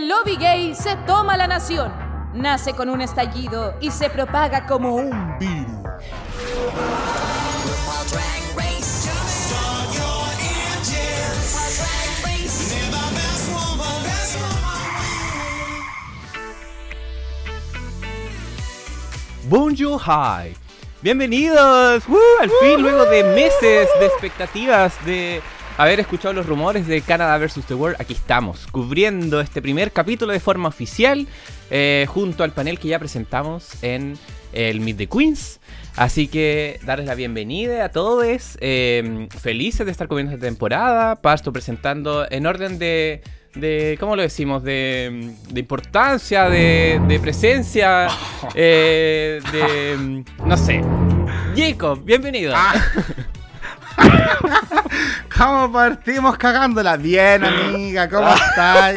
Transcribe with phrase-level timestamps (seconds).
[0.00, 1.92] El lobby gay se toma la nación.
[2.32, 5.70] Nace con un estallido y se propaga como un virus.
[19.50, 20.56] Bonjour, hi.
[21.02, 22.04] Bienvenidos
[22.40, 25.42] al fin, luego de meses de expectativas de
[25.80, 27.64] haber escuchado los rumores de Canada vs.
[27.66, 27.96] The World.
[27.98, 31.26] Aquí estamos, cubriendo este primer capítulo de forma oficial,
[31.70, 34.18] eh, junto al panel que ya presentamos en
[34.52, 35.58] el Meet the Queens.
[35.96, 41.16] Así que darles la bienvenida a todos, eh, felices de estar cubriendo esta temporada.
[41.16, 43.22] Pasto presentando en orden de
[43.54, 44.62] de ¿cómo lo decimos?
[44.62, 48.06] De, de importancia, de, de presencia,
[48.54, 50.82] eh, de, no sé.
[51.56, 52.52] Jacob, bienvenido.
[52.54, 52.74] Ah.
[55.36, 56.96] ¿Cómo partimos cagándola?
[56.96, 58.96] Bien, amiga, ¿cómo estás?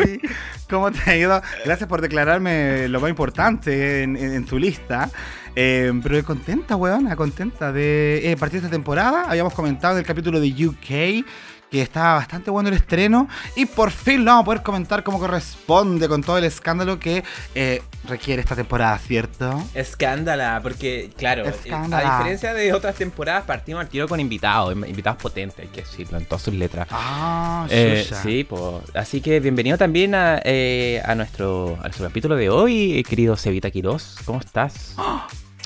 [0.70, 1.42] ¿Cómo te ha ido?
[1.66, 5.10] Gracias por declararme lo más importante en, tu lista.
[5.56, 9.26] Eh, pero contenta, weona, contenta de eh, partir esta temporada.
[9.28, 11.26] Habíamos comentado en el capítulo de UK
[11.74, 15.18] que estaba bastante bueno el estreno y por fin lo vamos a poder comentar como
[15.18, 17.24] corresponde con todo el escándalo que
[17.56, 19.64] eh, requiere esta temporada, ¿cierto?
[19.74, 22.16] Escándala, porque claro, Escándala.
[22.16, 26.18] a diferencia de otras temporadas, partimos al tiro con invitados, invitados potentes, hay que decirlo,
[26.18, 26.88] en todas sus letras.
[26.92, 28.62] Ah, Eh, sí, pues.
[28.94, 33.36] Así que bienvenido también a, eh, a, nuestro, a nuestro capítulo de hoy, eh, querido
[33.38, 34.18] Cevita Quiroz.
[34.26, 34.96] ¿Cómo estás?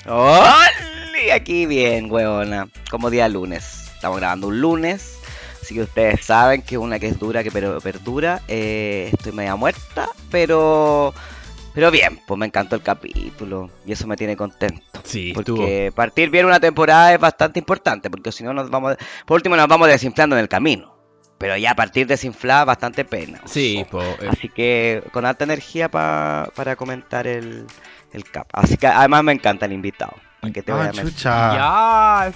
[0.06, 0.66] ¡Hola!
[1.34, 2.68] Aquí bien, weona.
[2.90, 3.90] Como día lunes.
[3.94, 5.16] Estamos grabando un lunes.
[5.60, 8.40] Así que ustedes saben que una que es dura, que pero perdura.
[8.48, 11.12] Eh, estoy media muerta, pero.
[11.78, 13.70] Pero bien, pues me encantó el capítulo.
[13.86, 14.82] Y eso me tiene contento.
[15.04, 18.10] Sí, Porque partir bien una temporada es bastante importante.
[18.10, 18.96] Porque si no, nos vamos.
[19.24, 20.96] Por último, nos vamos desinflando en el camino.
[21.38, 23.40] Pero ya partir desinflada, bastante pena.
[23.44, 24.04] Sí, pues.
[24.28, 27.64] Así que con alta energía pa- para comentar el,
[28.12, 28.48] el cap.
[28.52, 30.14] Así que además me encanta el invitado.
[30.40, 31.54] ¿Para qué te voy Ah, chucha.
[31.54, 32.32] ya.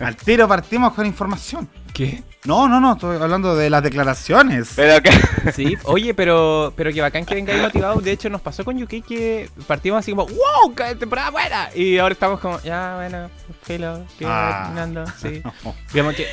[0.06, 1.68] Al tiro partimos con información.
[1.92, 2.22] ¿Qué?
[2.44, 4.72] No, no, no, estoy hablando de las declaraciones.
[4.76, 8.02] Pero que Sí, oye, pero, pero que bacán que vengáis motivados.
[8.02, 10.74] De hecho, nos pasó con UK que partimos así como, ¡Wow!
[10.74, 11.68] ¡Qué temporada buena!
[11.74, 13.28] Y ahora estamos como, ya, bueno,
[13.62, 14.62] filo, que va Ah.
[14.62, 15.42] terminando, sí.
[15.92, 16.26] Digamos que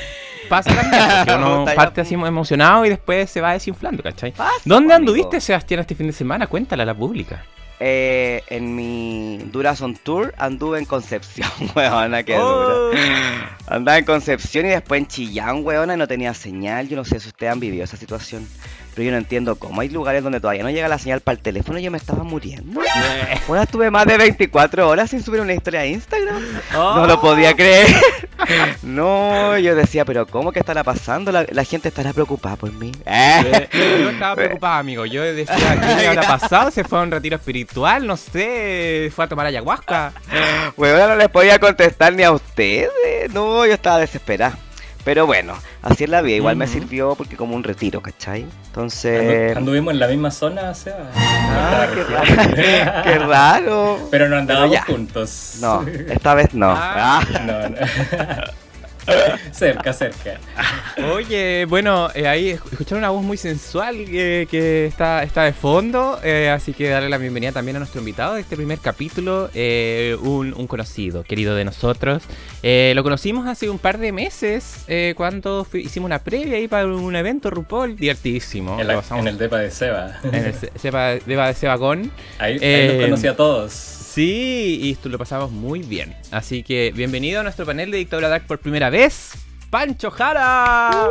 [0.47, 4.31] pasa también, porque uno parte así emocionado y después se va desinflando, ¿cachai?
[4.31, 5.41] pasa, ¿Dónde anduviste, amigo.
[5.41, 6.45] Sebastián, este fin de semana?
[6.47, 7.43] Cuéntale a la pública.
[7.79, 12.89] Eh, en mi Durazon Tour anduve en Concepción, weona, qué Oh.
[12.91, 13.57] dura.
[13.67, 16.87] Andaba en Concepción y después en Chillán, weona, y no tenía señal.
[16.87, 18.47] Yo no sé si ustedes han vivido esa situación.
[18.95, 19.81] Pero yo no entiendo cómo.
[19.81, 22.23] Hay lugares donde todavía no llega la señal para el teléfono y yo me estaba
[22.23, 22.79] muriendo.
[23.47, 26.41] Ahora estuve más de 24 horas sin subir una historia a Instagram.
[26.73, 27.87] No lo podía creer.
[28.83, 31.31] No, yo decía, pero ¿cómo que estará pasando?
[31.31, 32.91] La, la gente estará preocupada por mí.
[33.05, 33.67] Eh,
[34.01, 35.05] Yo estaba preocupado, amigo.
[35.05, 36.69] Yo decía, ¿qué le habrá pasado?
[36.69, 38.05] ¿Se fue a un retiro espiritual?
[38.05, 39.11] No sé.
[39.15, 40.13] ¿Fue a tomar ayahuasca?
[40.77, 43.33] Weona, no les podía contestar ni a ustedes.
[43.33, 44.57] No, yo estaba desesperada.
[45.05, 46.37] Pero bueno, así es la vida.
[46.37, 48.45] Igual me sirvió porque como un retiro, ¿cachai?
[48.65, 49.55] Entonces...
[49.55, 51.11] anduvimos en la misma zona, Seba.
[51.15, 53.03] Ah, En qué raro.
[53.03, 53.99] qué raro.
[54.09, 55.57] Pero no andábamos juntos.
[55.61, 56.71] No, esta vez no.
[56.71, 57.21] Ah.
[57.21, 57.39] Ah.
[57.45, 57.75] No, no.
[59.51, 60.39] cerca, cerca.
[61.13, 65.53] Oye, bueno, eh, ahí esc- escucharon una voz muy sensual eh, que está, está de
[65.53, 69.49] fondo, eh, así que darle la bienvenida también a nuestro invitado de este primer capítulo,
[69.53, 72.23] eh, un, un conocido, querido de nosotros.
[72.63, 76.67] Eh, lo conocimos hace un par de meses, eh, cuando fui- hicimos una previa ahí
[76.67, 78.79] para un evento RuPaul, divertidísimo.
[78.79, 80.19] En, la- el depa de Seba.
[80.23, 82.11] en el Se- Seba- Deba de Sebagón.
[82.39, 83.91] Ahí, ahí los conocí a todos.
[84.15, 86.15] Sí, y esto lo pasamos muy bien.
[86.31, 89.33] Así que bienvenido a nuestro panel de Dictadura Dark por primera vez,
[89.69, 91.09] Pancho Jara.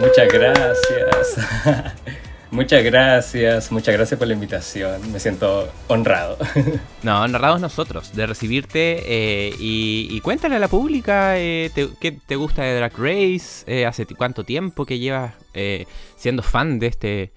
[0.00, 1.36] Muchas gracias.
[2.50, 5.12] muchas gracias, muchas gracias por la invitación.
[5.12, 6.38] Me siento honrado.
[7.04, 12.10] No, honrados nosotros de recibirte eh, y, y cuéntale a la pública eh, te- qué
[12.10, 16.86] te gusta de Drag Race, eh, hace cuánto tiempo que llevas eh, siendo fan de
[16.88, 17.32] este,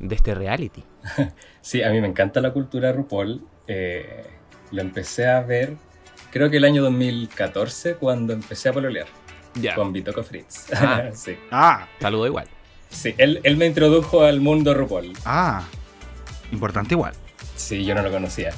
[0.00, 0.82] de este reality.
[1.62, 3.42] Sí, a mí me encanta la cultura RuPaul.
[3.72, 4.24] Eh,
[4.72, 5.76] lo empecé a ver,
[6.32, 9.06] creo que el año 2014, cuando empecé a pololear
[9.54, 9.76] Ya.
[9.76, 10.72] con Vitoco Fritz.
[10.74, 11.10] Ah.
[11.14, 11.36] sí.
[11.52, 12.48] Ah, Saludo igual.
[12.88, 15.12] Sí, él, él me introdujo al mundo RuPaul.
[15.24, 15.62] ah.
[16.50, 17.12] Importante igual.
[17.54, 18.52] Sí, yo no lo conocía.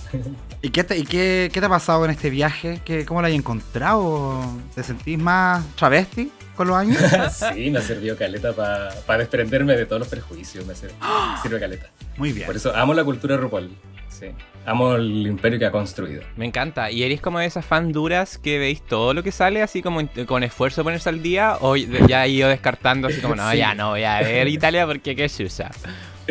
[0.63, 2.81] ¿Y qué te, y qué, qué te ha pasado en este viaje?
[2.85, 4.41] ¿Qué, ¿Cómo lo has encontrado?
[4.75, 6.99] ¿Te sentís más travesti con los años?
[7.55, 10.65] Sí, me sirvió caleta para desprenderme de todos los prejuicios.
[10.67, 10.95] Me sirve,
[11.43, 11.87] sirve caleta.
[12.17, 12.47] Muy bien.
[12.47, 13.71] Por eso amo la cultura RuPaul.
[14.09, 14.27] Sí.
[14.67, 16.23] Amo el imperio que ha construido.
[16.37, 16.91] Me encanta.
[16.91, 20.01] ¿Y eres como de esas fan duras que veis todo lo que sale así como
[20.27, 21.57] con esfuerzo ponerse al día?
[21.61, 23.57] ¿O ya he ido descartando así como, no, Sí.
[23.59, 25.71] ya no voy a ver Italia porque qué chusa?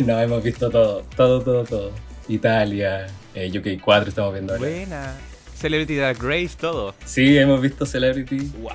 [0.05, 1.91] No, hemos visto todo, todo, todo, todo.
[2.29, 4.65] Italia, eh, UK 4 estamos viendo ahora.
[4.65, 5.13] Buena.
[5.61, 6.93] Celebrity Drag Race, todo.
[7.05, 8.51] Sí, hemos visto Celebrity.
[8.61, 8.71] ¡Wow!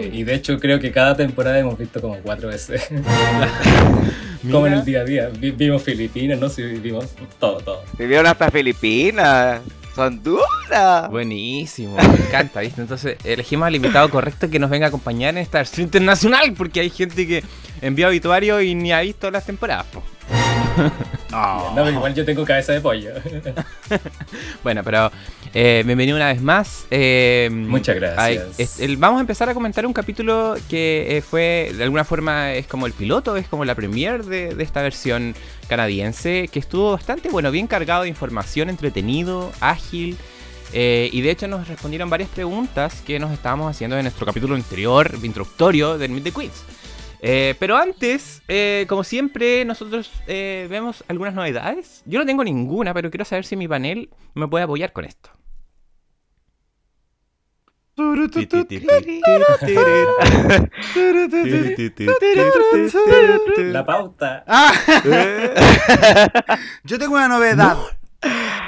[0.00, 2.88] eh, y de hecho creo que cada temporada hemos visto como cuatro veces.
[4.50, 5.28] como en el día a día.
[5.36, 6.48] Vi- vimos Filipinas, ¿no?
[6.48, 7.06] Sí, vimos
[7.38, 7.82] todo, todo.
[7.98, 9.60] Vivieron hasta Filipinas.
[9.94, 11.10] Son duras.
[11.10, 12.80] Buenísimo, me encanta, ¿viste?
[12.80, 16.78] Entonces elegimos al invitado correcto que nos venga a acompañar en esta versión internacional, porque
[16.80, 17.42] hay gente que
[17.80, 19.86] envía obituario y ni ha visto las temporadas.
[19.86, 20.02] po.
[21.30, 21.90] No.
[21.90, 23.10] Igual yo tengo cabeza de pollo.
[24.62, 25.10] Bueno, pero
[25.54, 26.86] eh, bienvenido una vez más.
[26.90, 28.18] eh, Muchas gracias.
[28.18, 32.04] hay- es- el- vamos a empezar a comentar un capítulo que eh, fue, de alguna
[32.04, 35.34] forma, es como el piloto, es como la premiere de, de esta versión
[35.68, 40.16] canadiense, que estuvo bastante, bueno, bien cargado de información, entretenido, ágil.
[40.74, 45.10] y de hecho nos respondieron varias preguntas que nos estábamos haciendo en nuestro capítulo anterior,
[45.22, 46.52] introductorio del Meet the Quiz.
[47.20, 52.02] Eh, pero antes, eh, como siempre, nosotros eh, vemos algunas novedades.
[52.06, 55.30] Yo no tengo ninguna, pero quiero saber si mi panel me puede apoyar con esto.
[63.72, 64.44] La pauta.
[64.46, 64.72] Ah,
[66.84, 67.76] yo tengo una novedad.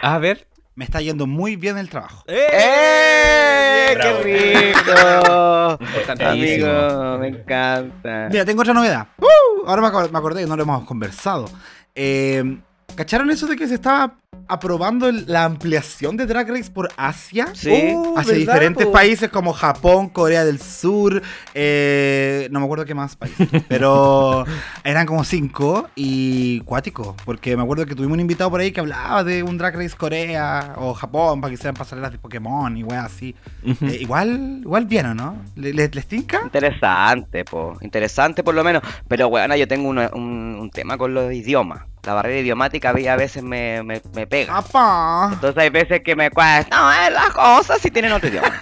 [0.02, 0.49] A ver.
[0.74, 2.24] Me está yendo muy bien el trabajo.
[2.26, 3.92] ¡Eh!
[3.94, 4.22] Bravo.
[4.22, 5.78] ¡Qué rico!
[6.24, 8.28] Amigo, me encanta.
[8.30, 9.08] Mira, tengo otra novedad.
[9.18, 9.66] ¡Uh!
[9.66, 11.46] ahora me acordé que no lo hemos conversado.
[11.94, 12.58] Eh,
[12.94, 14.19] ¿Cacharon eso de que se estaba
[14.50, 17.48] aprobando el- la ampliación de Drag Race por Asia?
[17.52, 17.70] Sí.
[17.96, 18.92] Oh, Hacia ¿verdad, diferentes po?
[18.92, 21.22] países como Japón, Corea del Sur,
[21.54, 24.44] eh, no me acuerdo qué más países, pero
[24.82, 28.80] eran como cinco y cuático, porque me acuerdo que tuvimos un invitado por ahí que
[28.80, 32.82] hablaba de un Drag Race Corea o Japón para que sean pasarelas de Pokémon y
[32.82, 33.34] weas así.
[33.64, 35.36] Eh, igual, igual bien, ¿o no?
[35.56, 36.40] ¿Le- ¿Les, les tinca?
[36.44, 37.76] Interesante, po.
[37.82, 38.82] Interesante por lo menos.
[39.06, 41.82] Pero, bueno, yo tengo una- un, un tema con los idiomas.
[42.02, 44.56] La barrera idiomática a veces me, me, me pega.
[44.58, 45.30] ¡Apa!
[45.34, 48.52] Entonces hay veces que me cuesta, no, es las cosas si tienen otro idioma.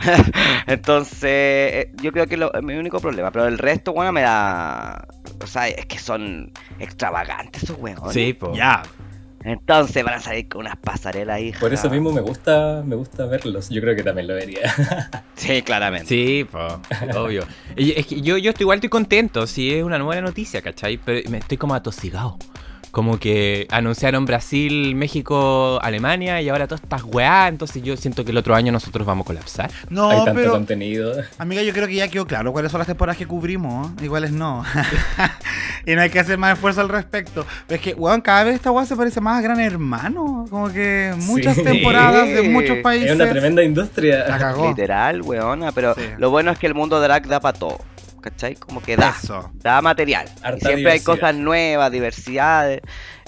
[0.66, 3.30] Entonces, eh, yo creo que lo- es mi único problema.
[3.30, 5.06] Pero el resto, bueno, me da...
[5.42, 8.12] O sea, es que son extravagantes esos weones.
[8.12, 8.54] Sí, po.
[8.54, 8.82] Ya.
[9.42, 11.60] Entonces van a salir con unas pasarelas hija.
[11.60, 13.70] Por eso mismo me gusta, me gusta verlos.
[13.70, 14.60] Yo creo que también lo vería.
[15.34, 16.06] Sí, claramente.
[16.06, 16.78] Sí, po,
[17.18, 17.44] obvio.
[17.74, 20.98] Y es que yo, yo estoy igual estoy contento, sí es una nueva noticia, ¿cachai?
[20.98, 22.36] Pero me estoy como atosigado.
[22.90, 28.32] Como que anunciaron Brasil, México, Alemania y ahora todas estas weá, entonces yo siento que
[28.32, 29.70] el otro año nosotros vamos a colapsar.
[29.90, 31.12] No, Hay tanto pero contenido.
[31.38, 33.90] amiga, yo creo que ya quedó claro cuáles son las temporadas que cubrimos.
[34.00, 34.04] ¿eh?
[34.06, 34.64] Iguales no.
[35.86, 37.46] y no hay que hacer más esfuerzo al respecto.
[37.68, 40.46] Pero es que, weón, cada vez esta weá se parece más a Gran Hermano.
[40.50, 41.62] Como que muchas Sí.
[41.62, 43.10] temporadas de muchos Es países.
[43.10, 44.24] Es una tremenda La industria.
[44.38, 44.68] cagó.
[44.68, 45.72] Literal, weona.
[45.72, 46.02] Pero Sí.
[46.18, 47.78] lo bueno es que el mundo drag da para todo.
[48.20, 48.54] ¿Cachai?
[48.56, 49.14] Como que da.
[49.22, 49.50] Eso.
[49.54, 50.28] Da material.
[50.56, 52.80] Y siempre hay cosas nuevas, diversidades.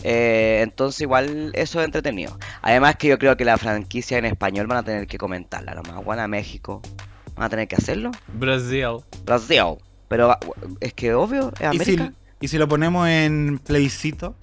[0.03, 2.39] eh, entonces igual eso es entretenido.
[2.61, 5.75] Además que yo creo que la franquicia en español van a tener que comentarla.
[5.75, 6.83] Nomás, bueno, México.
[7.35, 8.11] Van a tener que hacerlo.
[8.29, 8.99] Brasil.
[9.25, 9.77] Brasil.
[10.09, 10.37] Pero
[10.81, 12.13] es que obvio, es ¿Y si, América.
[12.41, 14.37] y si lo ponemos en plebiscito.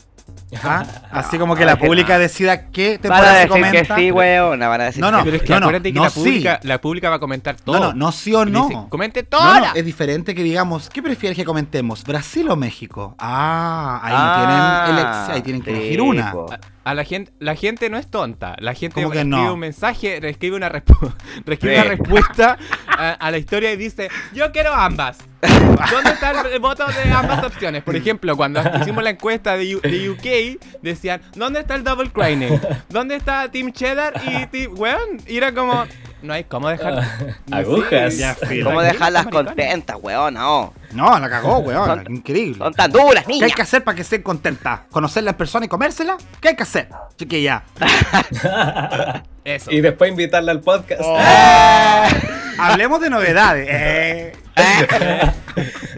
[0.64, 0.86] ¿Ah?
[1.12, 2.20] Así como que No, la pública no.
[2.20, 3.96] decida qué Van a temporada se decir que comenta.
[3.96, 4.68] sí, weona.
[4.68, 6.20] Van a decir No, no, Pero es que no, acuérdate que la, sí.
[6.20, 7.80] pública, la pública va a comentar todo.
[7.80, 8.68] No, no, no sí o no.
[8.68, 12.04] dice, comente no, es diferente que digamos, ¿qué prefieres que comentemos?
[12.04, 13.16] ¿Brasil o México?
[13.20, 16.32] Ah, ahí, no Ah, tienen, elec- ahí tienen que sí, elegir una.
[16.32, 16.48] po.
[16.84, 18.56] A, a la gente, la gente no es tonta.
[18.60, 19.54] La gente ¿Cómo que escribe no?
[19.54, 21.14] un mensaje, escribe una, respu-
[21.46, 21.82] escribe Sí.
[21.82, 22.58] una respuesta
[22.88, 25.18] a, a la historia y dice, yo quiero ambas.
[25.42, 27.82] ¿Dónde está el, el voto de ambas opciones?
[27.84, 32.10] Por ejemplo, cuando hicimos la encuesta de, U- de UK, decían, ¿dónde está el double
[32.12, 32.60] craning?
[32.90, 34.74] ¿Dónde está Team Cheddar y Team...
[34.78, 35.86] Weón, y era como,
[36.22, 37.04] no hay cómo dejar...
[37.52, 38.18] Agujas.
[38.18, 38.66] Ya, filo.
[38.66, 40.42] ¿Cómo dejarlas contentas, weona?
[40.42, 40.74] No.
[40.92, 41.86] No, la cagó, weón.
[42.04, 42.58] Son- Increíble.
[42.58, 44.82] Son tan duras, ¿Qué hay que hacer para que estén contentas?
[44.92, 46.18] ¿Conocerla en persona y comérsela?
[46.42, 46.69] ¿Qué hay que hacer?
[47.18, 47.64] Chiquilla.
[49.44, 49.72] Eso.
[49.72, 51.02] Y después invitarla al podcast.
[51.04, 51.18] Oh.
[52.60, 53.68] Hablemos de novedades.
[53.70, 54.34] Eh.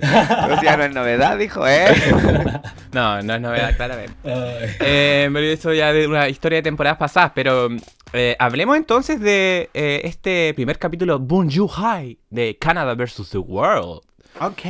[0.01, 1.87] Pero si ya no es novedad, dijo, ¿eh?
[2.93, 4.13] No, no es novedad, claramente.
[4.23, 7.69] Eh, pero eso ya de una historia de temporadas pasadas, pero
[8.13, 13.29] eh, hablemos entonces de eh, este primer capítulo Bonjour High de Canada vs.
[13.31, 14.01] The World.
[14.39, 14.61] Ok.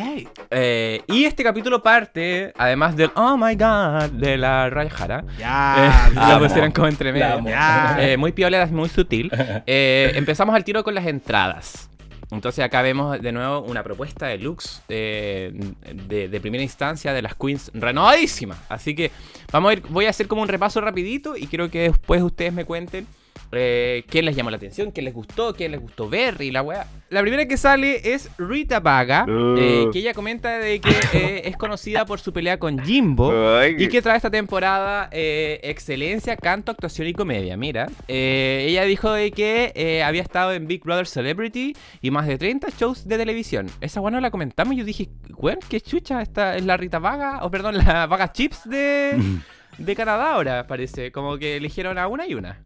[0.49, 6.07] Eh, y este capítulo parte, además del Oh my god de la Raya Jara, Ya.
[6.09, 6.39] eh, lo amo.
[6.47, 7.55] pusieron como entre La medio.
[7.99, 9.31] Eh, muy piola, muy sutil.
[9.65, 11.89] Eh, empezamos al tiro con las entradas.
[12.31, 15.51] Entonces acá vemos de nuevo una propuesta de looks eh,
[16.07, 18.57] de, de primera instancia de las queens renovadísimas.
[18.69, 19.11] Así que
[19.51, 22.53] vamos a ir, voy a hacer como un repaso rapidito y quiero que después ustedes
[22.53, 23.05] me cuenten
[23.51, 26.61] eh, quién les llamó la atención, quién les gustó, quién les gustó ver y la
[26.61, 26.87] weá.
[27.09, 31.57] La primera que sale es Rita Vaga, eh, que ella comenta de que eh, es
[31.57, 36.71] conocida por su pelea con Jimbo Ay, y que trae esta temporada eh, excelencia, canto,
[36.71, 37.57] actuación y comedia.
[37.57, 42.27] Mira, eh, ella dijo de que eh, había estado en Big Brother Celebrity y más
[42.27, 43.67] de 30 shows de televisión.
[43.81, 47.39] Esa bueno la comentamos y yo dije, weón, qué chucha, esta es la Rita Vaga,
[47.43, 49.19] o perdón, la Vaga Chips de,
[49.77, 51.11] de Canadá ahora, parece.
[51.11, 52.63] Como que eligieron a una y una.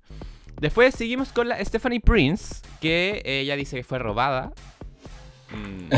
[0.59, 4.51] Después seguimos con la Stephanie Prince, que ella dice que fue robada.
[5.51, 5.89] Mm,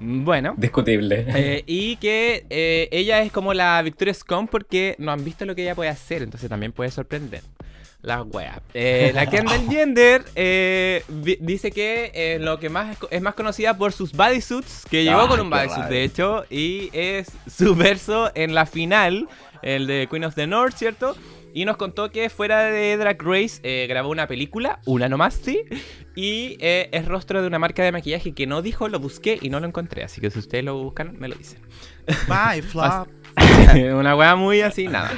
[0.24, 0.54] bueno.
[0.56, 1.26] Discutible.
[1.28, 5.54] Eh, y que eh, ella es como la Victoria Scum porque no han visto lo
[5.54, 7.42] que ella puede hacer, entonces también puede sorprender.
[8.02, 8.60] La wea.
[8.74, 11.04] Eh, la Kendall Gender eh,
[11.40, 15.28] dice que eh, lo que más es, más conocida por sus bodysuits, que llegó Ah,
[15.28, 19.28] con un bodysuit de hecho, y es su verso en la final,
[19.62, 21.16] el de Queen of the North, ¿cierto?
[21.54, 25.64] Y nos contó que fuera de Drag Race eh, grabó una película, una nomás, sí,
[26.14, 29.50] y eh, es rostro de una marca de maquillaje que no dijo, lo busqué y
[29.50, 31.60] no lo encontré, así que si ustedes lo buscan, me lo dicen.
[32.26, 33.08] Bye, flop.
[33.94, 35.12] una wea muy así, nada.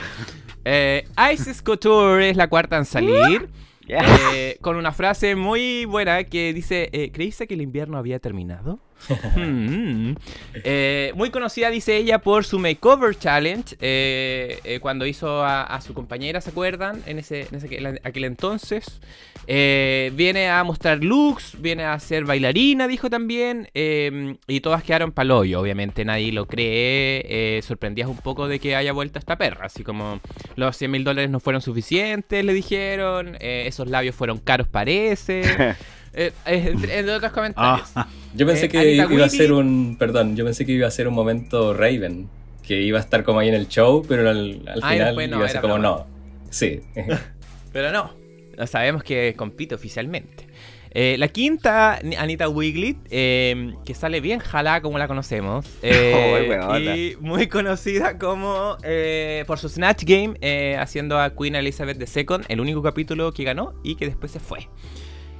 [0.65, 3.49] Eh, Isis Couture es la cuarta en salir.
[3.87, 8.81] Eh, con una frase muy buena que dice: eh, ¿Creíste que el invierno había terminado?
[9.37, 10.15] Hmm.
[10.55, 13.77] Eh, muy conocida, dice ella, por su Makeover Challenge.
[13.81, 17.03] eh, eh, cuando hizo a, su compañera, ¿se acuerdan?
[17.07, 19.01] En ese, aquel- entonces.
[19.47, 23.69] Viene a mostrar looks, viene a ser bailarina, dijo también.
[23.75, 27.61] eh, y todas quedaron paloyo, obviamente nadie lo cree.
[27.63, 29.67] sorprendías un poco de que haya vuelto esta perra.
[29.67, 30.21] Así como
[30.57, 33.37] los 100 mil dólares no fueron suficientes, le dijeron.
[33.41, 35.43] esos labios fueron caros, parece.
[36.15, 37.89] Eh, eh, entre, entre otros comentarios.
[37.95, 39.97] Ah, Yo pensé Eh, que Anita iba a ser un.
[39.99, 42.29] Perdón, yo pensé que iba a ser un momento Raven.
[42.67, 45.23] Que iba a estar como ahí en el show, pero al, al Ah, final no,
[45.37, 45.89] iba a ser como broma.
[45.89, 46.07] no.
[46.51, 46.81] Sí.
[47.73, 48.15] Pero no,
[48.57, 50.47] no sabemos que compite oficialmente.
[50.93, 55.67] Eh, la quinta, Ni- Anita Wiglet, eh, que sale bien jalada como la conocemos.
[55.83, 56.79] eh, weona.
[56.79, 62.45] y muy conocida como eh, por su Snatch Game, eh, haciendo a Queen Elizabeth II,
[62.47, 64.69] el único capítulo que ganó y que después se fue.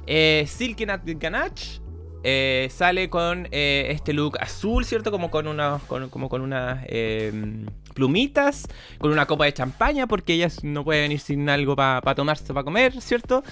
[0.07, 1.81] Eh, Silky Ganache
[2.27, 5.11] eh, sale con eh, este look azul, ¿cierto?
[5.11, 5.81] Como con unas,
[6.87, 7.31] eh,
[7.93, 12.51] plumitas, con una copa de champaña, porque ella no puede venir sin algo para tomarse,
[12.51, 13.43] para comer, ¿cierto?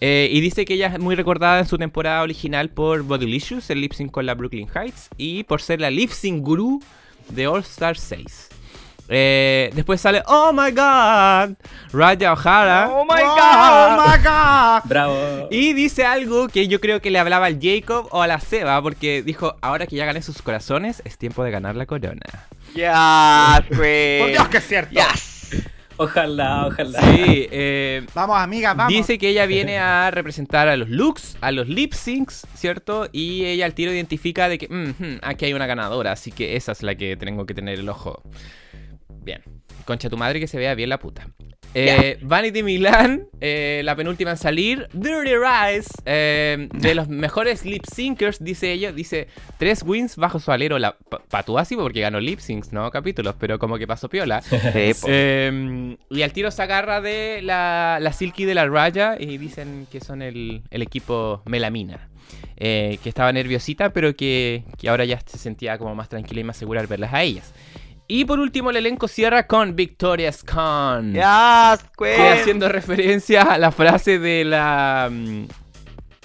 [0.00, 3.82] Eh, y dice que ella es muy recordada en su temporada original por Bodylicious, el
[3.82, 6.82] lip sync con la Brooklyn Heights, y por ser la lip sync gurú
[7.28, 8.51] de All Star 6.
[9.14, 11.54] Eh, después sale Oh my God,
[11.92, 12.88] Raya O'Hara.
[12.90, 14.06] ¡Oh, my oh God!
[14.06, 14.82] my God.
[14.88, 15.48] Bravo.
[15.50, 18.80] Y dice algo que yo creo que le hablaba al Jacob o a la Seba,
[18.80, 22.22] porque dijo, ahora que ya gané sus corazones, es tiempo de ganar la corona.
[22.74, 24.18] Ya, fue.
[24.22, 24.94] Por Dios que es cierto.
[24.94, 25.40] Yes.
[25.98, 27.00] Ojalá, ojalá.
[27.02, 28.92] Sí, eh, Vamos, amiga, vamos.
[28.92, 33.08] dice que ella viene a representar a los looks, a los lip syncs, ¿cierto?
[33.12, 36.72] Y ella al tiro identifica de que, "Mhm, aquí hay una ganadora, así que esa
[36.72, 38.22] es la que tengo que tener el ojo.
[39.22, 39.42] Bien,
[39.84, 41.26] concha tu madre que se vea bien la puta.
[41.74, 44.88] Eh, Vanity Milan, eh, la penúltima en salir.
[44.92, 48.92] Dirty Rise, eh, de los mejores lip syncers, dice ella.
[48.92, 50.78] Dice tres wins bajo su alero.
[50.78, 54.42] La pa- Patuasi, porque ganó lip syncs, no capítulos, pero como que pasó piola.
[54.50, 55.06] Po.
[55.08, 59.86] Eh, y al tiro se agarra de la, la Silky de la Raya y dicen
[59.90, 62.10] que son el, el equipo Melamina.
[62.58, 66.56] Que estaba nerviosita, pero que, que ahora ya se sentía como más tranquila y más
[66.56, 67.52] segura al verlas a ellas.
[68.14, 71.14] Y por último, el elenco cierra con Victoria's Con.
[71.14, 75.08] Yes, Que haciendo referencia a la frase de la.
[75.10, 75.44] mm,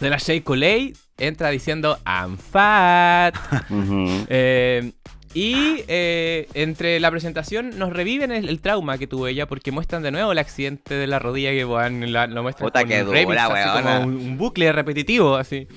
[0.01, 3.35] de la Shea Coulee, entra diciendo I'm fat.
[4.29, 4.91] Eh,
[5.33, 10.01] y eh, entre la presentación nos reviven el, el trauma que tuvo ella porque muestran
[10.03, 13.03] de nuevo el accidente de la rodilla que weón, la- lo muestran Puta con que
[13.03, 13.99] un remix, dura, así weona.
[13.99, 15.67] como un, un bucle repetitivo así.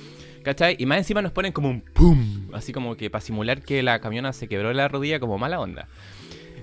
[0.42, 0.76] ¿Cachai?
[0.78, 4.00] Y más encima nos ponen como un pum, así como que para simular que la
[4.00, 5.86] camiona se quebró la rodilla como mala onda.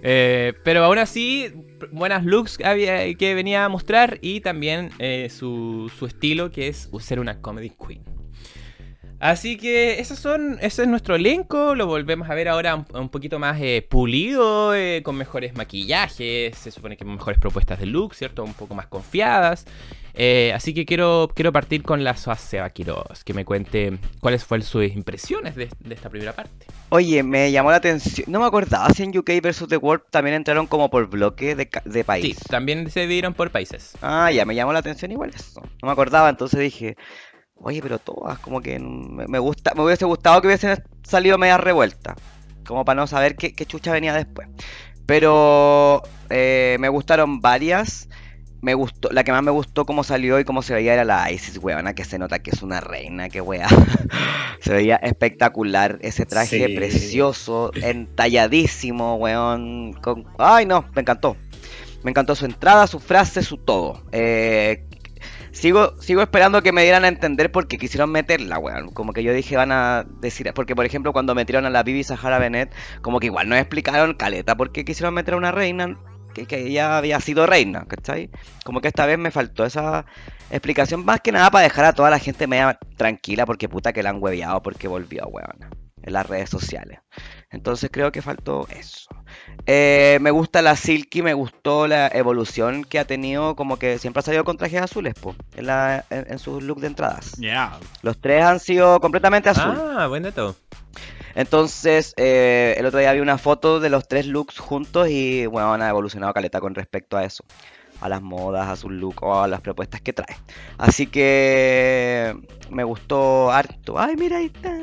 [0.04, 1.52] Eh, pero aún así,
[1.92, 6.90] buenas looks había- que venía a mostrar y también eh, su, su estilo que es
[7.00, 8.02] ser una comedy queen.
[9.20, 13.10] Así que esos son, ese es nuestro elenco, lo volvemos a ver ahora un, un
[13.10, 18.44] poquito más eh, pulido, con mejores maquillajes, se supone que mejores propuestas de look, ¿cierto?
[18.44, 19.66] Un poco más confiadas.
[20.20, 24.44] Eh, así que quiero, quiero partir con la Soa Seba Quiroz, que me cuente cuáles
[24.44, 26.66] fueron sus impresiones de, de esta primera parte.
[26.90, 28.26] Oye, me llamó la atención.
[28.32, 31.70] No me acordaba si en UK vs The World también entraron como por bloque de,
[31.86, 32.40] de Sí, país.
[32.50, 33.94] también se dividieron por países.
[34.02, 35.62] Ah, ya, me llamó la atención igual eso.
[35.62, 36.96] No me acordaba, entonces dije,
[37.54, 41.58] oye, pero todas, como que me, me gusta, me hubiese gustado que hubiesen salido media
[41.60, 42.16] revuelta.
[42.66, 44.48] Como para no saber qué, qué chucha venía después.
[45.06, 48.10] Pero eh, me gustaron varias.
[48.62, 51.32] Me gustó, la que más me gustó cómo salió y cómo se veía era la
[51.32, 53.68] Isis, weona, que se nota que es una reina, que wea.
[54.62, 56.76] se veía espectacular ese traje Sí.
[56.76, 59.94] precioso, entalladísimo, weón.
[59.94, 60.26] Con...
[60.38, 61.38] Ay, no, me encantó.
[62.04, 64.02] Me encantó su entrada, su frase, su todo.
[64.12, 64.86] Eh,
[65.52, 68.90] sigo, sigo esperando que me dieran a entender porque quisieron meterla, weón.
[68.90, 70.52] Como que yo dije van a decir.
[70.54, 74.14] Porque, por ejemplo, cuando metieron a la Bibi Sahara Bennett, como que igual no explicaron
[74.16, 75.98] caleta porque quisieron meter a una reina
[76.38, 78.30] que, que ella había sido reina, ¿cachai?
[78.64, 80.06] Como que esta vez me faltó esa
[80.52, 84.04] explicación, más que nada para dejar a toda la gente media tranquila porque puta que
[84.04, 85.88] la han hueveado porque volvió, weón.
[86.04, 87.00] En las redes sociales.
[87.50, 89.10] Entonces creo que faltó eso.
[89.66, 94.20] Eh, me gusta la Silky, me gustó la evolución que ha tenido, como que siempre
[94.22, 97.34] ha salido con trajes azules, po, en, la, en, en sus looks de entradas.
[97.34, 97.78] Yeah.
[98.04, 99.76] Los tres han sido completamente azul.
[99.76, 100.56] Ah, buen dato.
[101.38, 105.72] Entonces, eh, el otro día vi una foto de los tres looks juntos y, bueno,
[105.72, 107.44] han evolucionado caleta con respecto a eso.
[108.02, 110.36] A las modas, a su look o a las propuestas que trae.
[110.80, 112.36] Así que
[112.72, 114.00] me gustó harto.
[114.00, 114.74] Ay, mira, ahí está.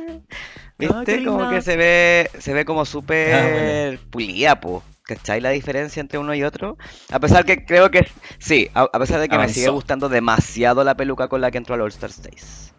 [0.78, 1.04] ¿Viste?
[1.04, 4.00] qué como que se ve, se ve como súper Ah, bueno.
[4.10, 4.82] pulida, po.
[5.02, 6.78] ¿Cachai la diferencia entre uno y otro?
[7.10, 8.06] A pesar que creo que
[8.38, 11.58] sí, a, a pesar de que me sigue gustando demasiado la peluca con la que
[11.58, 12.72] entró al All Star Days.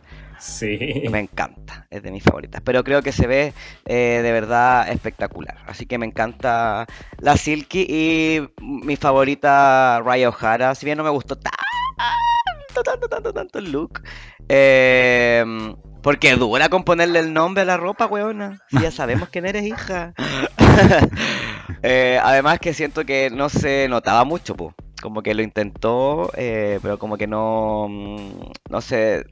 [1.07, 2.61] Me encanta, es de mis favoritas.
[2.63, 3.53] Pero creo que se ve
[3.85, 5.57] eh, de verdad espectacular.
[5.67, 6.85] Así que me encanta
[7.19, 10.75] la Silky y mi favorita Raya O'Hara.
[10.75, 14.01] Si bien no me gustó tanto, tanto, tanto, tanto el look.
[14.49, 15.43] eh,
[16.01, 18.59] porque dura con ponerle el nombre a la ropa, weona.
[18.71, 20.13] Ya sabemos quién eres, hija.
[21.83, 24.73] Eh, además que siento que no se notaba mucho, po.
[25.01, 29.23] Como que lo intentó, eh, pero como que no, mm, no se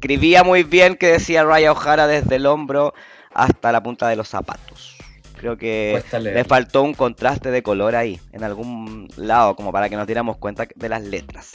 [0.00, 2.94] describía muy bien que decía Raya O'Hara desde el hombro
[3.34, 4.96] hasta la punta de los zapatos.
[5.36, 9.96] Creo que le faltó un contraste de color ahí, en algún lado, como para que
[9.96, 11.52] nos diéramos cuenta de las letras.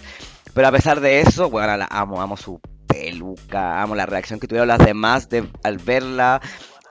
[0.53, 4.47] Pero a pesar de eso, bueno, la amo, amo su peluca, amo la reacción que
[4.47, 6.39] tuvieron las demás de, al verla.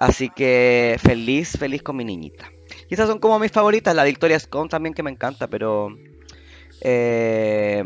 [0.00, 2.50] Así que feliz, feliz con mi niñita.
[2.90, 5.96] Y esas son como mis favoritas, la Victoria Scone también que me encanta, pero
[6.80, 7.82] eh,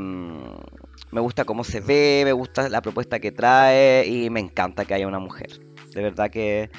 [1.10, 4.94] me gusta cómo se ve, me gusta la propuesta que trae y me encanta que
[4.94, 5.48] haya una mujer.
[5.94, 6.70] De verdad que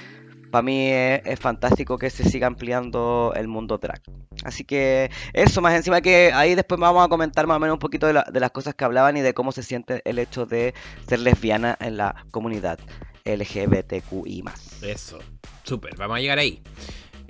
[0.52, 4.02] para mí es, es fantástico que se siga ampliando el mundo drag.
[4.44, 7.80] Así que eso, más encima que ahí después vamos a comentar más o menos un
[7.80, 10.46] poquito de, la- de las cosas que hablaban y de cómo se siente el hecho
[10.46, 10.74] de
[11.08, 12.80] ser lesbiana en la comunidad
[13.26, 14.44] LGBTQI+.
[14.82, 15.20] Eso.
[15.63, 16.62] Súper, vamos a llegar ahí.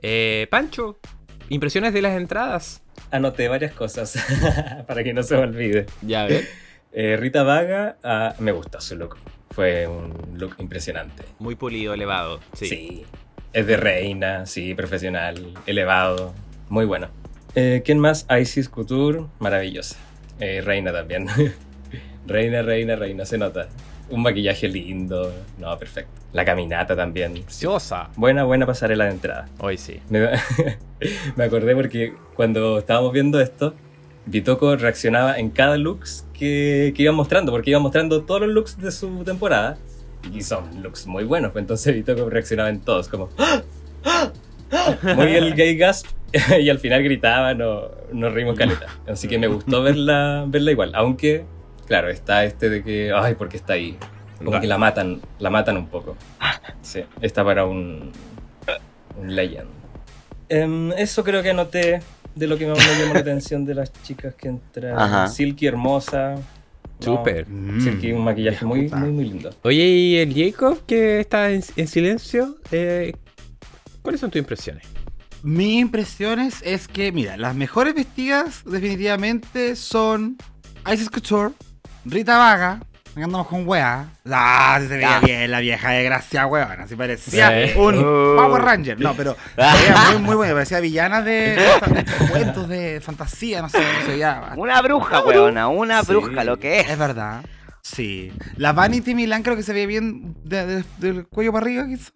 [0.01, 0.99] Eh, Pancho,
[1.49, 2.81] impresiones de las entradas.
[3.11, 4.15] Anoté varias cosas
[4.87, 5.87] para que no se me olvide.
[6.01, 6.47] Ya ver.
[6.91, 9.17] Eh, Rita Vaga, ah, me gusta su look.
[9.51, 11.23] Fue un look impresionante.
[11.37, 12.39] Muy pulido, elevado.
[12.53, 12.67] Sí.
[12.67, 13.05] Sí.
[13.53, 16.33] Es de reina, sí, profesional, elevado.
[16.69, 17.09] Muy bueno.
[17.55, 18.27] Eh, ¿Quién más?
[18.39, 19.97] Isis Couture, maravillosa.
[20.39, 21.27] Eh, reina también.
[22.27, 23.69] reina, reina, reina, se nota.
[24.09, 25.31] Un maquillaje lindo.
[25.59, 26.11] No, perfecto.
[26.33, 27.33] La caminata también.
[27.33, 28.09] Preciosa.
[28.15, 29.47] Buena, buena pasarela de entrada.
[29.59, 29.99] Hoy sí.
[30.09, 30.29] Me,
[31.35, 33.75] me acordé porque cuando estábamos viendo esto,
[34.29, 38.77] Bitoco reaccionaba en cada looks que, que iban mostrando, porque iban mostrando todos los looks
[38.79, 39.77] de su temporada.
[40.33, 43.61] Y son looks muy buenos, entonces Bitoco reaccionaba en todos, como ¡Ah!
[44.05, 44.31] ¡Ah!
[44.71, 44.95] ¡Ah!
[45.15, 46.07] muy el gay gasp,
[46.59, 48.85] y al final gritaba, no, nos rimos caleta.
[49.07, 51.45] Así que me gustó verla, verla igual, aunque,
[51.87, 53.97] claro, está este de que, ay, ¿por qué está ahí?
[54.37, 56.15] Como Ra- que la matan, la matan un poco.
[56.81, 58.11] Sí, está para un,
[59.19, 59.67] un legend.
[60.49, 62.01] Em, eso creo que anoté
[62.39, 64.97] de lo que más me llamó la atención de las chicas que entraron.
[64.97, 65.27] Ajá.
[65.27, 66.35] Silky hermosa.
[66.99, 67.45] Súper.
[67.81, 69.49] Silky, un maquillaje muy, muy, muy lindo.
[69.63, 72.57] Oye, ¿y el Jacob que está en, en silencio?
[72.71, 73.13] Eh,
[74.01, 74.83] ¿Cuáles son tus impresiones?
[75.43, 80.37] Mis impresiones es que, mira, las mejores vestidas definitivamente son
[80.91, 81.53] Isis Couture,
[82.03, 82.81] Rita Vaga,
[83.23, 84.07] andamos con weá.
[84.31, 85.25] Ah, sí se veía Ya.
[85.25, 86.81] bien la vieja de gracia, weón.
[86.81, 87.73] Así parecía Sí.
[87.77, 88.35] un Uh.
[88.37, 88.99] Power Ranger.
[88.99, 90.53] No, pero se veía muy, muy buena.
[90.53, 94.53] Parecía villana de, de cuentos de fantasía, no sé cómo se llama.
[94.57, 96.07] Una bruja, weona, una Sí.
[96.11, 96.89] bruja, lo que es.
[96.89, 97.43] Es verdad.
[97.81, 98.31] Sí.
[98.57, 102.11] La Vanity Milan creo que se ve bien de- de- del cuello para arriba, quizá.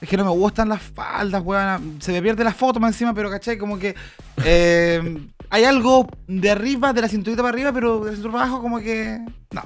[0.00, 1.96] Es que no me gustan las faldas, weón.
[2.00, 3.56] Se me pierde la foto más encima, pero ¿cachai?
[3.58, 3.94] Como que
[4.44, 5.00] eh,
[5.50, 8.62] hay algo de arriba, de la cinturita para arriba, pero de la cintura para abajo
[8.62, 9.18] como que...
[9.52, 9.62] No.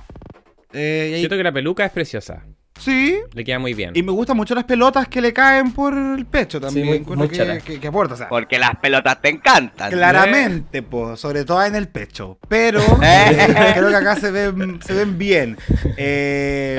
[0.72, 2.44] Eh, Siento que la peluca es preciosa.
[2.80, 3.18] Sí.
[3.34, 3.92] Le queda muy bien.
[3.94, 6.86] Y me gustan mucho las pelotas que le caen por el pecho también.
[6.86, 9.90] muy- Encuentro muy que, que- que aporta, o sea, Porque las pelotas te encantan.
[9.90, 12.38] Claramente, pues, sobre todo en el pecho.
[12.48, 13.72] Pero Eh.
[13.74, 15.56] creo que acá se ven, se ven bien.
[15.96, 16.78] Eh,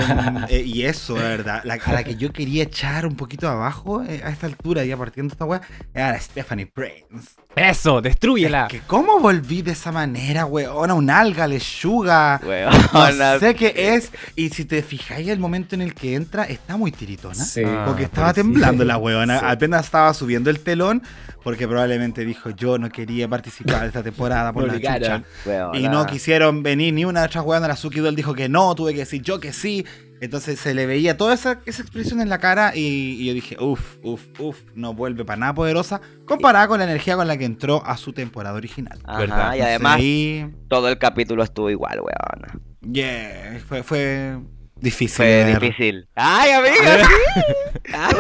[0.49, 1.61] eh, y eso, la verdad.
[1.63, 4.97] La, a la que yo quería echar un poquito abajo eh, a esta altura, ya
[4.97, 5.61] partiendo esta weá,
[5.93, 7.35] era la Stephanie Prince.
[7.55, 8.67] Eso, destrúyela.
[8.69, 12.39] Que cómo volví de esa manera, weona, un alga, lechuga.
[12.45, 14.09] Weón, No sé qué es.
[14.37, 17.35] Y si te fijáis el momento en el que entra, está muy tiritona.
[17.35, 17.63] Sí.
[17.65, 18.41] Ah, Porque estaba pobrecita.
[18.53, 19.39] temblando la weona.
[19.39, 19.45] Sí.
[19.47, 21.01] Apenas estaba subiendo el telón.
[21.43, 25.23] Porque probablemente dijo yo no quería participar de esta temporada por la chucha.
[25.45, 25.77] Weona.
[25.79, 27.67] Y no quisieron venir ni una de otras weonas.
[27.67, 29.85] La Suki Doll dijo que no, tuve que decir yo que sí.
[30.21, 33.57] Entonces se le veía toda esa, esa expresión en la cara y, y yo dije,
[33.59, 37.45] uff, uff, uff, no vuelve para nada poderosa comparada con la energía con la que
[37.45, 38.99] entró a su temporada original.
[39.03, 39.55] Ajá, ¿verdad?
[39.55, 42.59] y además Sí, todo el capítulo estuvo igual, weona.
[42.81, 44.37] yeah, fue, fue
[44.81, 45.15] difícil.
[45.17, 45.59] Fue ver.
[45.59, 46.07] difícil.
[46.15, 47.93] Ay, amiga, sí.
[47.93, 48.13] Ay,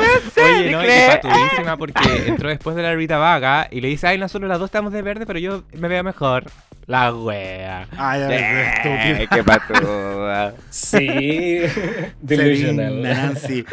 [0.59, 1.17] Oye, no, y ¿crees?
[1.17, 4.67] patudísima porque entró después de la Rita Vaga y le dice, ay, nosotros las dos
[4.67, 6.45] estamos de verde, pero yo me veo mejor.
[6.87, 7.87] La wea.
[7.95, 9.27] Ay, ay, Eh, estúpida.
[9.35, 10.53] qué patúa.
[10.71, 11.07] Sí.
[12.21, 13.01] Delusional.
[13.01, 13.63] Nancy.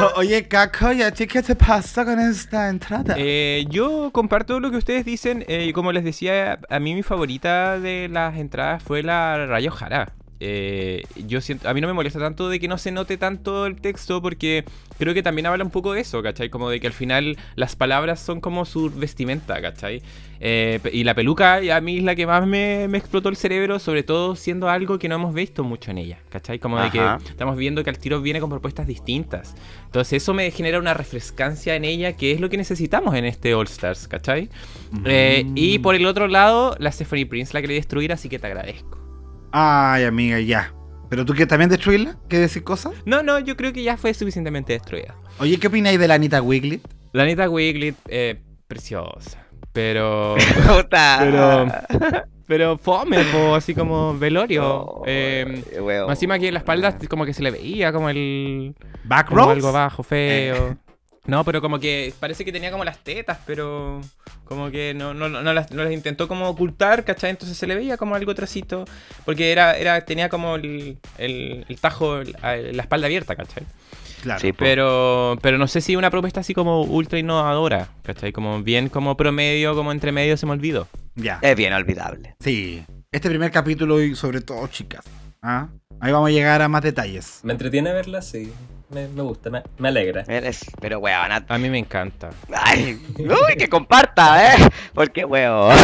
[0.00, 3.14] O- oye, Caco, ¿y a ti qué te pasa con esta entrada?
[3.16, 5.44] Eh, yo comparto lo que ustedes dicen.
[5.48, 9.70] eh, y como les decía, a mí mi favorita de las entradas fue la Rayo
[9.70, 10.12] Jara.
[10.44, 13.64] Eh, yo siento, a mí no me molesta tanto de que no se note tanto
[13.64, 14.64] el texto porque
[14.98, 16.50] creo que también habla un poco de eso, ¿cachai?
[16.50, 20.02] Como de que al final las palabras son como su vestimenta, ¿cachai?
[20.40, 23.78] Eh, y la peluca a mí es la que más me, me explotó el cerebro,
[23.78, 26.58] sobre todo siendo algo que no hemos visto mucho en ella, ¿cachai?
[26.58, 29.54] Como de que estamos viendo que al tiro viene con propuestas distintas.
[29.84, 33.54] Entonces eso me genera una refrescancia en ella que es lo que necesitamos en este
[33.54, 34.48] All Stars, ¿cachai?
[35.04, 38.48] Eh, y por el otro lado, la Stephanie Prince la quería destruir, así que te
[38.48, 39.01] agradezco.
[39.52, 40.72] Ay, amiga, ya.
[41.08, 42.16] ¿Pero tú quieres también destruirla?
[42.28, 42.94] ¿Quieres decir cosas?
[43.04, 45.14] No, no, yo creo que ya fue suficientemente destruida.
[45.38, 46.80] Oye, ¿qué opináis de la Anita Wiglet?
[47.12, 49.46] La Anita Wiglet, eh, preciosa.
[49.72, 50.36] Pero.
[50.66, 51.18] Puta.
[51.20, 51.66] Pero.
[52.46, 54.62] Pero fome, po, así como velorio.
[54.62, 55.64] No, Eh,
[56.06, 58.74] más encima aquí en la espalda, como que se le veía como el.
[59.04, 60.76] ¿Back Como algo abajo, feo.
[61.24, 64.00] No, pero como que parece que tenía como las tetas, pero
[64.44, 67.30] como que no, no, no, las, no las intentó como ocultar, ¿cachai?
[67.30, 68.84] Entonces se le veía como algo trasito,
[69.24, 73.64] porque era, era, tenía como el, el, el tajo, la espalda abierta, ¿cachai?
[74.22, 74.40] Claro.
[74.40, 74.52] Sí.
[74.52, 78.32] Pero, pero no sé si una propuesta así como ultra innovadora, ¿cachai?
[78.32, 80.88] Como bien como promedio, como entre medio se me olvidó.
[81.14, 81.38] Ya.
[81.42, 82.34] Es bien olvidable.
[82.40, 82.84] Sí.
[83.10, 85.04] Este primer capítulo y sobre todo, chicas.
[85.42, 85.68] ¿Ah?
[86.00, 87.40] Ahí vamos a llegar a más detalles.
[87.42, 88.52] Me entretiene verla, sí.
[88.90, 90.22] Me, me gusta, me, me alegra.
[90.28, 92.30] Eres- Pero weón, A mí me encanta.
[92.54, 94.68] Ay, uy, que comparta, ¿eh?
[94.94, 95.76] Porque, weón.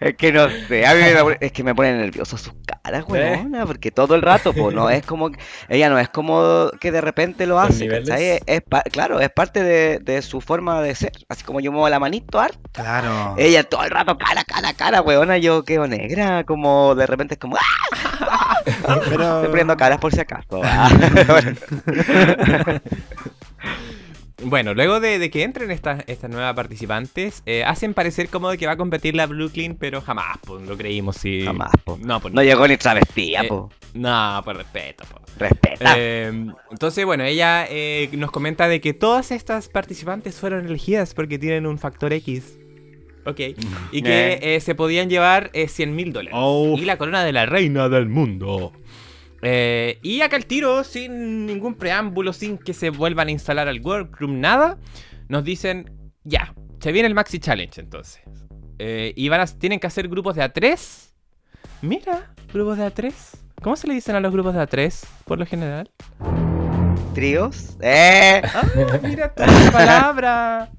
[0.00, 3.04] Es que no sé, a mí me pone- es que me pone nervioso sus caras,
[3.08, 5.30] weona, porque todo el rato, pues, no es como,
[5.68, 7.88] ella no es como que de repente lo hace.
[7.88, 8.40] ¿cachai?
[8.46, 11.98] Es, claro, es parte de, de su forma de ser, así como yo muevo la
[11.98, 12.60] manito, harto.
[12.72, 13.34] Claro.
[13.38, 17.40] Ella todo el rato, cara, cara, cara, weona, yo quedo negra, como de repente es
[17.40, 18.56] como, ¡ah!
[19.08, 19.36] Pero.
[19.36, 20.60] Estoy poniendo caras por si acaso.
[24.42, 28.58] Bueno, luego de, de que entren estas, estas nuevas participantes, eh, hacen parecer como de
[28.58, 31.42] que va a competir la Brooklyn, pero jamás, pues, lo creímos, sí.
[31.44, 31.98] Jamás, po.
[32.02, 33.70] No, pues No llegó ni travestía, Eh, po.
[33.94, 35.20] No, por respeto, po.
[35.38, 35.94] Respeta.
[35.96, 41.38] Eh, entonces, bueno, ella eh, nos comenta de que todas estas participantes fueron elegidas porque
[41.38, 42.58] tienen un factor X.
[43.24, 43.40] Ok.
[43.90, 46.38] Y que eh, se podían llevar eh, 100 mil dólares.
[46.40, 46.76] Oh.
[46.78, 48.72] Y la corona de la reina del mundo.
[49.42, 53.80] Eh, y acá el tiro, sin ningún preámbulo, sin que se vuelvan a instalar al
[53.80, 54.78] workroom, nada,
[55.28, 55.90] nos dicen,
[56.24, 58.22] ya, se viene el Maxi Challenge entonces.
[58.78, 61.10] Eh, y van a, tienen que hacer grupos de A3.
[61.82, 63.12] Mira, grupos de A3.
[63.62, 65.90] ¿Cómo se le dicen a los grupos de A3 por lo general?
[67.14, 67.76] Tríos.
[67.80, 68.62] Eh, Ah,
[69.02, 70.70] mira esa palabra.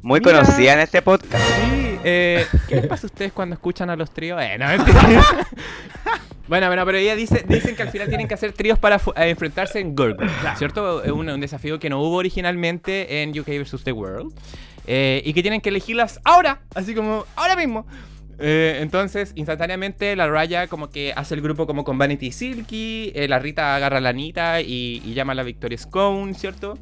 [0.00, 0.40] muy Mira.
[0.42, 1.44] conocida en este podcast.
[1.44, 4.40] Sí, eh, ¿qué les pasa a ustedes cuando escuchan a los tríos?
[4.42, 5.00] Eh, no, mentira.
[6.48, 9.28] Bueno, bueno, pero ella dice, dicen que al final tienen que hacer tríos para eh,
[9.30, 10.18] enfrentarse en Group,
[10.58, 11.02] ¿cierto?
[11.02, 13.84] Es un, un desafío que no hubo originalmente en UK vs.
[13.84, 14.32] The World.
[14.86, 17.86] eh, y que tienen que elegirlas ahora, así como ahora mismo.
[18.38, 23.12] Eh, entonces, instantáneamente, la Raya como que hace el grupo como con Vanity y Silky,
[23.14, 26.76] eh, la Rita agarra a la Anita y, y llama a la Victoria Scone, ¿cierto?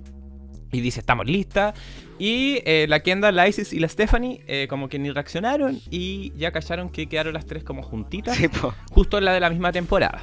[0.72, 1.74] Y dice, estamos listas.
[2.20, 6.34] Y eh, la Kendall, la Isis y la Stephanie eh, como que ni reaccionaron y
[6.36, 8.46] ya callaron que quedaron las tres como juntitas Sí,
[8.90, 10.20] justo en la de la misma temporada.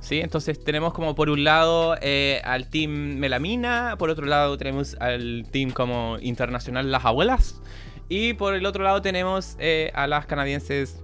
[0.00, 0.18] ¿Sí?
[0.18, 5.46] Entonces tenemos como por un lado eh, al team Melamina, por otro lado tenemos al
[5.52, 7.62] team como internacional Las Abuelas
[8.08, 9.56] y por el otro lado tenemos
[9.94, 11.00] a las canadienses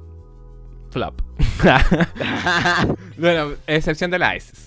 [0.90, 1.22] Flop.
[3.18, 4.66] bueno, excepción de la ISIS.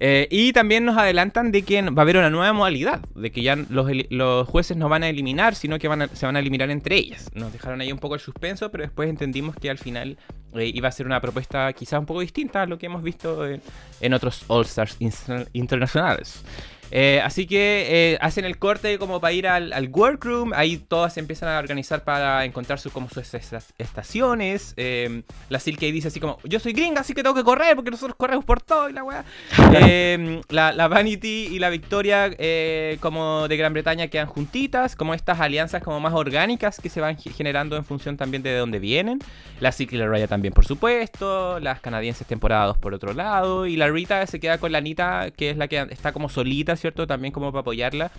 [0.00, 3.42] Eh, y también nos adelantan de que va a haber una nueva modalidad, de que
[3.42, 7.30] ya los, jueces no van a eliminar, sino que se van a eliminar entre ellas.
[7.34, 10.16] Nos dejaron ahí un poco el suspenso, pero después entendimos que al final
[10.54, 13.46] eh, iba a ser una propuesta quizás un poco distinta a lo que hemos visto
[13.46, 13.60] en,
[14.00, 16.42] en otros All Stars inter- internacionales.
[16.90, 20.52] Eh, así que eh, hacen el corte como para ir al, al workroom.
[20.54, 24.74] Ahí todas se empiezan a organizar para encontrar sus, como sus esta- estaciones.
[24.76, 27.90] Eh, la Silky dice así como: Yo soy gringa, así que tengo que correr porque
[27.90, 29.24] nosotros corremos por todo y la weá.
[29.80, 34.96] Eh, la, la Vanity y la Victoria, eh, como de Gran Bretaña, quedan juntitas.
[34.96, 38.56] Como estas alianzas como más orgánicas que se van ge- generando en función también de
[38.56, 39.18] dónde vienen.
[39.60, 41.60] La Silky y la Raya también, por supuesto.
[41.60, 43.66] Las canadienses temporada 2 por otro lado.
[43.66, 46.76] Y la Rita se queda con la Anita, que es la que está como solita,
[46.78, 47.06] ¿cierto?
[47.06, 48.10] También como para apoyarla.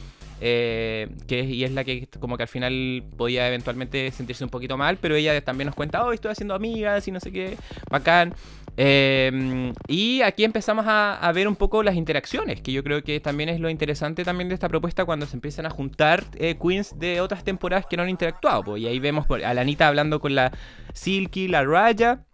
[0.41, 4.77] eh, que y es la que como que al final podía eventualmente sentirse un poquito
[4.77, 7.57] mal, pero ella también nos cuenta, oh, estoy haciendo amigas y no sé qué,
[7.89, 8.33] bacán.
[8.81, 13.49] Eh, y aquí empezamos a, ver un poco las interacciones, que yo creo que también
[13.49, 17.19] es lo interesante también de esta propuesta cuando se empiezan a juntar eh, queens de
[17.19, 18.63] otras temporadas que no han interactuado.
[18.63, 20.51] pues, y ahí vemos a la Anita hablando con la
[20.93, 22.25] Silky, la Raya.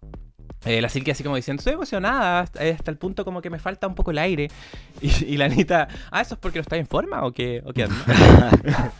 [0.64, 3.58] Eh, la Silky así como diciendo, estoy emocionada hasta, hasta el punto como que me
[3.60, 4.48] falta un poco el aire.
[5.02, 7.62] Y, y la Anita, ah, ¿eso es porque no está en forma o qué?
[7.66, 7.96] ¿O qué onda?"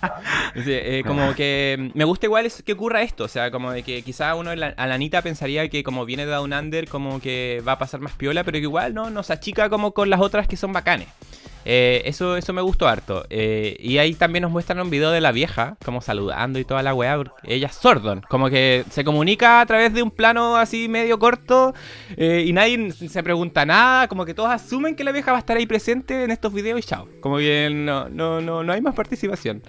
[0.55, 3.83] Sí, eh, como que me gusta igual es que ocurra esto, o sea, como de
[3.83, 7.21] que quizá uno la- a la Anita pensaría que como viene de Down Under como
[7.21, 10.21] que va a pasar más piola, pero que igual no nos achica como con las
[10.21, 11.09] otras que son bacanes.
[11.69, 13.27] Eh, eso, eso me gustó harto.
[13.29, 16.83] Eh, y ahí también nos muestran un video de la vieja, como saludando y toda
[16.85, 17.17] la weá.
[17.43, 21.75] Ella es Sordon, como que se comunica a través de un plano así medio corto
[22.17, 24.07] eh, y nadie se pregunta nada.
[24.07, 26.79] Como que todos asumen que la vieja va a estar ahí presente en estos videos
[26.79, 27.09] y chao.
[27.21, 29.63] Como que no, no, no, no hay más participación.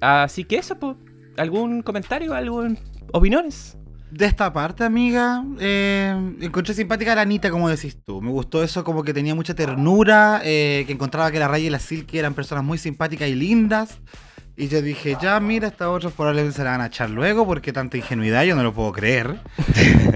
[0.00, 0.76] Así que eso.
[1.36, 2.34] ¿algún comentario?
[2.34, 2.78] ¿Algún
[3.12, 3.77] opiniones?
[4.10, 8.22] De esta parte, amiga, eh, encontré simpática a la Anita, como decís tú.
[8.22, 11.70] Me gustó eso, como que tenía mucha ternura, eh, que encontraba que la Raya y
[11.70, 13.98] la Silky eran personas muy simpáticas y lindas.
[14.56, 17.72] Y yo dije, ya, mira, estas otras probablemente se la van a echar luego, porque
[17.72, 19.38] tanta ingenuidad yo no lo puedo creer.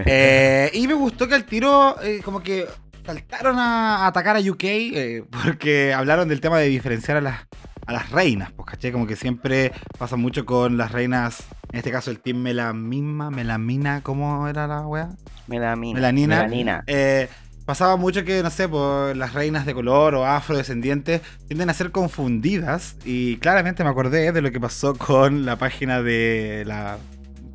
[0.04, 2.66] Eh, y me gustó que al tiro, eh, como que
[3.04, 7.46] saltaron a atacar a UK, porque hablaron del tema de diferenciar a las,
[7.86, 8.92] a las reinas, pues, ¿caché?
[8.92, 14.02] Como que siempre pasa mucho con las reinas, en este caso el team Melamima, Melamina,
[14.02, 15.10] ¿cómo era la wea?
[15.48, 15.94] Melamina.
[15.94, 16.36] Melanina.
[16.36, 16.84] Melanina.
[16.86, 17.28] Eh,
[17.64, 21.90] pasaba mucho que, no sé, pues, las reinas de color o afrodescendientes tienden a ser
[21.90, 22.96] confundidas.
[23.04, 26.98] Y claramente me acordé de lo que pasó con la página de la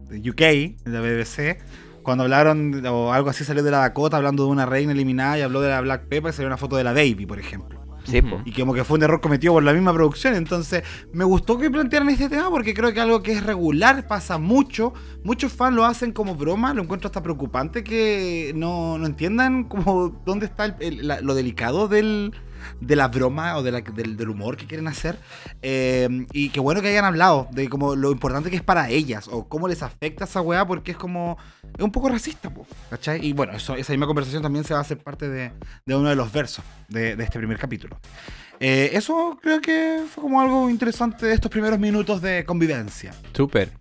[0.10, 1.60] de UK, de la BBC.
[2.04, 5.42] Cuando hablaron, o algo así salió de la Dakota hablando de una reina eliminada y
[5.42, 7.77] habló de la Black Pepper y salió una foto de la Baby, por ejemplo.
[8.12, 8.22] Sí.
[8.46, 10.36] Y como que fue un error cometido por la misma producción.
[10.36, 14.38] Entonces, me gustó que plantearan este tema porque creo que algo que es regular pasa
[14.38, 14.94] mucho.
[15.24, 16.74] Muchos fans lo hacen como broma.
[16.74, 21.36] Lo encuentro hasta preocupante que no, no entiendan como dónde está el- el- la- lo
[21.36, 22.34] delicado del,
[22.80, 25.18] de la broma o del, del humor que quieren hacer.
[25.62, 29.28] Eh, y qué bueno que hayan hablado de como lo importante que es para ellas
[29.32, 31.38] o cómo les afecta esa weá porque es como...
[31.78, 33.26] Es un poco racista, po, ¿cachai?
[33.26, 35.52] Y bueno, eso, esa misma conversación también se va a hacer parte de,
[35.86, 38.00] de uno de los versos de, de este primer capítulo.
[38.60, 43.14] Eh, eso creo que fue como algo interesante de estos primeros minutos de convivencia.
[43.34, 43.72] Súper.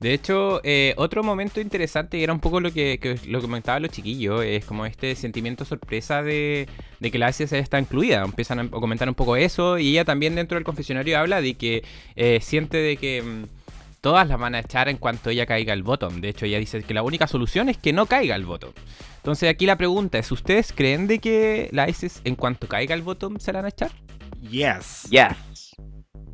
[0.00, 3.82] De hecho, eh, otro momento interesante y era un poco lo que, que lo comentaban
[3.82, 6.68] los chiquillos, es como este sentimiento sorpresa de,
[7.00, 8.22] de que la ACS está incluida.
[8.22, 11.82] Empiezan a comentar un poco eso y ella también dentro del confesionario habla de que
[12.14, 13.44] eh, siente de que mm,
[14.02, 16.20] todas las van a echar en cuanto ella caiga al bottom.
[16.20, 18.72] De hecho, ella dice que la única solución es que no caiga al bottom.
[19.16, 23.02] Entonces aquí la pregunta es, ¿ustedes creen de que la ISIS en cuanto caiga al
[23.02, 23.90] bottom se la van a echar?
[24.50, 25.08] Yes.
[25.10, 25.36] Ya.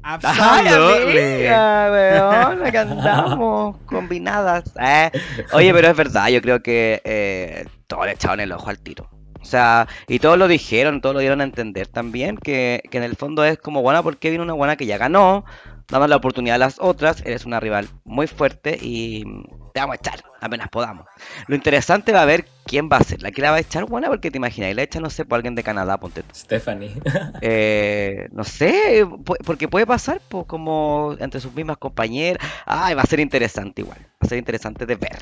[0.02, 1.48] Ay, Absolutely.
[1.48, 4.72] weón, acá andamos combinadas.
[4.80, 5.10] Eh,
[5.52, 9.08] Oye, pero es verdad, yo creo que eh, todos le echaron el ojo al tiro.
[9.40, 13.04] O sea, y todos lo dijeron, todos lo dieron a entender también, que, que en
[13.04, 15.44] el fondo es como, buena porque viene una buena que ya ganó,
[15.88, 19.24] damos la oportunidad a las otras, eres una rival muy fuerte y
[19.72, 21.06] te vamos a echar, apenas podamos.
[21.46, 23.84] Lo interesante va a ver quién va a ser, la que la va a echar
[23.84, 26.34] buena, porque te imaginas, la echa, no sé, por alguien de Canadá, ponte tú.
[26.34, 26.92] Stephanie.
[27.40, 29.04] Eh, no sé,
[29.44, 32.46] porque puede pasar pues, como entre sus mismas compañeras.
[32.66, 33.98] Ay, va a ser interesante igual.
[33.98, 35.18] Va a ser interesante de ver.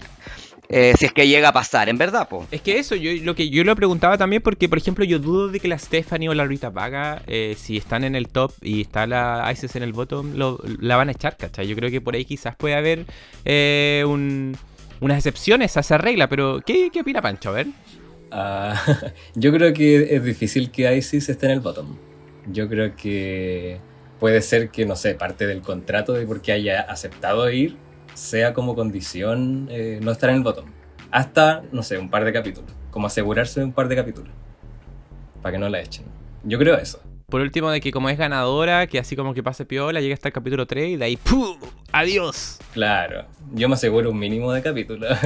[0.72, 2.46] Eh, si es que llega a pasar, en verdad, pues.
[2.52, 5.48] Es que eso, yo lo que yo lo preguntaba también porque, por ejemplo, yo dudo
[5.48, 8.82] de que la Stephanie o la Rita Vaga, eh, si están en el top y
[8.82, 11.66] está la Isis en el bottom, lo- la van a echar, ¿cachai?
[11.66, 13.04] Yo creo que por ahí quizás puede haber
[13.44, 14.56] eh, un-
[15.00, 17.48] unas excepciones a esa regla, pero ¿qué, qué opina Pancho?
[17.48, 17.66] A ver.
[18.30, 18.80] Ah,
[19.34, 21.96] yo creo que es difícil que ISIS esté en el bottom.
[22.46, 23.78] Yo creo que
[24.20, 27.76] puede ser que, no sé, parte del contrato de por qué haya aceptado ir
[28.14, 30.66] sea como condición eh, no estar en el bottom.
[31.10, 32.70] Hasta, no sé, un par de capítulos.
[32.90, 34.32] Como asegurarse de un par de capítulos.
[35.42, 36.04] para que no la echen.
[36.44, 37.00] Yo creo eso.
[37.30, 40.28] Por último, de que como es ganadora, que así como que pase piola, llega hasta
[40.28, 41.56] el capítulo 3 y de ahí ¡pum!
[41.92, 42.58] ¡Adiós!
[42.72, 45.06] Claro, yo me aseguro un mínimo de capítulo.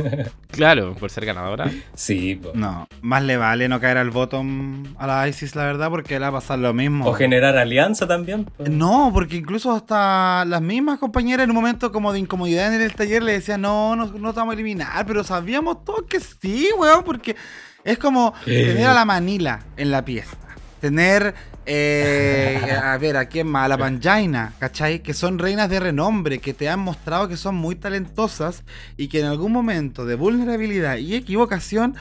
[0.54, 1.68] Claro, por ser ganadora.
[1.94, 2.52] sí, po.
[2.54, 6.20] No, más le vale no caer al bottom a la ISIS, la verdad, porque le
[6.20, 7.06] va a pasar lo mismo.
[7.08, 8.44] O generar alianza también.
[8.44, 8.64] po.
[8.70, 12.94] No, porque incluso hasta las mismas compañeras en un momento como de incomodidad en el
[12.94, 16.68] taller le decían, no, no, no te vamos a eliminar, pero sabíamos todos que sí,
[16.78, 17.34] weón, porque
[17.82, 20.36] es como tener a la Manila en la pieza.
[20.80, 21.34] Tener,
[21.66, 23.66] eh, a ver, ¿a quién más?
[23.66, 25.02] A la Panjaina, ¿cachai?
[25.02, 28.64] Que son reinas de renombre, que te han mostrado que son muy talentosas
[28.96, 31.96] y que en algún momento de vulnerabilidad y equivocación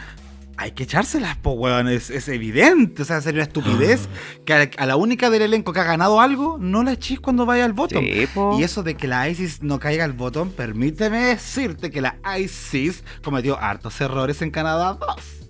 [0.58, 1.88] hay que echárselas, po, weón.
[1.88, 3.02] Es, es evidente.
[3.02, 4.08] O sea, sería una estupidez
[4.46, 7.46] que a, a la única del elenco que ha ganado algo, no la echís cuando
[7.46, 8.04] vaya al bottom.
[8.04, 8.28] Sí.
[8.60, 13.04] Y eso de que la ISIS no caiga al bottom, permíteme decirte que la ISIS
[13.24, 15.43] cometió hartos errores en Canadá 2.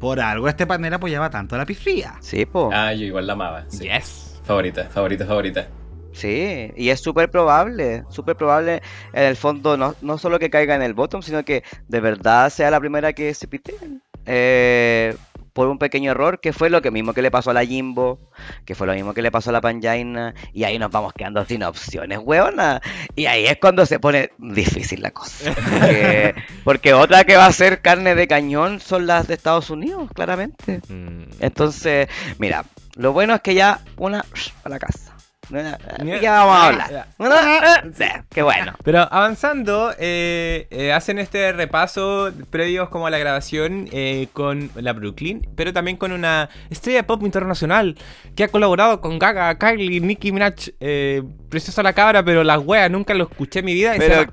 [0.00, 2.14] Por algo este panel apoyaba tanto a la pifía.
[2.20, 2.70] Sí, po.
[2.72, 3.64] Ah, yo igual la amaba.
[3.68, 3.84] sí.
[3.84, 4.40] Yes.
[4.42, 5.68] Favorita, favorita, favorita.
[6.12, 8.82] Sí, y es súper probable, súper probable
[9.12, 12.50] en el fondo no, no solo que caiga en el bottom, sino que de verdad
[12.50, 14.02] sea la primera que se piteen.
[14.26, 15.16] Eh,
[15.52, 18.18] por un pequeño error, que fue lo que mismo que le pasó a la Jimbo,
[18.64, 21.44] que fue lo mismo que le pasó a la Panjaina, y ahí nos vamos quedando
[21.44, 22.80] sin opciones, weona.
[23.16, 25.54] Y ahí es cuando se pone difícil la cosa.
[25.54, 26.34] Porque,
[26.64, 30.80] porque otra que va a ser carne de cañón son las de Estados Unidos, claramente.
[30.88, 31.24] Mm.
[31.40, 32.08] Entonces,
[32.38, 32.64] mira,
[32.96, 34.24] lo bueno es que ya una
[34.64, 35.14] a la casa.
[35.50, 37.06] Ya vamos a hablar.
[37.18, 38.72] Una, sí, qué bueno.
[38.84, 44.92] Pero avanzando, eh, eh, hacen este repaso previos como a la grabación eh, con la
[44.92, 47.96] Brooklyn, pero también con una estrella pop internacional
[48.36, 52.88] que ha colaborado con Gaga, Kylie, Nicki Minaj, eh, preciosa la cabra, pero la wea
[52.88, 53.94] nunca lo escuché en mi vida.
[53.98, 54.26] Pero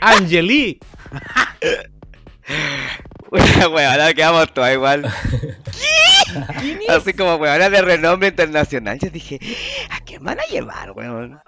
[0.00, 0.58] llama
[3.32, 3.84] Angelique.
[3.84, 5.12] ahora quedamos todas igual.
[6.88, 8.98] Así como weona de renombre internacional.
[8.98, 9.38] Yo dije,
[9.90, 11.38] ¿a quién van a llevar, weón?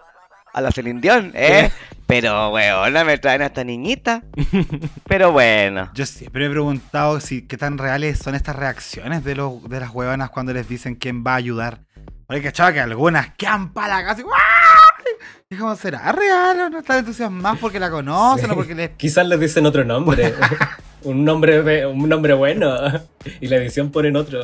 [0.52, 1.70] A la Celine Dion, ¿eh?
[2.06, 4.22] Pero, weona, me traen a esta niñita.
[5.06, 5.90] Pero bueno.
[5.94, 9.78] Yo siempre me he preguntado si qué tan reales son estas reacciones de, los, de
[9.78, 11.82] las huevanas cuando les dicen quién va a ayudar.
[12.26, 15.54] Porque cachaba que algunas quedan para la casa y.
[15.54, 18.52] Y como, ¿será real o no están entusiasmadas porque la conocen Sí.
[18.52, 20.34] o porque les Quizás les dicen otro nombre.
[21.04, 22.74] un nombre un nombre bueno.
[23.40, 24.40] y la edición ponen otro.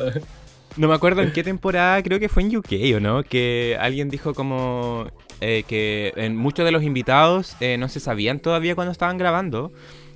[0.75, 3.23] No me acuerdo en qué temporada, creo que fue en UK, ¿o no?
[3.23, 5.07] Que alguien dijo como
[5.41, 9.71] eh, que en muchos de los invitados eh, no se sabían todavía cuando estaban grabando.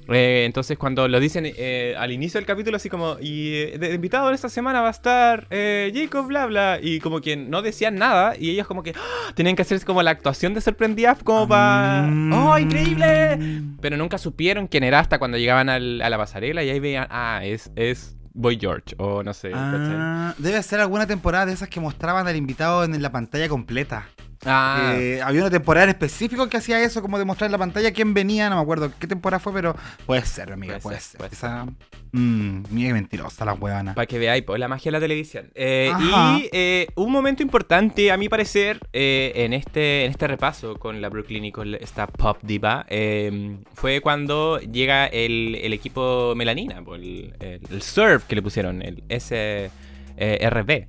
[0.07, 3.93] Eh, entonces cuando lo dicen eh, al inicio del capítulo así como y eh, de
[3.93, 7.95] invitado en esta semana va a estar Jacob bla bla y como que no decían
[7.95, 9.31] nada y ellos como que ¡ah!
[9.35, 12.33] tenían que hacer como la actuación de sorprendidas como para Mm.
[12.33, 13.39] ¡Oh, increíble!
[13.79, 17.07] Pero nunca supieron quién era hasta cuando llegaban al- a la pasarela y ahí veían,
[17.09, 19.51] ah, es, es Boy George o no sé.
[19.53, 24.07] Ah, debe ser alguna temporada de esas que mostraban al invitado en la pantalla completa.
[24.45, 27.57] Ah, Eh, había una temporada en específico que hacía eso, como de mostrar en la
[27.57, 29.75] pantalla quién venía, no me acuerdo qué temporada fue, pero
[30.05, 31.17] puede ser, amiga, Puede puede, ser, ser.
[31.19, 31.65] puede Esa.
[32.13, 33.93] Mmm, mira mentirosa la huevana.
[33.93, 35.49] Para que veáis, pues, la magia de la televisión.
[35.55, 40.99] Eh, y eh, un momento importante, a mi parecer, en, este, en este repaso con
[41.01, 46.83] la Brooklyn y con esta pop diva, eh, fue cuando llega el, el equipo melanina,
[46.95, 50.87] el, el, el surf que le pusieron, el SRB.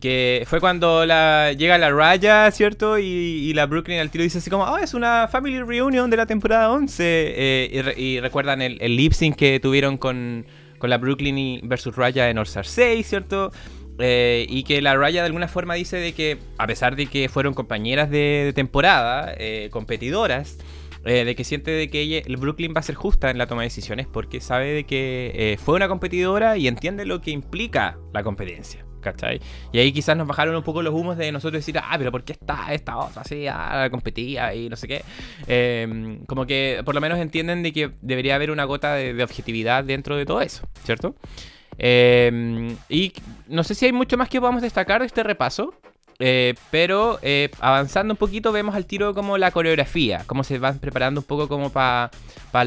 [0.00, 2.98] Que fue cuando la, llega la raya, ¿cierto?
[2.98, 6.24] Y, la Brooklyn al tiro dice así como, oh, es una family reunion de la
[6.24, 7.04] temporada 11.
[7.04, 10.46] eh, y, re- y recuerdan el, el lip sync que tuvieron con,
[10.78, 13.52] con la Brooklyn y versus Raya en All Star 6, ¿cierto?
[13.98, 17.28] Eh, y que la Raya de alguna forma dice de que, a pesar de que
[17.28, 20.56] fueron compañeras de, temporada, eh, competidoras,
[21.04, 23.66] de que siente de que el Brooklyn va a ser justa en la toma de
[23.68, 28.84] decisiones porque sabe de que fue una competidora y entiende lo que implica la competencia.
[29.00, 29.40] ¿Cachai?
[29.72, 32.22] Y ahí quizás nos bajaron un poco los humos de nosotros decir, ah, pero ¿por
[32.24, 33.46] qué está esta otra así?
[33.48, 35.02] Ah, competía y no sé qué.
[35.46, 39.84] Eh, como que por lo menos entienden de que debería haber una gota de, objetividad
[39.84, 41.14] dentro de todo eso, ¿cierto?
[41.78, 43.12] Eh, y
[43.48, 45.74] no sé si hay mucho más que podamos destacar de este repaso.
[46.20, 50.78] Eh, pero eh, avanzando un poquito vemos al tiro como la coreografía, cómo se van
[50.78, 52.10] preparando un poco como para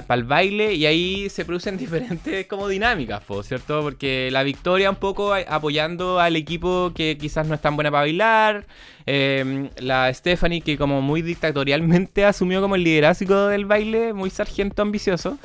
[0.10, 3.82] el baile y ahí se producen diferentes como dinámicas, po, ¿cierto?
[3.82, 8.02] Porque la victoria un poco apoyando al equipo que quizás no es tan buena para
[8.02, 8.66] bailar,
[9.06, 14.82] eh, la Stephanie que como muy dictatorialmente asumió como el liderazgo del baile, muy sargento
[14.82, 15.38] ambicioso.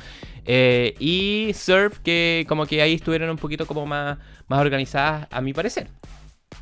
[0.46, 4.16] Eh, y Surf, que como que ahí estuvieron un poquito como más,
[4.48, 5.88] más organizadas, a mi parecer.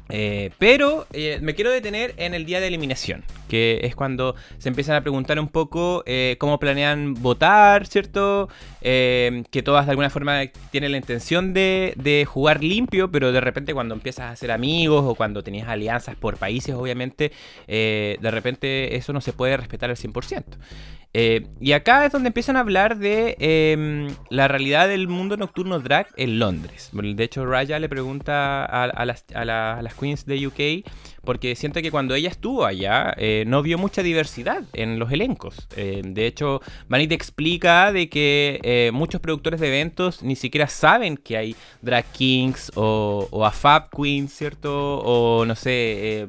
[0.08, 3.24] Eh, pero eh, me quiero detener en el día de eliminación.
[3.48, 8.48] que es cuando se empiezan a preguntar un poco eh, cómo planean votar, ¿cierto?
[8.80, 13.72] Que todas de alguna forma tienen la intención de, de, jugar limpio, pero de repente
[13.72, 17.32] cuando empiezas a hacer amigos o cuando tenías alianzas por países, obviamente,
[17.66, 20.44] de repente eso no se puede respetar al 100%.
[21.14, 25.80] Eh, y acá es donde empiezan a hablar de em, la realidad del mundo nocturno
[25.80, 26.90] drag en Londres.
[26.92, 29.24] De hecho, Raya le pregunta a, las,
[29.98, 30.90] queens de UK
[31.24, 35.68] porque siente que cuando ella estuvo allá eh, no vio mucha diversidad en los elencos.
[35.76, 41.38] Eh, de hecho, Vanity explica de que muchos productores de eventos ni siquiera saben que
[41.38, 44.98] hay drag kings o, o a fab queens, ¿cierto?
[44.98, 46.28] O no sé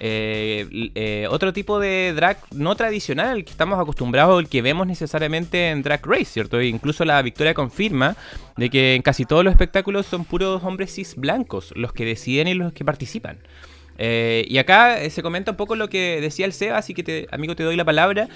[0.00, 4.86] eh, eh, otro tipo de drag no tradicional al que estamos acostumbrados, el que vemos
[4.86, 6.60] necesariamente en Drag Race, ¿cierto?
[6.60, 8.16] E incluso la victoria confirma
[8.56, 12.48] de que en casi todos los espectáculos son puros hombres cis blancos los que deciden
[12.48, 13.38] y los que participan.
[14.00, 17.56] Eh, y acá se comenta un poco lo que decía el Seba, así que amigo
[17.56, 18.28] te doy la palabra,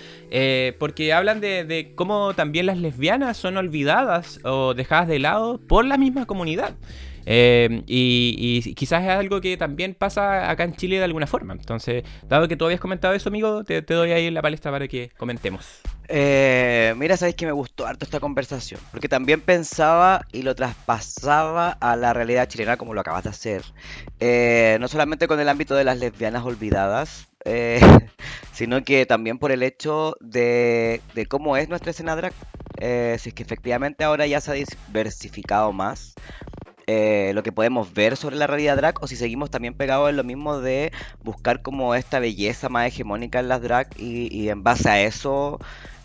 [0.80, 5.84] porque hablan de, de, cómo también las lesbianas son olvidadas o dejadas de lado por
[5.84, 6.74] la misma comunidad.
[7.26, 11.54] Eh, y, quizás es algo que también pasa acá en Chile de alguna forma.
[11.54, 15.10] Entonces, dado que tú habías comentado eso, amigo, te, doy ahí la palestra para que
[15.16, 15.80] comentemos.
[16.08, 21.70] Eh, mira, sabéis que me gustó harto esta conversación, porque también pensaba y lo traspasaba
[21.70, 23.62] a la realidad chilena como lo acabas de hacer.
[24.20, 27.28] Eh, no solamente con el ámbito de las lesbianas olvidadas,
[28.52, 32.32] sino que también por el hecho de, de cómo es nuestra escena drag.
[33.18, 36.14] si es que efectivamente ahora ya se ha diversificado más,
[36.86, 40.16] eh, lo que podemos ver sobre la realidad drag o si seguimos también pegados en
[40.16, 44.88] lo mismo de buscar como esta belleza más hegemónica en las drag y, en base
[44.88, 45.58] a eso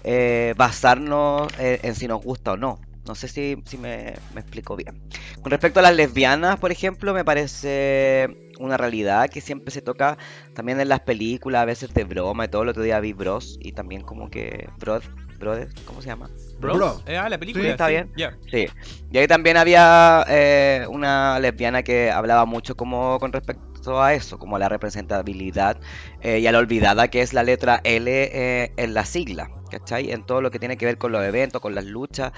[0.03, 2.79] eh, basarnos en, si nos gusta o no.
[3.07, 5.01] No sé si, me, me, explico bien.
[5.41, 10.17] Con respecto a las lesbianas, por ejemplo, me parece una realidad que siempre se toca
[10.53, 12.63] también en las películas, a veces de broma y todo.
[12.63, 15.03] El otro día vi Bros y también como que Bros,
[15.39, 16.29] Brothers, ¿cómo se llama?
[16.59, 17.01] Bro.
[17.05, 17.63] Eh, ah, la película.
[17.63, 18.11] Sí, está bien.
[18.51, 18.67] Sí.
[19.11, 24.37] Y ahí también había eh, una lesbiana que hablaba mucho como con respecto a eso,
[24.37, 25.79] como a la representabilidad
[26.21, 29.49] eh, y a la olvidada que es la letra L en la sigla.
[29.69, 30.11] ¿Cachai?
[30.11, 32.31] En todo lo que tiene que ver con los eventos, con las luchas,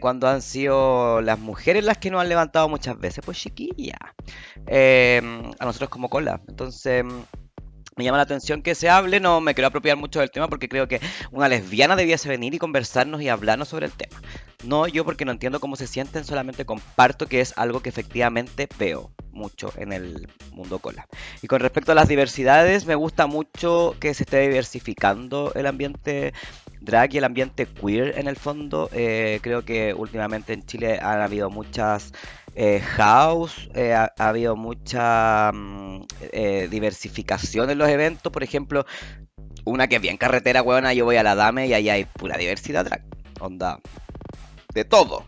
[0.00, 3.98] cuando han sido las mujeres las que nos han levantado muchas veces, pues chiquilla,
[4.66, 6.40] a nosotros como cola.
[6.48, 7.04] Entonces,
[7.96, 10.68] me llama la atención que se hable, no me quiero apropiar mucho del tema porque
[10.68, 11.00] creo que
[11.30, 14.22] una lesbiana debiese venir y conversarnos y hablarnos sobre el tema.
[14.62, 18.68] No yo porque no entiendo cómo se sienten, solamente comparto que es algo que efectivamente
[18.78, 21.08] veo mucho en el mundo cola.
[21.42, 26.32] Y con respecto a las diversidades, me gusta mucho que se esté diversificando el ambiente
[26.80, 28.88] drag y el ambiente queer en el fondo.
[28.92, 32.12] Eh, creo que últimamente en Chile han habido muchas
[32.54, 36.02] eh, house, eh, ha, habido mucha mm,
[36.70, 38.32] diversificación en los eventos.
[38.32, 38.84] Por ejemplo,
[39.64, 42.36] una que es bien carretera, huevona, yo voy a la Dame y ahí hay pura
[42.36, 43.02] diversidad drag.
[43.40, 43.80] Onda,
[44.72, 45.24] de todo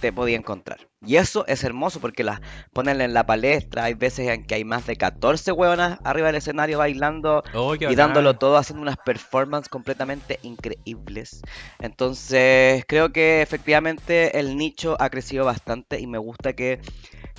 [0.00, 0.88] te podía encontrar.
[1.04, 2.40] Y eso es hermoso porque las
[2.72, 3.84] ponen en la palestra.
[3.84, 7.94] Hay veces en que hay más de 14 hueonas arriba del escenario bailando oh, y
[7.94, 11.42] dándolo todo, haciendo unas performances completamente increíbles.
[11.78, 16.80] Entonces, creo que efectivamente el nicho ha crecido bastante y me gusta que,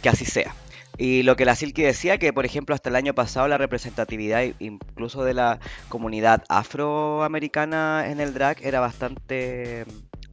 [0.01, 0.53] que así sea.
[0.97, 4.43] Y lo que la Silky decía, que por ejemplo hasta el año pasado la representatividad
[4.59, 9.85] incluso de la comunidad afroamericana en el drag era bastante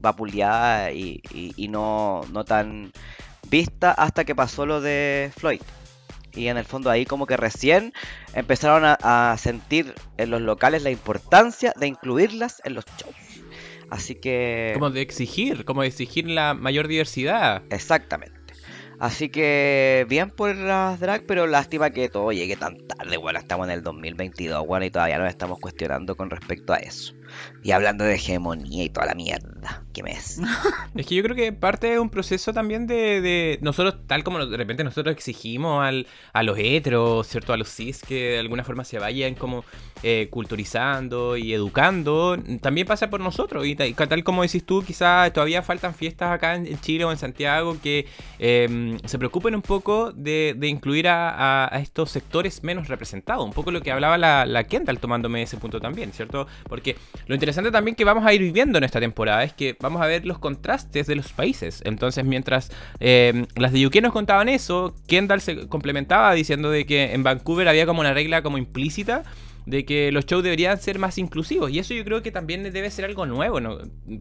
[0.06, 2.92] vapuleada y, y, no, no tan
[3.48, 5.62] vista hasta que pasó lo de Floyd.
[6.34, 7.92] Y en el fondo ahí como que recién
[8.34, 13.14] empezaron a, sentir en los locales la importancia de incluirlas en los shows.
[13.90, 14.72] Así que...
[14.74, 17.62] Como de exigir, como de exigir la mayor diversidad.
[17.70, 18.36] Exactamente.
[18.98, 23.16] Así que bien por las drag, pero lástima que todo llegue tan tarde.
[23.18, 27.14] Bueno, estamos en el 2022, bueno, y todavía nos estamos cuestionando con respecto a eso.
[27.62, 29.82] Y hablando de hegemonía y toda la mierda.
[29.92, 30.40] ¿Qué me es?
[30.94, 34.56] es que yo creo que parte de un proceso también de, nosotros, tal como de
[34.56, 37.52] repente nosotros exigimos al, a los heteros, ¿cierto?
[37.52, 39.64] A los cis que de alguna forma se vayan como
[40.02, 43.66] eh, culturizando y educando, también pasa por nosotros.
[43.66, 47.78] Y tal, como decís tú, quizás todavía faltan fiestas acá en, Chile o en Santiago
[47.82, 48.06] que
[48.38, 53.44] em, se preocupen un poco de, incluir a, estos sectores menos representados.
[53.44, 56.46] Un poco lo que hablaba la, la Kendall tomándome ese punto también, ¿cierto?
[56.68, 56.96] Porque
[57.26, 60.06] lo interesante también que vamos a ir viviendo en esta temporada es que vamos a
[60.06, 61.82] ver los contrastes de los países.
[61.84, 62.70] Entonces, mientras
[63.00, 67.68] eh, las de UK nos contaban eso, Kendall se complementaba diciendo de que en Vancouver
[67.68, 69.24] había como una regla como implícita
[69.66, 71.70] de que los shows deberían ser más inclusivos.
[71.70, 73.58] Y eso yo creo que también debe ser algo nuevo.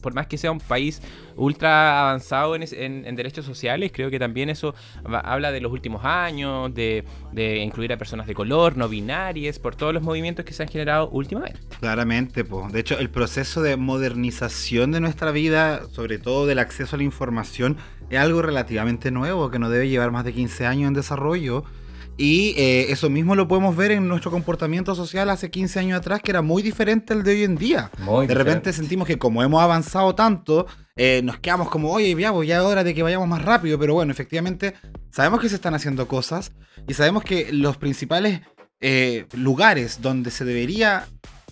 [0.01, 1.01] Por más que sea un país
[1.35, 4.75] ultra avanzado en, derechos sociales, creo que también eso
[5.05, 9.75] habla de los últimos años, de, de incluir a personas de color, no binarias, por
[9.75, 11.59] todos los movimientos que se han generado últimamente.
[11.79, 12.67] Claramente, po.
[12.71, 17.03] de hecho el proceso de modernización de nuestra vida, sobre todo del acceso a la
[17.03, 17.77] información,
[18.09, 21.63] es algo relativamente nuevo que no debe llevar más de 15 años en desarrollo.
[22.17, 26.21] Y eh, eso mismo lo podemos ver en nuestro comportamiento social hace 15 años atrás,
[26.21, 27.91] que era muy diferente al de hoy en día.
[27.99, 32.31] Muy de repente sentimos que como hemos avanzado tanto, eh, nos quedamos como, oye, ya,
[32.31, 33.77] pues, ya es hora de que vayamos más rápido.
[33.77, 34.75] Pero bueno, efectivamente,
[35.11, 36.53] sabemos que se están haciendo cosas
[36.87, 38.41] y sabemos que los principales
[38.81, 41.07] eh, lugares donde se debería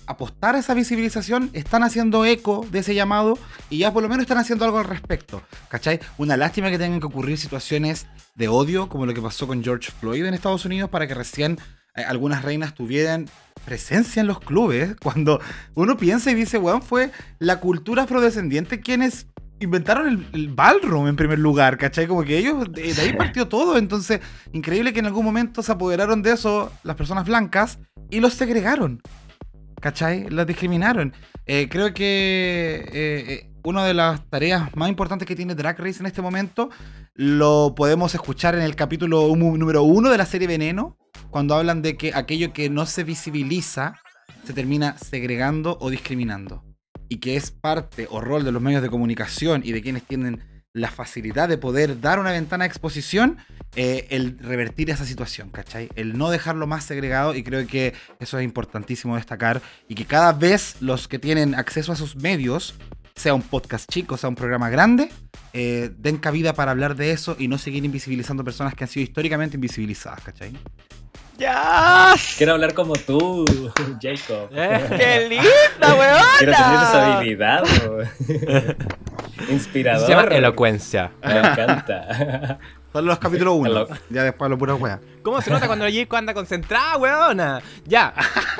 [0.07, 3.37] apostar a esa visibilización están haciendo eco de ese llamado
[3.69, 5.41] y ya por lo menos están haciendo algo al respecto.
[5.69, 5.99] ¿Cachai?
[6.17, 9.91] Una lástima que tengan que ocurrir situaciones de odio como lo que pasó con George
[9.91, 11.59] Floyd en Estados Unidos para que recién
[11.95, 13.29] eh, algunas reinas tuvieran
[13.65, 15.39] presencia en los clubes cuando
[15.75, 19.27] uno piensa y dice, weón, fue la cultura afrodescendiente quienes
[19.59, 22.07] inventaron el, el ballroom en primer lugar, ¿cachai?
[22.07, 24.19] Como que ellos, de, de ahí partió todo, entonces,
[24.51, 27.79] increíble que en algún momento se apoderaron de eso las personas blancas
[28.09, 29.01] y los segregaron,
[29.83, 30.29] ¿cachai?
[30.29, 31.13] Los discriminaron.
[31.45, 35.99] Eh, creo que eh, eh, una de las tareas más importantes que tiene Drag Race
[35.99, 36.69] en este momento
[37.15, 40.97] lo podemos escuchar en el capítulo número uno de la serie Veneno,
[41.29, 43.95] cuando hablan de que aquello que no se visibiliza
[44.45, 46.63] se termina segregando o discriminando.
[47.09, 50.41] Y que es parte o rol de los medios de comunicación y de quienes tienen
[50.73, 53.37] la facilidad de poder dar una ventana de exposición,
[53.75, 55.89] eh, el revertir esa situación, ¿cachai?
[55.95, 60.33] El no dejarlo más segregado y creo que eso es importantísimo destacar y que cada
[60.33, 62.73] vez los que tienen acceso a esos medios,
[63.15, 65.11] sea un podcast chico, sea un programa grande,
[65.53, 69.03] eh, den cabida para hablar de eso y no seguir invisibilizando personas que han sido
[69.03, 70.53] históricamente invisibilizadas, ¿cachai?
[71.37, 72.15] ¡Ya!
[72.37, 73.45] Quiero hablar como tú,
[74.01, 74.49] Jacob.
[74.49, 76.21] ¡Qué linda, weón!
[76.37, 77.63] Quiero tener esa habilidad.
[79.49, 80.05] Inspirador.
[80.05, 81.11] Se llama elocuencia.
[81.23, 82.59] Me encanta.
[82.93, 83.87] Solo los capítulos 1, Hello.
[84.11, 85.01] ya después lo pura wea.
[85.23, 87.59] ¿Cómo se nota cuando Jacob anda concentrada, weona?
[87.85, 88.13] Ya.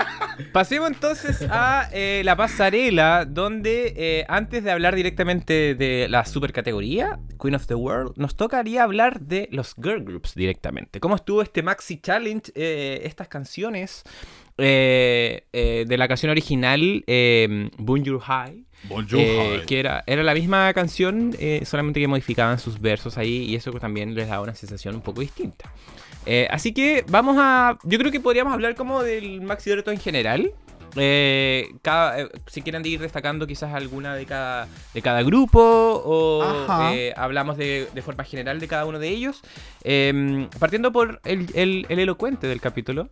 [0.52, 7.20] Pasemos entonces a eh, la pasarela, donde eh, antes de hablar directamente de la supercategoría,
[7.40, 11.00] Queen of the World, nos tocaría hablar de los girl groups directamente.
[11.00, 12.52] ¿Cómo estuvo este Maxi Challenge?
[12.56, 14.04] eh, estas canciones
[14.58, 18.66] eh, eh, de la canción original, eh, Bonjour High.
[19.14, 23.56] Eh, que era, era la misma canción, eh, solamente que modificaban sus versos ahí y
[23.56, 25.72] eso también les daba una sensación un poco distinta.
[26.26, 27.78] Eh, así que vamos a.
[27.84, 30.52] Yo creo que podríamos hablar como del Maxi Dueto en general.
[30.96, 35.60] Eh, cada- eh, si quieren ir destacando quizás alguna de cada, de cada grupo
[36.06, 36.44] o
[36.94, 39.42] eh, hablamos de, de forma general de cada uno de ellos.
[39.84, 43.10] Eh, partiendo por el, el- el elocuente del capítulo.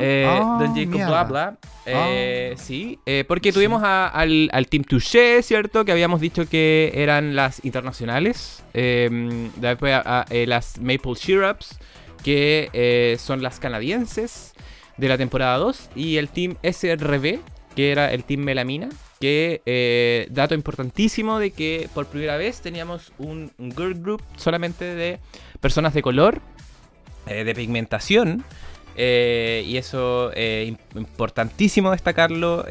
[0.00, 1.08] Eh, Ah, Don Jacob mierda.
[1.08, 1.58] Bla Bla.
[1.86, 5.84] Eh, Sí, eh, porque tuvimos a- al, al Team Touché, ¿cierto?
[5.84, 8.62] Que habíamos dicho que eran las internacionales.
[8.74, 11.78] Eh, después a- a, eh, las Maple Syrups,
[12.22, 14.53] que eh, son las canadienses
[14.96, 15.90] de la temporada 2.
[15.96, 17.40] Y el Team SRB,
[17.74, 18.88] que era el Team Melamina.
[19.20, 25.18] Que, eh, dato importantísimo de que por primera vez teníamos un, girl group solamente de
[25.60, 26.40] personas de color,
[27.26, 28.44] eh, de pigmentación.
[28.96, 32.64] Eh, y eso im- importantísimo destacarlo,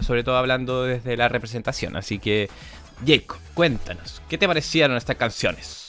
[0.00, 1.96] sobre todo hablando desde la representación.
[1.96, 2.48] Así que,
[3.04, 5.85] Jacob, cuéntanos, ¿qué te parecieron estas canciones?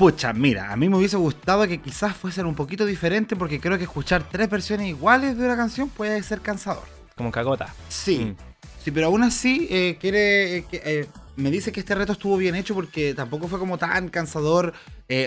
[0.00, 3.76] Pucha, mira, a mí me hubiese gustado que quizás fuesen un poquito diferente porque creo
[3.76, 6.84] que escuchar tres versiones iguales de una canción puede ser cansador.
[7.16, 7.74] Como cagota.
[7.90, 8.36] Sí, Mm.
[8.82, 12.38] sí, pero aún así eh, quiere, eh, que, eh, me dice que este reto estuvo
[12.38, 14.72] bien hecho porque tampoco fue como tan cansador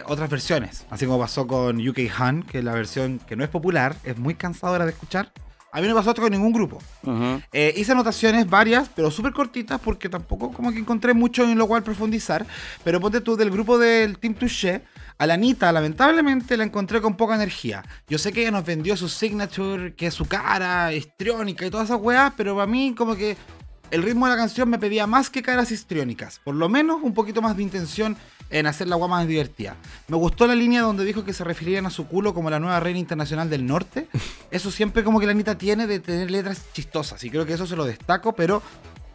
[0.08, 0.88] otras versiones.
[0.90, 4.34] Así como pasó con UK Han, que la versión que no es popular, es muy
[4.34, 5.32] cansadora de escuchar.
[5.74, 6.78] A mí no me pasó esto con ningún grupo.
[7.02, 7.42] Ujú.
[7.52, 11.68] Eh, hice anotaciones varias, pero súper cortitas, porque tampoco como que encontré mucho en lo
[11.68, 12.46] cual profundizar.
[12.84, 14.84] Pero ponte tú, del grupo del Team Touché,
[15.18, 17.84] a la Anita, lamentablemente, la encontré con poca energía.
[18.08, 21.90] Yo sé que ella nos vendió su signature, que es su cara, histriónica y todas
[21.90, 23.36] esas weas, pero para mí como que
[23.90, 26.40] el ritmo de la canción me pedía más que caras histriónicas.
[26.44, 28.16] Por lo menos un poquito más de intención
[28.54, 29.76] en hacer la agua más divertida.
[30.08, 32.80] Me gustó la línea donde dijo que se referían a su culo como la nueva
[32.80, 34.08] reina internacional del norte.
[34.51, 37.24] Eso siempre como que la Anita tiene de tener letras chistosas.
[37.24, 38.62] Y creo que eso se lo destaco, pero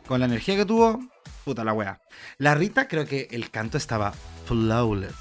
[0.07, 1.01] con la energía que tuvo,
[1.45, 2.01] puta la wea.
[2.39, 4.13] La Rita creo que el canto estaba
[4.47, 5.15] flawless.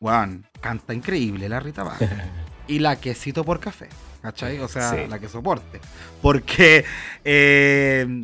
[0.00, 2.08] Weón, canta increíble la Rita Barra.
[2.68, 3.88] y la quesito por café.
[4.22, 4.58] ¿Cachai?
[4.58, 4.96] O sea, Sí.
[5.08, 5.80] la que soporte.
[6.20, 6.84] Porque
[7.24, 8.22] eh,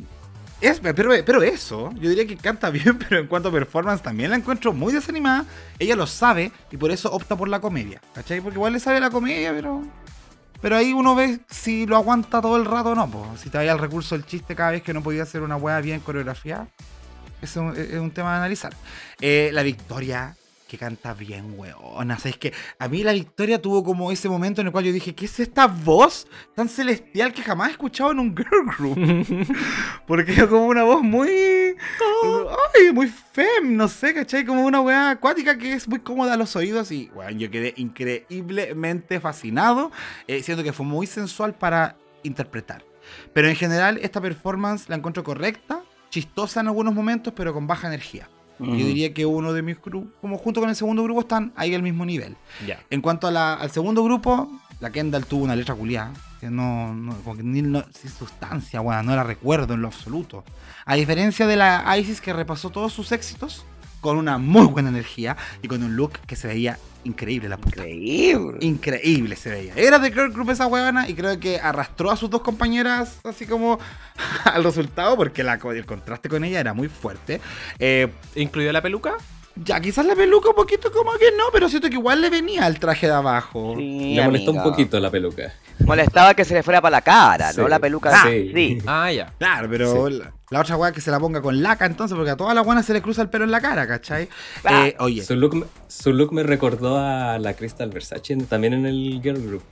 [0.61, 4.31] es, pero, pero eso, yo diría que canta bien, pero en cuanto a performance también
[4.31, 5.45] la encuentro muy desanimada.
[5.79, 8.01] Ella lo sabe y por eso opta por la comedia.
[8.15, 8.41] ¿Cachai?
[8.41, 9.83] Porque igual le sabe la comedia, pero.
[10.63, 13.37] Pero ahí uno ve si lo aguanta todo el rato o no.
[13.37, 15.81] Si te vaya el recurso del chiste cada vez que no podía hacer una weá
[15.81, 16.69] bien coreografiada.
[17.43, 18.73] Eso es un tema a analizar.
[19.21, 20.35] Eh, la victoria
[20.67, 22.19] que canta bien, weona.
[22.23, 24.93] O es que a mí la Victoria tuvo como ese momento en el cual yo
[24.93, 28.97] dije, ¿qué es esta voz tan celestial que jamás he escuchado en un girl group?
[30.07, 31.29] Porque es como una voz muy...
[31.29, 34.45] Ay, muy fem, no sé, ¿cachai?
[34.45, 37.75] Como una weá acuática que es muy cómoda a los oídos y, weón, yo quedé
[37.77, 39.93] increíblemente fascinado,
[40.27, 42.85] eh, siento que fue muy sensual para interpretar.
[43.33, 47.87] Pero en general esta performance la encuentro correcta, chistosa en algunos momentos, pero con baja
[47.87, 48.29] energía.
[48.59, 51.75] Yo diría que uno de mis grupos, como junto con el segundo grupo, están ahí
[51.75, 52.37] al mismo nivel.
[52.91, 54.51] En cuanto al segundo grupo,
[54.81, 56.13] la Kendall tuvo una letra culiada.
[56.41, 59.89] Que no, no, como que ni no, sin sustancia, bueno, no la recuerdo en lo
[59.89, 60.45] absoluto.
[60.85, 63.65] A diferencia de la Isis que repasó todos sus éxitos
[64.03, 67.87] con una muy buena energía y con un look que se veía increíble la puta.
[67.87, 68.59] Increíble.
[68.61, 69.75] Increíble se veía.
[69.77, 73.47] Era de girl group esa huevona y creo que arrastró a sus dos compañeras así
[73.47, 73.79] como
[74.45, 77.41] al resultado porque la, el contraste con ella era muy fuerte.
[77.79, 79.17] Eh, ¿Incluyó la peluca?
[79.65, 82.67] Ya, quizás la peluca un poquito como que no, pero siento que igual le venía
[82.67, 83.75] el traje de abajo.
[83.77, 85.53] Sí, Me molestó un poquito la peluca.
[85.81, 87.61] Molestaba que se le fuera para la cara, Sí.
[87.61, 88.11] no la peluca.
[88.15, 88.51] Ah, sí.
[88.55, 88.79] sí.
[88.87, 89.33] Ah, ya.
[89.39, 92.37] Claro, pero la, la otra weá que se la ponga con laca entonces, porque a
[92.37, 94.29] todas las buenas se le cruza el pelo en la cara, ¿cachai?
[94.65, 94.87] Ah.
[94.89, 98.87] Eh, oye, Su look, me- su look me recordó a la Crystal Versace también en
[98.87, 99.63] el girl group.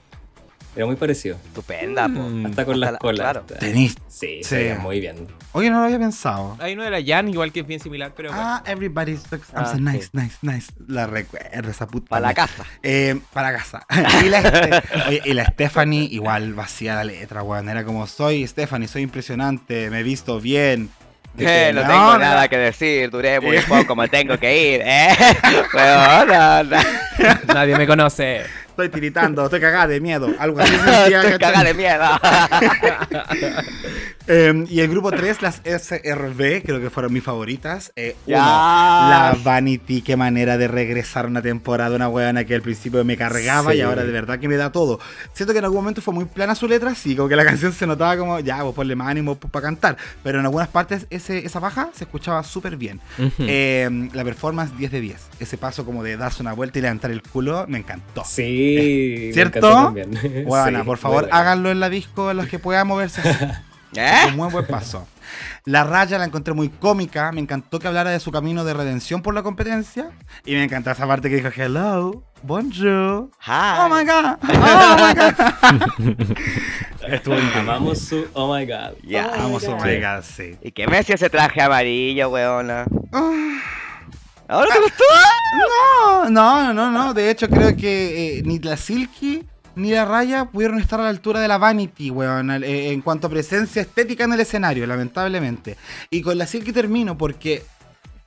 [0.75, 1.37] Era muy parecido.
[1.45, 2.19] Estupenda, po.
[2.19, 2.45] Mm.
[2.47, 3.19] Hasta con Hasta las la- colas.
[3.21, 3.41] claro.
[3.59, 3.95] tenís.
[4.09, 4.43] Sí, Sí.
[4.43, 5.27] se veía muy bien.
[5.53, 6.57] Oye, no lo había pensado.
[6.59, 8.43] Hay uno de la Jan, igual que es bien similar, pero bueno.
[8.45, 9.81] Ah, everybody's looks I'm Ah, so sí.
[9.81, 10.71] nice, nice, nice.
[10.87, 12.07] La recuerdo, esa puta.
[12.09, 12.47] Para la mierda.
[12.47, 12.65] casa.
[12.83, 13.85] Eh, para casa.
[14.25, 17.69] y, la, Ste- oye, y la Stephanie igual vacía la letra, weón.
[17.69, 20.89] Era como, soy Stephanie, soy impresionante, me he visto bien.
[21.37, 22.19] Eh, no, No, tengo no.
[22.19, 25.09] nada que decir, duré muy poco, me tengo que ir, eh.
[25.73, 26.77] Weona, no.
[27.53, 28.43] Nadie me conoce.
[28.75, 30.27] Estoy tiritando, estoy cagada de miedo.
[30.37, 32.03] Algo así sentía, Estoy cagada de miedo.
[34.27, 37.91] Eh, y el grupo 3, las SRB, creo que fueron mis favoritas.
[37.95, 43.03] Eh, uno, la Vanity, qué manera de regresar una temporada, una huevona que al principio
[43.05, 43.77] me cargaba Sí.
[43.77, 44.99] y ahora de verdad que me da todo.
[45.33, 47.71] Siento que en algún momento fue muy plana su letra, sí, como que la canción
[47.73, 49.97] se notaba como, ya, vos ponle más ánimo para cantar.
[50.23, 52.99] Pero en algunas partes ese, esa baja se escuchaba súper bien.
[53.19, 53.31] Ujú.
[53.47, 55.27] Eh, la performance 10 de 10.
[55.39, 58.23] Ese paso como de darse una vuelta y levantar el culo, me encantó.
[58.25, 59.59] Sí, me ¿Cierto?
[59.59, 60.45] encantó también.
[60.45, 63.45] Bueno, Sí, por favor, háganlo en la disco en los que puedan moverse así.
[63.95, 64.27] ¿Eh?
[64.29, 65.07] Un muy buen paso.
[65.65, 67.31] La raya la encontré muy cómica.
[67.31, 70.11] Me encantó que hablara de su camino de redención por la competencia.
[70.45, 73.29] Y me encantó esa parte que dijo: Hello, bonjour.
[73.45, 73.79] Hi.
[73.79, 74.37] Oh my god.
[74.47, 76.37] Oh my god.
[77.07, 77.35] Estuvo.
[77.55, 78.95] Amamos su Oh my god.
[79.03, 79.27] Ya.
[79.27, 80.57] Vamos, oh my god, sí.
[80.61, 82.85] ¿Y qué me hacía ese traje amarillo, weona?
[83.11, 83.59] Ah,
[84.47, 85.03] ¿Ahora te gustó?
[85.55, 87.13] No, no, no, no.
[87.13, 89.43] De hecho, creo que eh, ni la Silky
[89.75, 93.27] ni la Raya pudieron estar a la altura de la Vanity, weón, eh, en cuanto
[93.27, 95.75] a presencia estética en el escenario, lamentablemente.
[96.09, 97.63] Y con la Silky termino porque,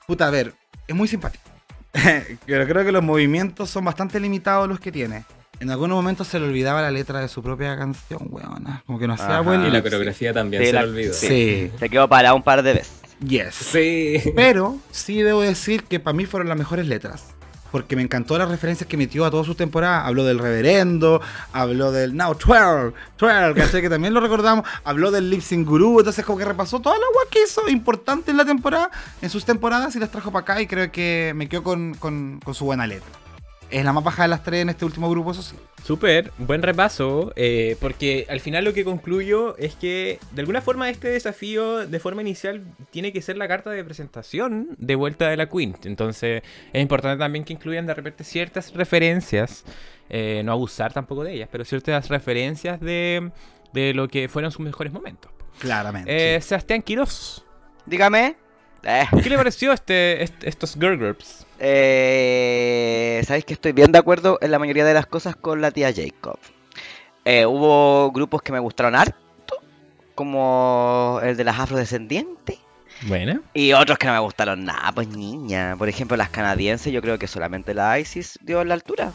[0.06, 0.54] puta, a ver,
[0.86, 1.44] es muy simpático.
[2.46, 5.24] Pero creo que los movimientos son bastante limitados los que tiene.
[5.60, 8.64] En algunos momentos se le olvidaba la letra de su propia canción, weón.
[8.86, 11.12] Como que no hacía buen Y la coreografía también Sí, se la- la olvidó.
[11.14, 11.72] Sí.
[11.78, 12.92] Se quedó parado un par de veces.
[13.26, 13.54] Yes.
[13.54, 14.22] Sí.
[14.36, 17.34] Pero sí debo decir que para mí fueron las mejores letras.
[17.70, 20.06] Porque me encantó las referencias que metió a todas sus temporadas.
[20.06, 21.20] Habló del reverendo,
[21.52, 23.82] habló del Now 12, 12, ¿cachai?
[23.82, 24.66] que también lo recordamos.
[24.84, 25.98] Habló del Lip Sync Guru.
[25.98, 28.90] Entonces, como que repasó toda la agua que hizo importante en la temporada,
[29.20, 30.62] en sus temporadas y las trajo para acá.
[30.62, 33.08] Y creo que me quedo con, con- con su buena letra.
[33.70, 35.54] Es la más baja de las tres en este último grupo, eso sí.
[35.84, 40.88] Súper, buen repaso, eh, porque al final lo que concluyo es que de alguna forma
[40.88, 45.36] este desafío de forma inicial tiene que ser la carta de presentación de vuelta de
[45.36, 45.76] la Queen.
[45.84, 46.42] Entonces
[46.72, 49.64] es importante también que incluyan de repente ciertas referencias,
[50.08, 53.30] eh, no abusar tampoco de ellas, pero ciertas referencias de,
[53.74, 55.30] de lo que fueron sus mejores momentos.
[55.58, 56.36] Claramente.
[56.36, 57.44] Eh, Sebastián Quiroz,
[57.84, 58.36] Dígame.
[58.82, 61.44] Eh, ¿qué le pareció este, est- estos girl groups?
[61.58, 65.70] Eh, Sabéis que estoy bien de acuerdo en la mayoría de las cosas con la
[65.70, 66.38] tía Jacob.
[67.24, 69.60] Eh, hubo grupos que me gustaron harto,
[70.14, 72.58] como el de las afrodescendientes.
[73.02, 73.40] Buena.
[73.54, 75.76] Y otros que no me gustaron nada, pues niña.
[75.76, 79.12] Por ejemplo, las canadienses, yo creo que solamente la ISIS dio la altura.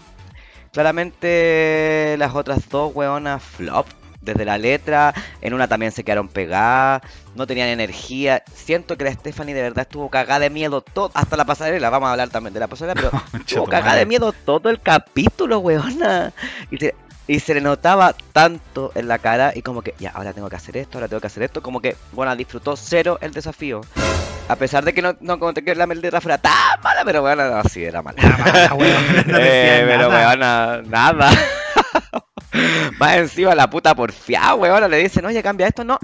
[0.72, 3.88] Claramente las otras dos weonas flop.
[4.24, 7.02] Desde la letra, en una también se quedaron pegadas,
[7.36, 8.44] no tenían energía.
[8.54, 11.90] Siento que la Stephanie de verdad estuvo cagada de miedo todo, hasta la pasarela.
[11.90, 15.60] Vamos a hablar también de la pasarela, pero estuvo cagada de miedo todo el capítulo,
[15.60, 16.32] weona.
[16.72, 16.96] Y se,
[17.28, 20.56] y se le notaba tanto en la cara y como que, ya, ahora tengo que
[20.56, 21.62] hacer esto, ahora tengo que hacer esto.
[21.62, 23.82] Como que, bueno, disfrutó cero el desafío.
[24.50, 26.54] A pesar de que no, no como que la letra fuera tan
[26.84, 28.22] mala, pero bueno, no, sí, era mala.
[28.76, 31.30] Weón, no decía Eh, pero weona, nada.
[32.99, 35.99] Más encima la puta porfiada, weona, le dicen, oye, cambia esto, no.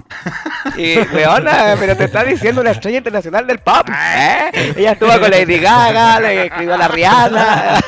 [0.76, 4.72] Y, weona, pero te está diciendo una estrella internacional del pop, ¿eh?
[4.76, 7.80] Ella estuvo con Lady Gaga, le escribió a la Rihanna.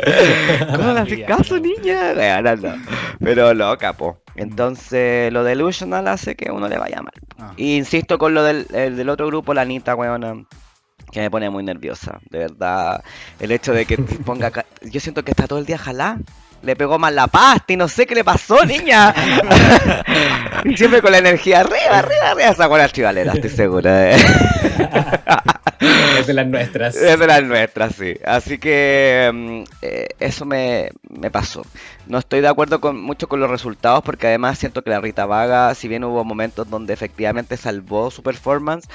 [0.74, 2.12] ¿Cómo le haces caso, niña?
[2.16, 2.74] Weona, no.
[3.18, 4.22] Pero loca, po.
[4.34, 7.12] Entonces, lo delusional hace que uno le vaya mal.
[7.38, 7.52] Ah.
[7.56, 10.44] Y insisto con lo del, el del otro grupo, la Anita, weona,
[11.10, 12.20] que me pone muy nerviosa.
[12.30, 13.02] De verdad,
[13.38, 14.52] el hecho de que ponga.
[14.82, 16.18] Yo siento que está todo el día jalá.
[16.62, 19.14] Le pegó mal la pasta y no sé qué le pasó, niña.
[20.64, 22.50] y siempre con la energía arriba, arriba, arriba.
[22.50, 24.10] Esa buena chivalera, estoy segura.
[24.12, 24.16] eh.
[26.18, 26.94] Es de las nuestras.
[26.96, 28.14] Es de las nuestras, sí.
[28.24, 31.62] Así que mm, eh, eso me, me pasó.
[32.06, 35.24] No estoy de acuerdo con mucho con los resultados porque además siento que la Rita
[35.24, 38.86] Vaga, si bien hubo momentos donde efectivamente salvó su performance,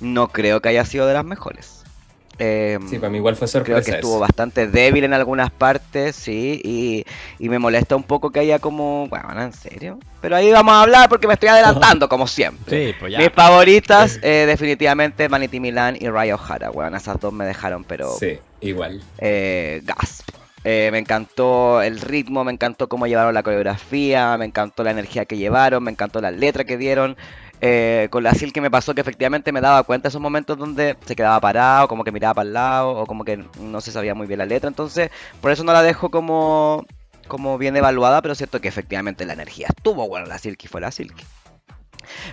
[0.00, 1.81] no creo que haya sido de las mejores.
[2.38, 3.82] Eh, Sí, para mí igual fue Creo sorpresa.
[3.82, 7.04] que estuvo bastante débil en algunas partes, sí, y,
[7.38, 9.98] y me molesta un poco que haya como, bueno, ¿en serio?
[10.20, 12.88] Pero ahí vamos a hablar porque me estoy adelantando, como siempre.
[12.88, 17.44] Sí, pues Mis favoritas, eh, definitivamente, Manity Milan y Raya O'Hara, bueno, esas dos me
[17.44, 19.00] dejaron, pero Sí, igual.
[19.18, 20.28] eh, gasp.
[20.64, 25.24] Eh, me encantó el ritmo, me encantó cómo llevaron la coreografía, me encantó la energía
[25.24, 27.16] que llevaron, me encantó la letra que dieron.
[27.64, 31.14] Eh, con la Silk me pasó que efectivamente me daba cuenta esos momentos donde se
[31.14, 34.26] quedaba parado, como que miraba para el lado, o como que no se sabía muy
[34.26, 34.66] bien la letra.
[34.66, 35.10] Entonces,
[35.40, 36.84] por eso no la dejo como,
[37.28, 40.80] como bien evaluada, pero siento que efectivamente la energía estuvo buena la Silk y fue
[40.80, 41.14] la Silk.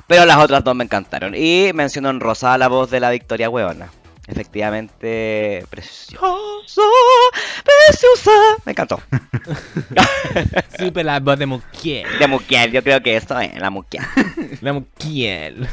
[0.08, 1.36] Pero las otras dos me encantaron.
[1.36, 3.92] Y mencionó en rosada la voz de la Victoria Hueona.
[4.30, 6.82] Efectivamente, precioso,
[7.64, 8.32] preciosa.
[8.66, 9.02] Me encantó.
[10.80, 12.08] Super la voz de Mukiel.
[12.20, 14.04] De Mukiel, yo creo que esto es la Mukiel.
[14.62, 15.68] La Mukiel.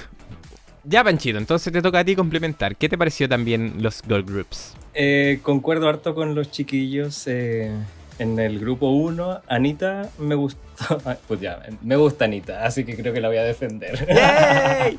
[0.85, 2.77] Ya, Panchito, entonces te toca a ti complementar.
[2.77, 4.75] ¿Qué te pareció también los girl groups?
[4.95, 7.25] Eh, concuerdo harto con los chiquillos.
[7.27, 7.73] eh,
[8.19, 10.61] en el grupo 1, Anita me gustó.
[11.27, 13.97] Pues ya, me gusta Anita, así que creo que la voy a defender.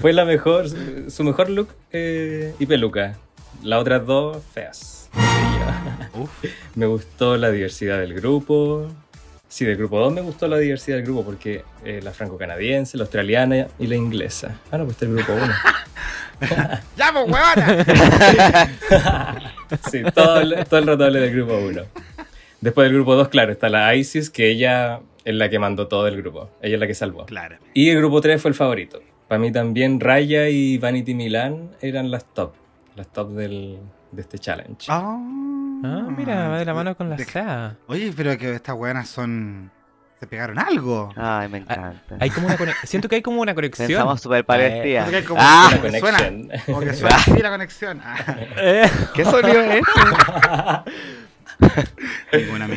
[0.00, 0.66] Fue la mejor,
[1.08, 3.16] su mejor look eh, y peluca.
[3.62, 5.08] Las otras dos, feas.
[6.74, 8.88] Me gustó la diversidad del grupo.
[9.50, 13.02] Sí, del grupo 2 me gustó la diversidad del grupo porque eh, la franco-canadiense, la
[13.02, 14.60] australiana y la inglesa.
[14.70, 15.44] Ah, no, pues está el grupo 1.
[16.96, 18.66] ¡Ya, pues, huevona!
[19.90, 21.82] Sí, todo el, todo el rato hablé del grupo 1.
[22.60, 26.06] Después del grupo 2, claro, está la Isis, que ella es la que mandó todo
[26.06, 26.48] el grupo.
[26.62, 27.26] Ella es la que salvó.
[27.26, 27.56] Claro.
[27.74, 29.02] Y el grupo 3 fue el favorito.
[29.26, 32.52] Para mí también Raya y Vanity Milan eran las top.
[32.94, 33.78] Las top del,
[34.12, 34.86] de este challenge.
[34.88, 35.18] Ah,
[35.82, 37.76] Ah, mira, va de la mano con la De- SEA.
[37.86, 39.70] Oye, pero que estas buenas son.
[40.18, 41.10] Se pegaron algo.
[41.16, 42.16] Ay, me encanta.
[42.20, 43.88] Hay como una conex- Siento que hay como una conexión.
[43.88, 45.04] Pensamos súper parecidas.
[45.08, 46.50] Porque como, Ah, como suena, conexión.
[46.66, 48.00] como que suena así la conexión.
[48.04, 48.16] Ah,
[48.58, 50.92] Eh, ¿Qué sonido es este?
[52.38, 52.68] ninguna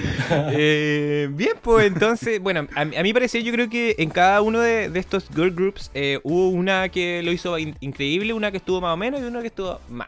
[0.51, 4.41] eh, bien, pues entonces, bueno, a, mi- a mi parecer yo creo que en cada
[4.41, 8.51] uno de, de estos girl groups eh, hubo una que lo hizo in- increíble, una
[8.51, 10.07] que estuvo más o menos y una que estuvo mal.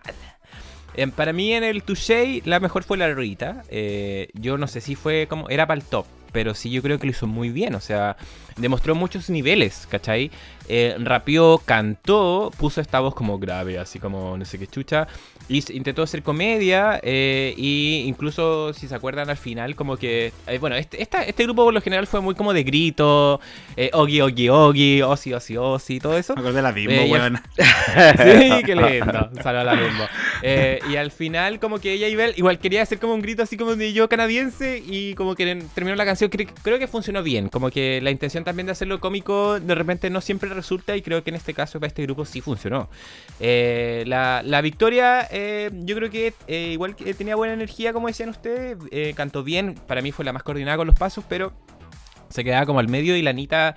[0.98, 3.64] Eh, para mí en el Touché la mejor fue la Rita.
[3.70, 5.50] Eh, yo no sé si fue como...
[5.50, 6.06] Era para el top.
[6.32, 7.76] Pero sí yo creo que lo hizo muy bien.
[7.76, 8.18] O sea,
[8.58, 10.32] demostró muchos niveles, ¿cachai?
[10.68, 15.08] Eh, rapeó, cantó, puso esta voz como grave, así como no sé qué chucha.
[15.48, 17.00] Y intentó hacer comedia.
[17.04, 20.32] eh, y incluso, si se acuerdan al final, como que...
[20.48, 23.40] eh, bueno, este, esta- este grupo por lo general fue muy como de grito.
[23.78, 26.34] Eh, ogi, ogi, ogi, osi, osi, osi, todo eso.
[26.34, 27.40] Me acordé de la bimbo, Eh, weón.
[27.58, 29.30] Sí, qué lindo.
[29.44, 30.06] Salva la bimbo.
[30.42, 33.56] Eh, y al final, como que ella igual, igual quería hacer como un grito así
[33.56, 34.82] como de yo canadiense.
[34.84, 36.32] Y como que terminó la canción.
[36.32, 37.50] Cre- creo que funcionó bien.
[37.50, 40.96] Como que la intención también de hacerlo cómico de repente no siempre resulta.
[40.96, 42.90] Y creo que en este caso, para este grupo, sí funcionó.
[43.42, 48.08] Eh, la, la victoria, eh, yo creo que eh, igual que tenía buena energía, como
[48.08, 48.78] decían ustedes.
[49.16, 49.76] cantó bien.
[49.88, 51.52] Para mí fue la más coordinada con los pasos, pero
[52.30, 53.76] se quedaba como al medio y la Anita,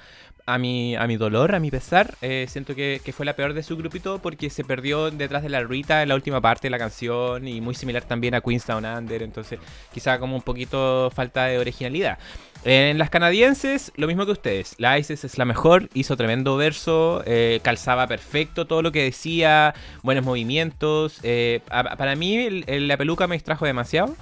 [0.48, 3.52] a mi, a mi dolor, a mi pesar, eh, siento que, que fue la peor
[3.52, 6.70] de su grupito porque se perdió detrás de la Rita en la última parte de
[6.70, 9.60] la canción y muy similar también a Queenstown Under, entonces
[9.92, 12.18] quizá como un poquito falta de originalidad.
[12.64, 14.74] En las canadienses, lo mismo que ustedes.
[14.78, 19.74] La Isis es la mejor, hizo tremendo verso, eh, calzaba perfecto todo lo que decía,
[20.02, 21.20] buenos movimientos.
[21.24, 24.16] eh, para mí, la peluca me distrajo demasiado.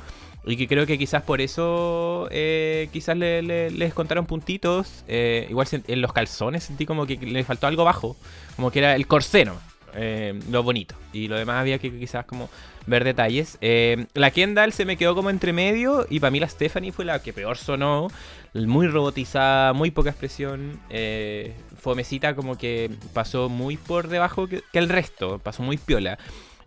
[0.48, 5.04] Y que creo que quizás por eso eh, quizás le, le- les contaron puntitos.
[5.08, 8.16] eh, igual en los calzones sentí como que le faltó algo bajo.
[8.54, 9.54] Como que era el corseno.
[9.94, 10.94] eh, lo bonito.
[11.12, 12.48] Y lo demás había que quizás como
[12.86, 13.58] ver detalles.
[13.60, 16.06] Eh, la Kendall se me quedó como entre medio.
[16.10, 18.08] Y para mí la Stephanie fue la que peor sonó.
[18.54, 20.78] Muy robotizada, muy poca expresión.
[20.90, 25.38] eh, fomecita como que pasó muy por debajo que, que el resto.
[25.40, 26.18] Pasó muy piola.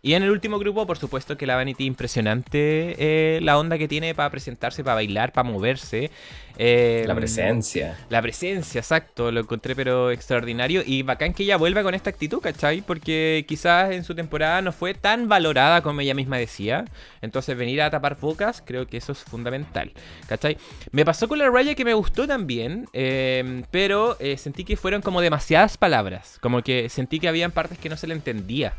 [0.02, 3.88] Y en el último grupo, por supuesto que la Vanity impresionante eh, la onda que
[3.88, 6.10] tiene para presentarse, para bailar, para moverse.
[6.58, 7.98] Eh, La presencia.
[8.10, 12.40] La presencia, exacto, lo encontré pero extraordinario y bacán que ella vuelva con esta actitud,
[12.40, 12.82] ¿cachai?
[12.82, 16.86] Porque quizás en su temporada no fue tan valorada como ella misma decía.
[17.22, 19.92] Entonces venir a tapar bocas, creo que eso es fundamental,
[20.28, 20.58] ¿cachai?
[20.92, 25.22] Me pasó con la Raya que me gustó también, eh, pero sentí que fueron como
[25.22, 28.74] demasiadas palabras, como que sentí que habían partes que no se le entendía.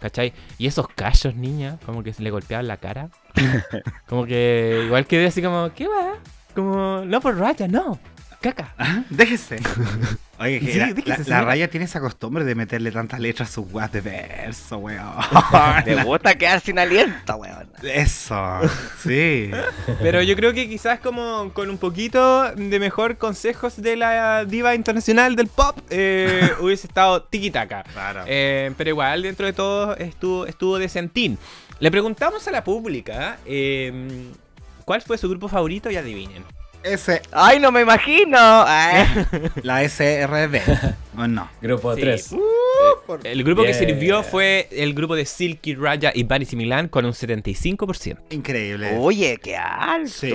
[0.00, 0.32] ¿Cachai?
[0.58, 3.08] Y esos callos, niña, como que se le golpeaban la cara.
[4.08, 6.14] como que igual quedé así como, ¿qué va?
[6.54, 7.98] Como, no por raya, no.
[8.54, 9.04] Caca.
[9.10, 9.56] Déjese.
[10.38, 11.44] Oye, Sí, la, déjese, la- la señora.
[11.46, 15.00] raya tiene esa costumbre de meterle tantas letras a sus guas de verso, weón.
[15.84, 17.68] Te gusta quedar sin aliento, weón.
[17.82, 18.60] Eso,
[19.02, 19.50] sí.
[20.02, 24.74] Pero yo creo que quizás como con un poquito de mejor consejos de la diva
[24.74, 27.84] internacional del pop, eh, hubiese estado tiki-taka.
[27.92, 28.24] Claro.
[28.26, 31.38] Eh, pero igual, dentro de todo, estuvo, estuvo decentín.
[31.80, 34.30] Le preguntamos a la pública eh,
[34.84, 36.44] cuál fue su grupo favorito y adivinen.
[36.86, 38.38] Ese, Ay, no me imagino.
[38.38, 39.06] Ay.
[39.62, 40.60] la SRB.
[41.18, 41.48] ¿O no?
[41.60, 42.00] Grupo Sí.
[42.02, 42.30] 3.
[43.24, 47.12] El grupo que sirvió fue el grupo de Silky Raya y Vanity Milan con un
[47.12, 48.18] 75%.
[48.30, 48.96] Increíble.
[48.98, 50.08] Oye, qué alto.
[50.10, 50.32] Sí.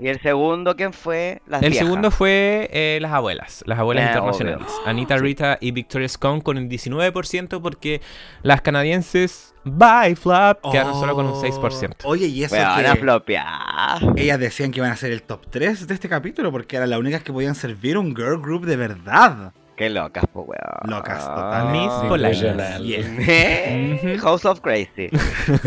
[0.00, 1.40] ¿Y el segundo quién fue?
[1.46, 1.86] Las El viejas.
[1.86, 4.68] segundo fue eh, las abuelas, las abuelas Ah, internacionales.
[4.86, 8.00] Anita Rita y Victoria Scone con un 19% porque
[8.42, 11.94] las canadienses Bye Flap quedaron solo con un 6%.
[12.04, 13.98] Oye, y eso Weón, que a flopear.
[14.16, 16.98] ellas decían que iban a ser el top 3 de este capítulo porque eran las
[16.98, 19.52] únicas que podían servir un girl group de verdad.
[19.76, 20.60] Qué locas, po, weón.
[20.84, 21.24] Locas,
[22.08, 22.80] Polainas.
[22.80, 23.00] Yeah.
[23.18, 24.00] ¿Eh?
[24.00, 24.18] Ujú.
[24.22, 25.08] House of Crazy.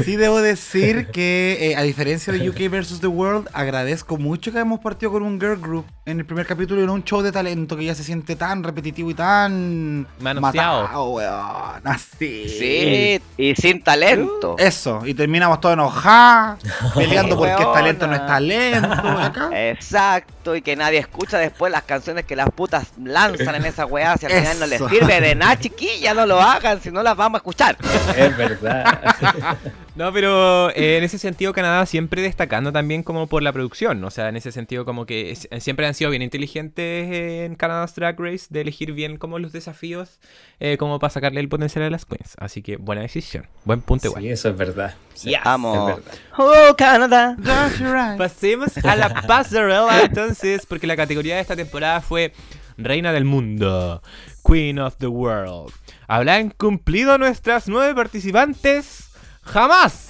[0.03, 3.01] Sí debo decir que, eh, a diferencia de UK vs.
[3.01, 6.79] The World, agradezco mucho que hayamos partido con un girl group en el primer capítulo
[6.79, 10.07] y en un show de talento que ya se siente tan repetitivo y tan...
[10.21, 10.83] Manoseado.
[10.83, 11.81] matado, weón.
[11.83, 12.47] Así.
[12.47, 14.55] Sí, y sin talento.
[14.57, 16.59] Eso, y terminamos todos enojados,
[16.95, 17.73] peleando porque Weona.
[17.73, 18.87] talento no es talento.
[18.89, 19.49] Acá.
[19.69, 24.17] Exacto, y que nadie escucha después las canciones que las putas lanzan en esa weá.
[24.17, 27.15] Si al final no les sirve de nada, chiquilla, no lo hagan, si no las
[27.17, 27.77] vamos a escuchar.
[28.17, 29.55] Es verdad.
[29.97, 34.03] No, pero eh, en ese sentido Canadá siempre destacando también como por la producción.
[34.03, 37.95] O sea, en ese sentido como que es- siempre han sido bien inteligentes en Canada's
[37.95, 40.19] Drag Race de elegir bien como los desafíos
[40.59, 42.35] eh, como para sacarle el potencial a las queens.
[42.37, 43.47] Así que buena decisión.
[43.65, 44.21] Buen punto igual.
[44.21, 44.93] Sí, eso es verdad.
[45.15, 45.39] Sí, Yes.
[45.39, 45.87] es Vamos.
[45.87, 46.13] verdad.
[46.37, 47.35] Oh, Canadá.
[47.79, 48.19] Right.
[48.19, 52.33] Pasemos a la pasarela entonces, porque la categoría de esta temporada fue
[52.77, 54.01] Reina del Mundo,
[54.45, 55.73] Queen of the World.
[56.07, 59.09] ¿Habrán cumplido nuestras nueve participantes?
[59.41, 60.09] ¡Jamás!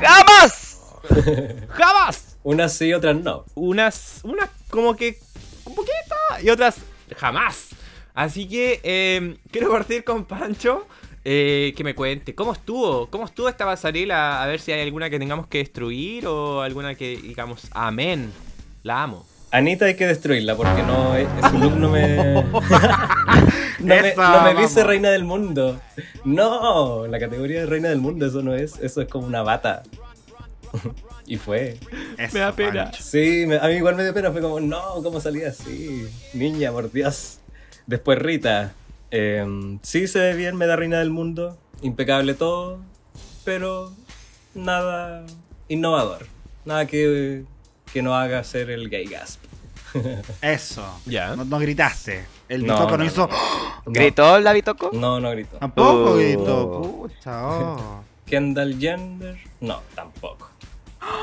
[0.00, 0.78] ¡Jamás!
[1.68, 2.36] ¡Jamás!
[2.42, 3.44] Unas sí, otras no.
[3.54, 5.18] Unas, unas como que
[5.64, 6.76] un poquito y otras
[7.16, 7.68] jamás.
[8.14, 10.86] Así que eh, quiero partir con Pancho.
[11.24, 15.08] eh, que me cuente cómo estuvo, cómo estuvo esta pasarela, a ver si hay alguna
[15.08, 18.30] que tengamos que destruir o alguna que digamos, amén,
[18.82, 19.26] la amo.
[19.54, 22.16] Anita hay que destruirla porque no es- su look no me.
[23.78, 25.80] no me, Eso, no me dice reina del mundo.
[26.24, 28.78] No, la categoría de reina del mundo, eso no es.
[28.80, 29.84] Eso es como una bata.
[31.26, 31.78] y fue.
[32.18, 32.84] Eso, Me da pena.
[32.86, 33.02] Pancho.
[33.02, 34.32] Sí, me- a mí igual me dio pena.
[34.32, 36.08] Fue como, no, ¿cómo salía así?
[36.32, 37.38] Niña, por Dios.
[37.86, 38.72] Después Rita.
[39.12, 41.56] em, sí se ve bien, me da reina del mundo.
[41.82, 42.80] Impecable todo.
[43.44, 43.92] Pero
[44.54, 45.24] nada
[45.68, 46.26] innovador.
[46.64, 47.44] Nada que,
[47.92, 49.43] que no haga ser el gay gasp.
[50.42, 51.00] Eso.
[51.06, 51.34] Ya.
[51.36, 52.24] No, no gritaste.
[52.48, 53.28] El No, Bitoco no, no, hizo.
[53.28, 53.82] No.
[53.92, 54.90] ¿Gritó la Bitoco?
[54.92, 55.56] No, no gritó.
[55.58, 56.16] Tampoco Oh.
[56.16, 56.82] gritó.
[56.82, 58.02] Pucha, oh.
[58.26, 60.48] Kendall Jenner, no, tampoco.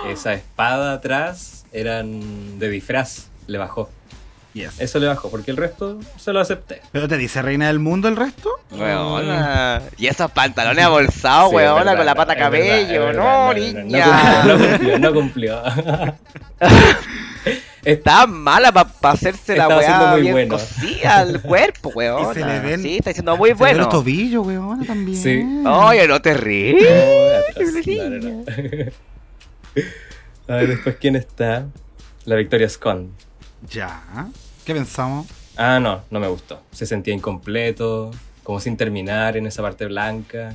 [0.08, 3.90] Esa espada atrás eran de disfraz, le bajó.
[4.54, 4.80] Yes.
[4.82, 6.82] Eso le bajó, porque el resto se lo acepté.
[6.92, 8.50] ¿Pero te dice reina del mundo el resto?
[8.72, 9.82] Weona.
[9.98, 13.10] Y esos pantalones abolsados, Sí, es weona, verdad, con la pata es verdad, cabello.
[13.10, 14.44] es no, verdad, no, no, niña.
[14.44, 15.62] No, cumplió, no cumplió.
[15.64, 15.64] no cumplió.
[17.84, 20.56] Está mala para hacerse la weá muy bien bueno.
[20.56, 22.32] cosida al cuerpo, weona.
[22.32, 23.78] Y se le ven- Sí, está diciendo muy Se ve bueno.
[23.80, 25.18] los tobillos, weón, también.
[25.18, 25.44] Sí.
[25.68, 26.76] Oye, no te ríes.
[26.84, 28.44] No, atrás, no, no,
[28.86, 28.94] no.
[30.48, 31.66] A ver, después, ¿quién está?
[32.26, 33.10] La Victoria Scone.
[33.70, 34.02] Ya.
[34.66, 35.28] ¿Qué pensamos?
[35.58, 36.62] Ah, no, no me gustó.
[36.72, 38.12] Se sentía incompleto,
[38.44, 40.54] como sin terminar en esa parte blanca.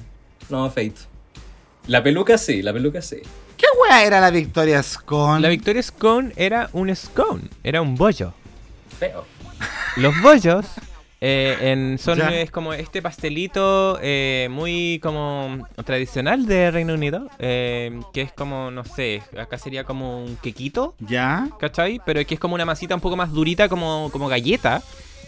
[0.48, 1.02] No, feito.
[1.86, 3.18] La peluca sí, la peluca sí.
[3.76, 5.40] ¿Qué wea era la Victoria Scone?
[5.40, 8.32] La Victoria Scone era un scone, era un bollo.
[8.98, 9.24] Feo.
[9.96, 10.64] Los bollos
[11.20, 12.30] eh, en- son Ya.
[12.34, 18.70] es como este pastelito eh, muy como tradicional de Reino Unido, eh, que es como,
[18.70, 21.48] no sé, acá sería como un quequito, ¿Ya?
[21.58, 22.00] ¿cachai?
[22.04, 24.82] Pero que es como una masita un poco más durita como, como galleta.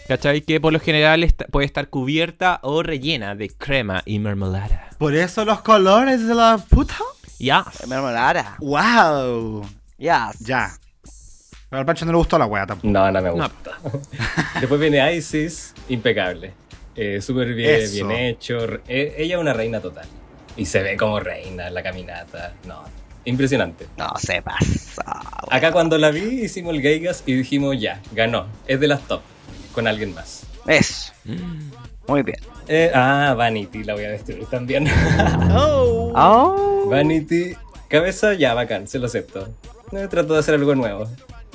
[0.09, 0.41] ¿Cachai?
[0.41, 4.89] Que por lo general está- puede estar cubierta o rellena de crema y mermelada.
[4.97, 6.95] Por eso los colores de la puta.
[7.39, 7.65] Ya.
[7.87, 8.57] Mermelada.
[8.61, 9.67] ¡Wow!
[9.99, 10.31] Ya.
[10.41, 10.73] Ya.
[11.71, 12.89] Pero al Pancho no le gustó la wea tampoco.
[12.89, 13.35] No, no me No.
[13.49, 13.79] gusta.
[14.61, 16.53] Después viene Isis, impecable.
[16.97, 18.07] Eh, Súper bien, Eso.
[18.09, 18.67] bien hecho.
[18.67, 20.07] Re- eh, ella es una reina total.
[20.57, 22.55] Y se ve como reina en la caminata.
[22.67, 22.83] No,
[23.25, 23.87] impresionante.
[23.97, 25.21] No se pasa.
[25.51, 28.47] Acá cuando la vi hicimos el Geigas y dijimos ya, ganó.
[28.67, 29.21] Es de las top.
[29.73, 30.43] Con alguien más.
[30.67, 31.13] Eso.
[32.09, 32.39] Muy bien.
[32.67, 34.87] Eh, ah, Vanity, la voy a destruir también.
[35.53, 36.13] Oh.
[36.15, 36.87] Oh.
[36.91, 37.55] Vanity,
[37.89, 39.49] cabeza ya, bacán, se lo acepto.
[39.93, 41.09] Eh, trato de hacer algo nuevo.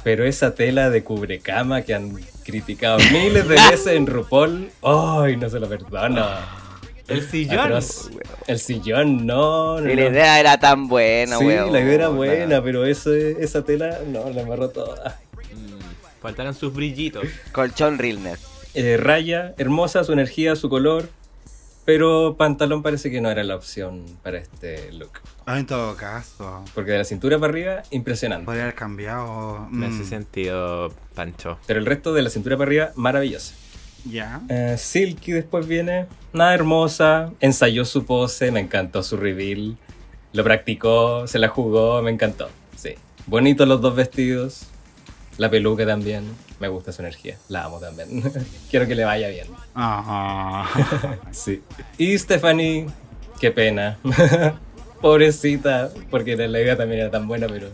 [0.03, 5.49] Pero esa tela de cubrecama que han criticado miles de veces en RuPaul, ¡ay, no
[5.49, 6.27] se lo perdono!
[7.07, 7.59] El sillón.
[7.59, 8.09] Atroz.
[8.47, 9.89] El sillón, no, no.
[9.91, 11.71] Y la idea era tan buena, sí, weón.
[11.73, 15.19] la idea era buena, pero ese- esa tela, no, la amarró toda.
[15.53, 17.25] Mm, Faltaron sus brillitos.
[17.51, 18.39] Colchón Realness.
[18.73, 21.09] Eh, Raya, hermosa su energía, su color,
[21.85, 25.11] pero pantalón parece que no era la opción para este look.
[25.45, 26.63] Ah, en todo caso.
[26.73, 28.45] Porque de la cintura para arriba, impresionante.
[28.45, 29.67] Podría haber cambiado.
[29.69, 31.59] Me mm, hace sentido, Pancho.
[31.67, 33.53] Pero el resto de la cintura para arriba, maravilloso.
[34.05, 34.41] Ya.
[34.49, 39.77] Eh, Silky después viene, nada hermosa, ensayó su pose, me encantó su reveal,
[40.33, 42.49] lo practicó, se la jugó, me encantó.
[42.75, 42.95] Sí,
[43.27, 44.67] bonitos los dos vestidos,
[45.37, 46.25] la peluca también,
[46.63, 48.23] me gusta su energía, la amo también.
[48.71, 49.47] Quiero que le vaya bien.
[49.73, 50.65] Ajá.
[51.31, 51.61] Sí.
[51.97, 52.87] Y Stephanie,
[53.37, 53.97] qué pena.
[55.01, 57.67] Pobrecita, porque la idea también era tan buena, pero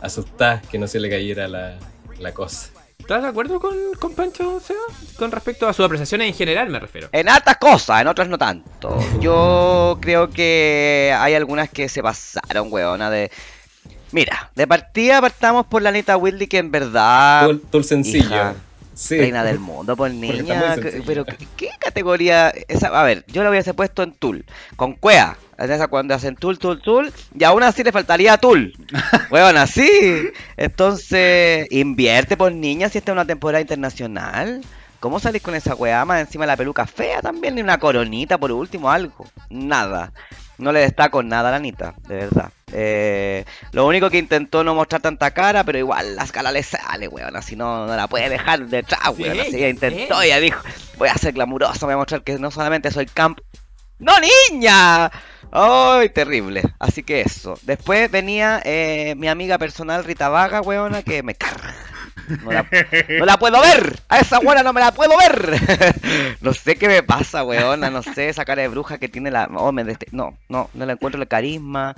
[0.00, 1.76] asustada que no se le cayera la,
[2.18, 2.70] la cosa.
[2.98, 4.80] ¿Estás de acuerdo con, con Pancho, Seba?
[5.18, 7.10] Con respecto a sus apreciaciones en general, me refiero.
[7.12, 8.96] En hartas cosas, en otras no tanto.
[9.20, 13.30] Yo creo que hay algunas que se pasaron, weona, de...
[14.12, 17.46] Mira, de partida partamos por la Anita Whitley que en verdad...
[17.46, 18.26] todo, todo sencillo.
[18.26, 18.54] hija,
[18.94, 19.18] sí.
[19.18, 20.76] Reina del mundo, por niña.
[21.06, 22.52] Pero, ¿qué, qué categoría?
[22.68, 24.44] Esa, a ver, yo la hubiese puesto en Tool,
[24.76, 25.36] con Cuea.
[25.58, 27.12] En esa cuando hacen Tool, Tool, Tool.
[27.38, 28.72] Y aún así le faltaría Tool.
[29.30, 30.30] Weón, así.
[30.56, 34.62] Entonces, invierte por niña si esta es una temporada internacional.
[35.00, 36.04] ¿Cómo salís con esa weá?
[36.04, 39.26] Más encima la peluca fea también, ni una coronita por último, algo.
[39.48, 40.12] Nada.
[40.58, 42.50] No le destaco nada a la Anita, de verdad.
[42.72, 47.08] Eh, lo único que intentó no mostrar tanta cara, pero igual la escala le sale,
[47.08, 47.36] weón.
[47.36, 49.40] Así no, no la puede dejar detrás, Sí, weón.
[49.40, 50.26] Así ella intentó, sí.
[50.26, 50.62] ella dijo,
[50.98, 53.40] voy a ser glamuroso, voy a mostrar que no solamente soy camp...
[53.98, 54.12] ¡No,
[54.50, 55.10] niña!
[55.52, 56.62] ¡Ay, terrible!
[56.78, 57.58] Así que eso.
[57.62, 61.74] Después venía eh, mi amiga personal Rita Vaga, weona, que me carga.
[62.44, 62.64] No la,
[63.18, 63.98] no la puedo ver.
[64.08, 65.52] A esa buena no me la puedo ver.
[66.40, 67.90] no sé qué me pasa, weona.
[67.90, 69.48] No sé, esa cara de bruja que tiene la.
[69.56, 71.96] oh, me deste- No, no, no le encuentro el carisma.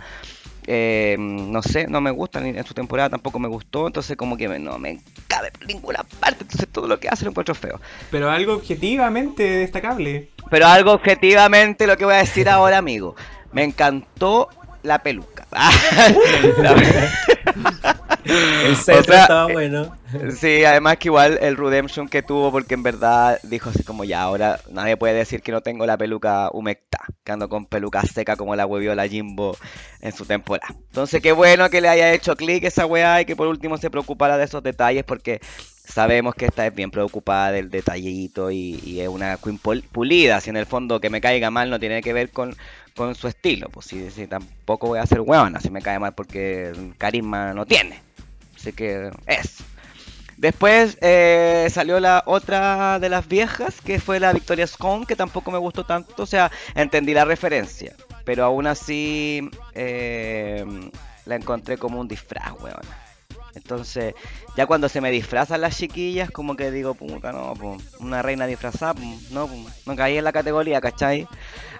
[0.66, 2.40] Eh, no sé, no me gusta.
[2.40, 3.86] Ni en su temporada tampoco me gustó.
[3.86, 6.42] Entonces, como que me- no me cabe por ninguna parte.
[6.44, 7.80] Entonces, todo lo que hace lo encuentro feo.
[8.10, 10.30] Pero algo objetivamente destacable.
[10.50, 13.16] Pero algo objetivamente lo que voy a decir ahora, amigo.
[13.52, 14.48] Me encantó
[14.82, 15.46] la peluca.
[18.24, 19.96] El centro estaba bueno.
[20.38, 24.22] Sí, además que igual el redemption que tuvo, porque en verdad dijo así como ya,
[24.22, 28.36] ahora nadie puede decir que no tengo la peluca humecta, que ando con peluca seca
[28.36, 29.56] como la huevió la Jimbo
[30.00, 30.72] en su temporada.
[30.88, 33.90] Entonces qué bueno que le haya hecho clic esa weá y que por último se
[33.90, 35.40] preocupara de esos detalles porque
[35.84, 40.40] sabemos que esta es bien preocupada del detallito y, y es una queen pul- pulida,
[40.40, 42.54] si en el fondo que me caiga mal no tiene que ver con,
[42.96, 46.72] con su estilo, pues si, tampoco voy a ser huevona si me cae mal porque
[46.98, 48.00] carisma no tiene.
[48.56, 49.58] Así que es.
[50.36, 55.50] Después eh, salió la otra de las viejas, que fue la Victoria Scone, que tampoco
[55.50, 56.22] me gustó tanto.
[56.22, 57.94] O sea, entendí la referencia.
[58.24, 60.64] Pero aún así eh,
[61.26, 62.82] la encontré como un disfraz, weón.
[63.54, 64.14] Entonces,
[64.56, 68.46] ya cuando se me disfrazan las chiquillas, como que digo, puta, no, po, una reina
[68.46, 69.54] disfrazada, po, no, po,
[69.86, 71.26] no caí en la categoría, ¿cachai?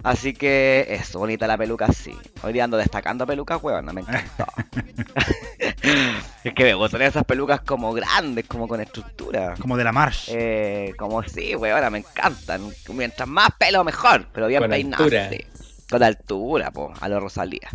[0.02, 2.14] Así que eso, bonita la peluca, sí.
[2.42, 4.46] Hoy día ando destacando pelucas, weón, me encantó.
[6.44, 9.54] es que me gustan esas pelucas como grandes, como con estructura.
[9.60, 10.28] Como de la Marsh.
[10.32, 12.68] Eh, como sí, weón, me encantan.
[12.88, 15.30] Mientras más pelo, mejor, pero bien altura.
[15.30, 15.38] sí.
[15.88, 17.68] Con altura, po, a lo Rosalía.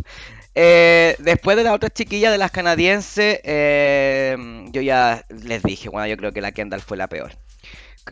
[0.60, 4.36] Eh, después de la otra chiquilla de las canadienses, eh,
[4.72, 7.30] yo ya les dije, bueno, yo creo que la Kendall fue la peor.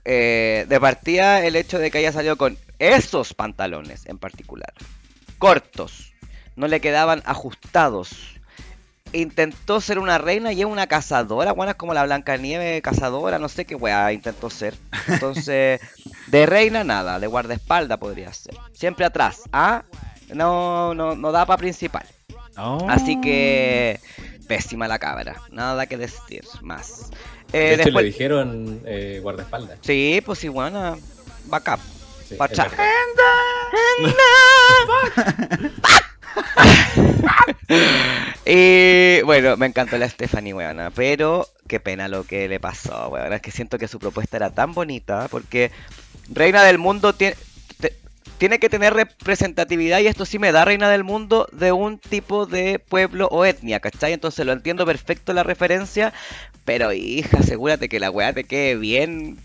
[0.05, 4.73] Eh, de partida, el hecho de que haya salido con esos pantalones en particular,
[5.39, 6.13] cortos,
[6.55, 8.11] no le quedaban ajustados.
[9.13, 13.41] Intentó ser una reina y es una cazadora, bueno, es como la Blanca Nieve cazadora,
[13.41, 14.77] no sé qué weá intentó ser.
[15.09, 15.81] Entonces,
[16.29, 18.55] de reina nada, de guardaespaldas podría ser.
[18.73, 19.83] Siempre atrás, ¿ah?
[20.33, 22.07] No, no, no da para principal.
[22.59, 22.87] Oh.
[22.89, 24.01] Así que
[24.49, 25.37] pésima la cabra.
[25.51, 27.11] Nada que decir más.
[27.53, 29.79] De Eh, hecho, después- le dijeron eh, guardaespaldas.
[29.83, 30.97] Sí, pues sí, bueno,
[31.47, 31.81] backup.
[32.29, 32.73] Sí, Pa' es atrás.
[32.77, 32.93] verdad.
[38.45, 40.91] Y bueno, me encantó la Stephanie, weona.
[40.91, 43.37] Pero qué pena lo que le pasó, weona.
[43.37, 45.29] Es que siento que su propuesta era tan bonita.
[45.31, 45.71] Porque
[46.31, 47.37] Reina del Mundo tiene,
[48.39, 50.01] tiene que tener representatividad.
[50.01, 53.81] Y esto sí me da Reina del Mundo de un tipo de pueblo o etnia,
[53.81, 54.13] ¿cachai?
[54.13, 56.13] Entonces lo entiendo perfecto la referencia.
[56.65, 59.39] Pero hija, asegúrate que la weá te quede bien.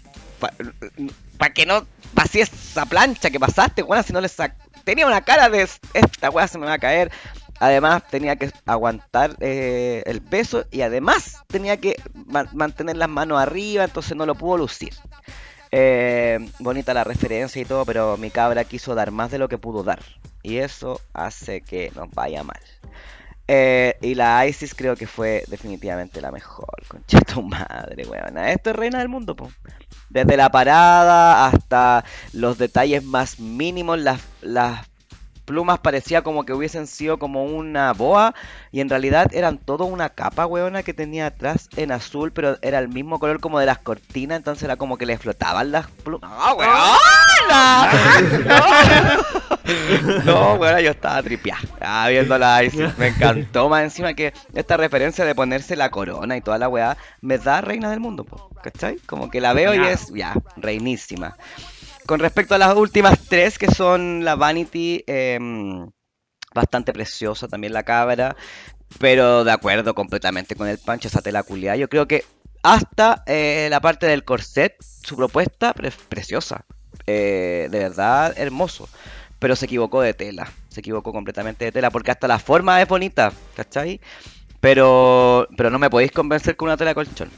[1.37, 4.03] Para que no pases esa plancha que pasaste, weona.
[4.03, 4.55] Si no le sac...
[4.83, 5.61] Tenía una cara de
[5.93, 7.11] esta weá se me va a caer.
[7.59, 13.39] Además tenía que aguantar eh, el peso y además tenía que ma- mantener las manos
[13.39, 14.93] arriba, entonces no lo pudo lucir.
[15.71, 19.57] Eh, bonita la referencia y todo, pero mi cabra quiso dar más de lo que
[19.57, 20.01] pudo dar.
[20.43, 22.59] Y eso hace que nos vaya mal.
[23.47, 26.85] Eh, y la Isis creo que fue definitivamente la mejor.
[26.87, 28.37] Concha tu madre, weón.
[28.37, 29.51] Esto es reina del mundo, po.
[30.09, 34.87] Desde la parada hasta los detalles más mínimos, las, las
[35.51, 38.33] plumas parecía como que hubiesen sido como una boa
[38.71, 42.79] y en realidad eran todo una capa, weona, que tenía atrás en azul, pero era
[42.79, 46.31] el mismo color como de las cortinas, entonces era como que le flotaban las plumas.
[46.31, 47.91] ¡No, weona!
[50.23, 50.23] No,
[50.53, 54.77] no weona, yo estaba tripeada, estaba viendo la Isis, me encantó más encima que esta
[54.77, 58.49] referencia de ponerse la corona y toda la weá me da reina del mundo, po,
[58.63, 58.99] ¿cachai?
[59.05, 61.35] Como que la veo y es, ya, reinísima.
[62.05, 65.89] Con respecto a las últimas tres, que son la Vanity, em,
[66.53, 68.35] bastante preciosa también la cabra,
[68.99, 71.77] pero de acuerdo completamente con el pancho, esa tela culiada.
[71.77, 72.25] Yo creo que
[72.63, 76.65] hasta eh, la parte del corset, su propuesta, pre- preciosa.
[77.07, 78.89] Eh, de verdad, hermoso.
[79.39, 82.87] Pero se equivocó de tela, se equivocó completamente de tela, porque hasta la forma es
[82.87, 84.01] bonita, ¿cachai?
[84.61, 87.31] Pero, pero no me podéis convencer con una tela colchón.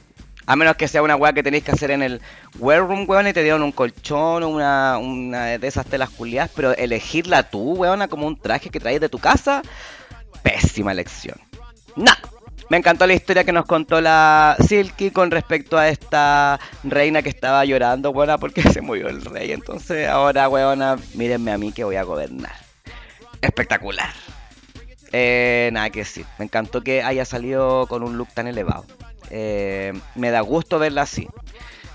[0.45, 2.21] A menos que sea una weá que tenéis que hacer en el
[2.59, 6.51] wear room, weón, y te dieron un colchón o una, una de esas telas culiadas,
[6.55, 9.61] pero elegirla tú, weona, como un traje que traes de tu casa,
[10.41, 11.39] pésima elección.
[11.95, 12.11] No.
[12.69, 17.29] Me encantó la historia que nos contó la Silky con respecto a esta reina que
[17.29, 19.51] estaba llorando, weona, porque se murió el rey.
[19.51, 22.55] Entonces, ahora, weona, mírenme a mí que voy a gobernar.
[23.41, 24.13] Espectacular.
[25.13, 26.25] Eh, nada que decir.
[26.39, 28.85] Me encantó que haya salido con un look tan elevado.
[29.29, 31.29] Eh, me da gusto verla así.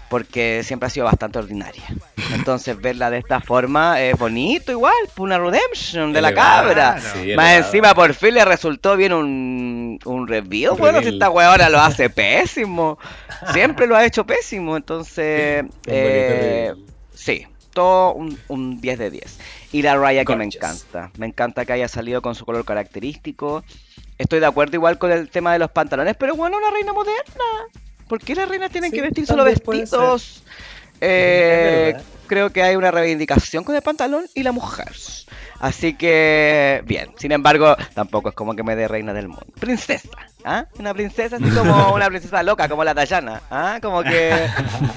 [0.09, 1.83] Porque siempre ha sido bastante ordinaria.
[2.35, 4.95] Entonces verla de esta forma es bonito igual.
[5.05, 6.99] pues Una redemption de la cabra.
[7.01, 10.73] sí, Más encima por fin le resultó bien un, un review.
[10.73, 12.99] Un Bueno, si esta weona lo hace pésimo.
[13.53, 14.77] Siempre lo ha hecho pésimo.
[14.77, 15.65] Entonces...
[15.87, 16.73] Eh,
[17.13, 17.47] sí,
[17.79, 19.39] un, un 10 de 10.
[19.73, 21.11] Y la Raya que me encanta.
[21.19, 23.65] Me encanta que haya salido con su color característico.
[24.19, 27.45] Estoy de acuerdo igual con el tema de los pantalones, pero bueno, una reina moderna.
[28.09, 30.43] ¿Por qué las reinas tienen Sí, que vestir solo vestidos?
[31.01, 31.95] Eh,
[32.27, 34.93] creo que hay una reivindicación con el pantalón y la mujer.
[35.61, 37.11] Así que, bien.
[37.19, 39.47] Sin embargo, tampoco es como que me dé reina del mundo.
[39.61, 40.09] Princesa,
[40.45, 40.65] ¿ah?
[40.79, 43.79] Una princesa así como una princesa loca, como la Dayana, ¿ah?
[43.83, 44.33] Como que,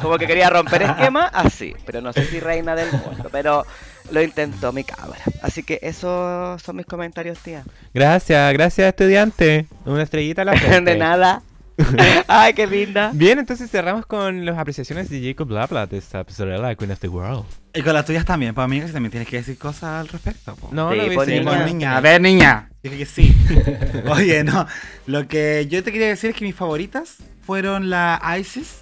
[0.02, 1.74] como que quería romper esquema, así.
[1.86, 3.66] Pero no sé si reina del mundo, pero
[4.12, 5.20] lo intentó mi cabra.
[5.42, 7.64] Así que esos son mis comentarios, tía.
[7.94, 9.68] Gracias, gracias estudiante.
[9.86, 10.92] Una estrellita a la frente.
[10.92, 11.42] De nada.
[12.28, 13.12] Ay, qué linda.
[13.14, 17.08] Bien, entonces cerramos con las apreciaciones de Jacob Blabla de esta pasarela Queen of the
[17.08, 17.46] World.
[17.74, 20.56] Y con las tuyas también, para mí que también tienes que decir cosas al respecto.
[20.56, 20.70] po.
[20.72, 21.66] No, Sí, no pues, pues, nada.
[21.66, 21.98] niña.
[21.98, 22.70] A ver, niña.
[22.84, 23.36] Dije que sí.
[24.10, 24.68] Oye, no.
[25.06, 28.80] Lo que yo te quería decir es que mis favoritas fueron la Isis.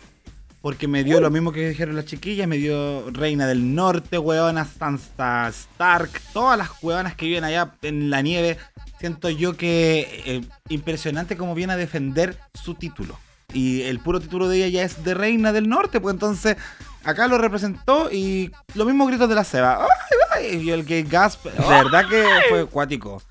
[0.62, 2.46] Porque me dio lo mismo que dijeron las chiquillas.
[2.46, 6.10] Me dio Reina del Norte, hueonas, Sansa Stark.
[6.34, 8.58] Todas las hueonas que viven allá en la nieve.
[9.00, 13.18] Siento yo que eh, impresionante como viene a defender su título.
[13.54, 16.02] Y el puro título de ella ya es de Reina del Norte.
[16.02, 16.58] Pues entonces
[17.04, 19.82] acá lo representó y los mismos gritos de la Seba.
[19.84, 20.64] ¡Ay, ay!
[20.64, 23.22] Y el que Gasp, de verdad que fue acuático.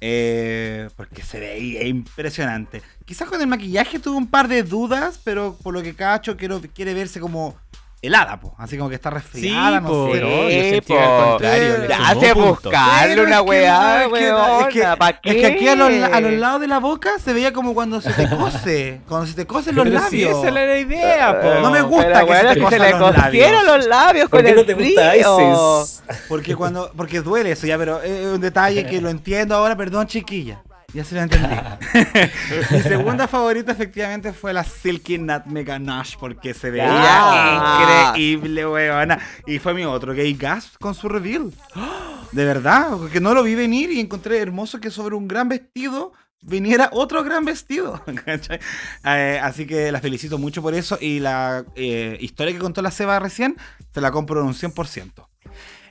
[0.00, 2.82] Eh, porque se veía impresionante.
[3.04, 6.60] Quizás con el maquillaje tuve un par de dudas, pero por lo que cacho quiero,
[6.74, 7.56] quiere verse como
[8.00, 8.54] helada, po.
[8.58, 10.12] así como que está resfriada, no po, sé.
[10.12, 11.24] pero yo Sí, al po.
[11.30, 11.78] contrario.
[11.88, 14.60] le hace buscarle una es que weá, no, es que- weona.
[14.60, 17.32] es que- ¿pa' Es que aquí a los, a los lados de la boca se
[17.32, 19.00] veía como cuando se te cose.
[19.08, 20.38] cuando se te cosen los Pero sí, labios.
[20.38, 21.60] esa era la idea, po.
[21.60, 23.64] No me gusta Pero, que se te cosan le los labios.
[23.64, 25.86] los labios ¿Por con qué el no te frío.
[26.28, 30.06] Porque cuando porque duele eso ya, pero es un detalle que lo entiendo ahora, perdón
[30.06, 30.62] chiquilla.
[30.94, 31.48] Ya se lo entendí.
[32.70, 39.18] Mi segunda favorita efectivamente fue la Silky Nutmeg Ganache porque se veía increíble, weona.
[39.46, 41.52] Y fue mi otro gay gasp con su reveal.
[42.32, 46.14] De verdad, porque no lo vi venir y encontré hermoso que sobre un gran vestido
[46.40, 48.02] viniera otro gran vestido.
[49.04, 52.90] Eh, así que la felicito mucho por eso y la eh, historia que contó la
[52.90, 53.56] Seba recién,
[53.92, 55.26] se la compro en un 100%.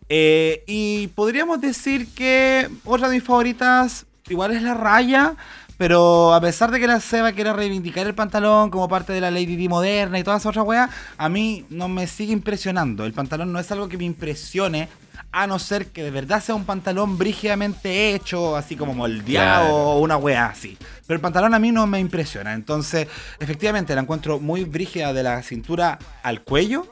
[0.10, 5.36] Eh, y podríamos decir que otra de mis favoritas igual es la raya,
[5.78, 9.30] pero a pesar de que la Seba quiera reivindicar el pantalón como parte de la
[9.32, 13.06] Lady D moderna y todas esas otras weas, a mí no me sigue impresionando.
[13.06, 14.90] El pantalón no es algo que me impresione,
[15.32, 19.76] a no ser que de verdad sea un pantalón brígidamente hecho, así como moldeado Claro.
[19.76, 20.78] o una wea así.
[21.06, 22.54] Pero el pantalón a mí no me impresiona.
[22.54, 23.08] Entonces,
[23.40, 26.88] efectivamente, la encuentro muy brígida de la cintura al cuello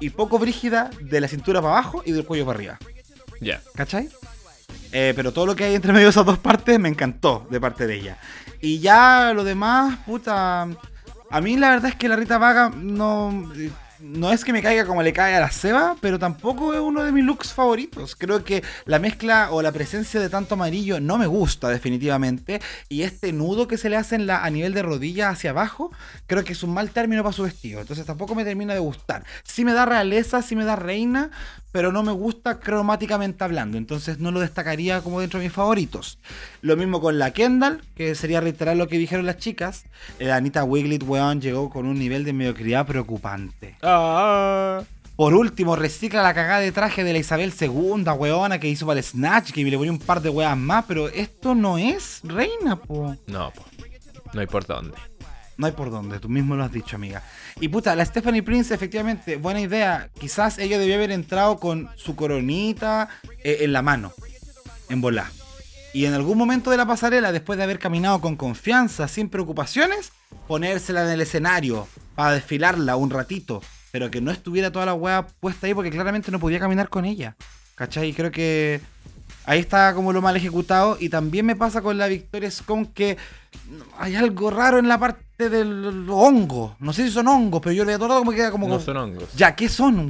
[0.00, 2.78] y poco brígida de la cintura para abajo y del cuello para arriba.
[3.40, 3.60] Ya.
[3.74, 4.08] ¿Cachai?
[4.92, 7.60] Eh, pero todo lo que hay entre medio de esas dos partes me encantó de
[7.60, 8.18] parte de ella.
[8.60, 10.68] Y ya lo demás, puta.
[11.30, 13.50] A mí la verdad es que la Rita Vaga no.
[14.02, 17.04] No es que me caiga como le cae a la Seba, pero tampoco es uno
[17.04, 18.16] de mis looks favoritos.
[18.16, 22.60] Creo que la mezcla o la presencia de tanto amarillo no me gusta definitivamente.
[22.88, 25.92] Y este nudo que se le hace en la, a nivel de rodilla hacia abajo,
[26.26, 27.80] creo que es un mal término para su vestido.
[27.80, 29.24] Entonces tampoco me termina de gustar.
[29.44, 31.30] Sí me da realeza, sí me da reina,
[31.72, 33.78] pero no me gusta cromáticamente hablando.
[33.78, 36.18] Entonces no lo destacaría como dentro de mis favoritos.
[36.60, 39.84] Lo mismo con la Kendall, que sería reiterar lo que dijeron las chicas.
[40.18, 43.76] La Anita Wiglet, weón, llegó con un nivel de mediocridad preocupante.
[43.82, 44.82] Ah.
[45.16, 48.98] Por último, recicla la cagada de traje de la Isabel II, weona, que hizo para
[48.98, 52.76] el Snatch, que le ponía un par de weas más, pero esto no es reina,
[52.76, 53.16] po.
[53.26, 53.64] No, po.
[54.32, 54.96] No hay por dónde.
[55.56, 57.22] No hay por dónde, tú mismo lo has dicho, amiga.
[57.60, 60.08] Y puta, la Stephanie Prince, efectivamente, buena idea.
[60.18, 63.08] Quizás ella debió haber entrado con su coronita
[63.44, 64.12] eh, en la mano,
[64.88, 65.30] en volá.
[65.92, 70.12] Y en algún momento de la pasarela, después de haber caminado con confianza, sin preocupaciones,
[70.48, 73.62] ponérsela en el escenario para desfilarla un ratito.
[73.90, 77.04] Pero que no estuviera toda la weá puesta ahí porque claramente no podía caminar con
[77.04, 77.36] ella.
[77.74, 78.08] ¿Cachai?
[78.08, 78.80] Y creo que
[79.44, 80.96] ahí está como lo mal ejecutado.
[80.98, 83.18] Y también me pasa con la Victoria Scone que
[83.98, 86.76] hay algo raro en la parte del hongo.
[86.78, 88.68] No sé si son hongos, pero yo le he todo como que queda como.
[88.68, 89.24] No son hongos.
[89.34, 90.08] Ya, ¿qué son,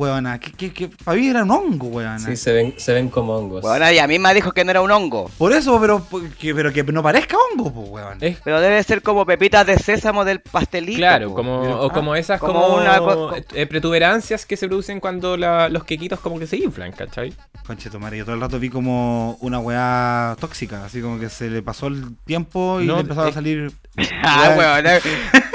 [0.57, 0.89] qué, qué?
[1.05, 2.19] Para mí era un hongo, weona.
[2.19, 3.63] Sí, se ven, se ven como hongos.
[3.63, 5.31] Bueno, ella misma dijo que no era un hongo.
[5.39, 6.07] Por eso, pero
[6.39, 10.41] que, pero que no parezca hongo, pues, Pero debe ser como pepitas de sésamo del
[10.41, 10.99] pastelito.
[10.99, 11.35] Claro, po.
[11.35, 15.01] como, Pero- o como ah, esas como como, una co- eh, protuberancias que se producen
[15.01, 17.33] cuando la- los quequitos como que se inflan, ¿cachai?
[17.67, 21.29] Conche tu madre, yo todo el rato vi como una weá tóxica, así como que
[21.29, 23.73] se le pasó el tiempo y No, le empezaron eh, a salir.
[24.25, 25.01] Ah, weón, eh,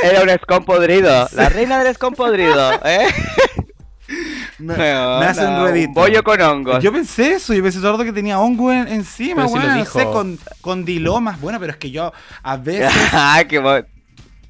[0.03, 1.27] era un escón podrido.
[1.33, 3.07] La reina del escón podrido, ¿eh?
[4.59, 5.91] Me, Weón, me hace un un ruedito.
[5.93, 6.81] bollo con hongos.
[6.83, 9.99] Yo pensé eso, yo pensé todo que tenía hongo en- encima, Pero si no dijo.
[9.99, 11.39] sé, con, con dilomas.
[11.41, 12.11] Bueno, pero es que yo
[12.41, 12.91] a veces.
[13.13, 13.85] Ah, qué.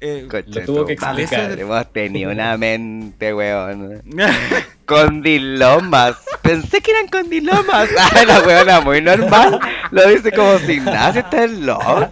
[0.00, 1.58] Eh, Coche Lo tuvo que explicar.
[1.58, 4.02] Hemos tenido una mente, weón.
[4.84, 6.16] Condilomas.
[6.42, 7.88] Pensé que eran condilomas.
[7.98, 9.60] Ah, la weona muy normal.
[9.90, 12.10] Lo dice como si nada, si estás loca.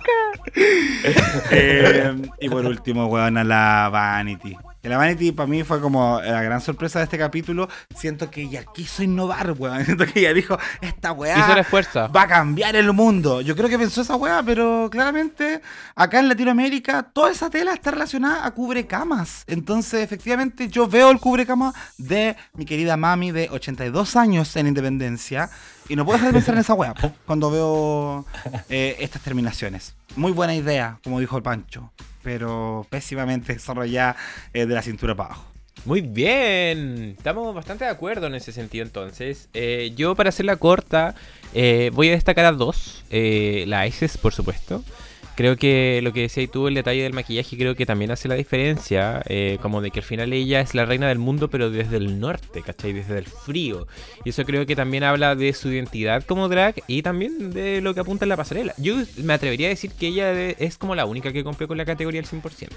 [1.51, 4.57] eh, y por último, weón, a la Vanity.
[4.89, 7.69] La Vanity para mí fue como la gran sorpresa de este capítulo.
[7.95, 9.85] Siento que ella quiso innovar, weón.
[9.85, 11.35] Siento que ella dijo, esta weá.
[11.35, 13.41] El va a cambiar el mundo.
[13.41, 15.61] Yo creo que pensó esa weá, pero claramente
[15.95, 19.45] acá en Latinoamérica toda esa tela está relacionada a cubrecamas.
[19.47, 25.51] Entonces, efectivamente, yo veo el cubrecama de mi querida mami de 82 años en Independencia
[25.89, 26.95] y no puedo dejar de pensar en esa weá
[27.27, 28.25] cuando veo
[28.69, 29.95] eh, estas terminaciones.
[30.17, 31.93] Muy buena idea, como dijo el Pancho,
[32.27, 34.17] pero pésimamente desarrollada
[34.53, 35.45] eh, de la cintura para abajo.
[35.85, 39.49] Muy bien, estamos bastante de acuerdo en ese sentido entonces.
[39.55, 41.15] Eh, yo para hacerla corta
[41.55, 43.05] eh, voy a destacar dos.
[43.11, 44.83] Eh, la Isis, por supuesto.
[45.37, 48.35] Creo que lo que decías tú, el detalle del maquillaje, creo que también hace la
[48.37, 49.23] diferencia.
[49.29, 52.19] eh, como de que al final ella es la reina del mundo, pero desde el
[52.21, 52.93] norte, ¿cachai?
[52.95, 53.87] Desde el frío.
[54.25, 57.93] Y eso creo que también habla de su identidad como drag y también de lo
[57.95, 58.73] que apunta en la pasarela.
[58.79, 61.85] Yo me atrevería a decir que ella es como la única que cumple con la
[61.85, 62.69] categoría al 100%.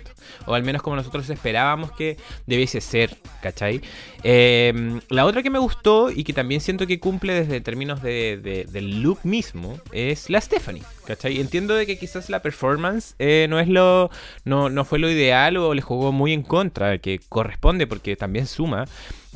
[0.45, 3.81] O al menos como nosotros esperábamos que debiese ser, ¿cachai?
[4.23, 8.37] Eh, la otra que me gustó y que también siento que cumple desde términos de,
[8.43, 11.39] de- del look mismo es la Stephanie, ¿cachai?
[11.39, 14.09] Entiendo de que quizás la performance eh, no es lo
[14.43, 18.47] no, no fue lo ideal o le jugó muy en contra, que corresponde porque también
[18.47, 18.85] suma,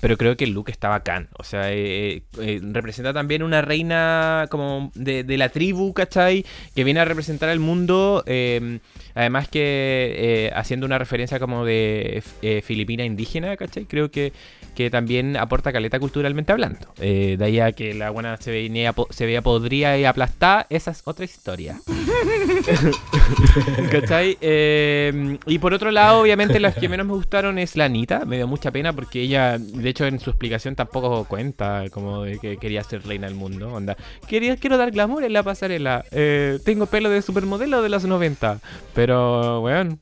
[0.03, 1.29] pero creo que el look está bacán.
[1.37, 6.45] O sea, eh, eh, representa también una reina como de, la tribu, ¿cachai?
[6.75, 8.23] Que viene a representar al mundo.
[8.25, 8.79] eh,
[9.15, 12.21] además que haciendo una referencia como de
[12.65, 13.85] filipina indígena, ¿cachai?
[13.85, 14.33] Creo que
[14.75, 16.93] que también aporta caleta culturalmente hablando.
[16.99, 20.91] Eh, de ahí a que la buena se veía, se veía podrida y aplastada, esa
[20.91, 21.79] es otra historia.
[23.91, 24.37] ¿Cachai?
[24.41, 28.25] Eh, y por otro lado, obviamente, las que menos me gustaron es la Anita.
[28.25, 32.39] Me dio mucha pena porque ella, de hecho, en su explicación tampoco cuenta como de
[32.39, 33.73] que quería ser reina del mundo.
[33.73, 33.95] Onda,
[34.27, 36.05] quería, quiero dar glamour en la pasarela.
[36.11, 38.59] Eh, tengo pelo de supermodelo de los 90.
[38.93, 39.99] Pero, bueno.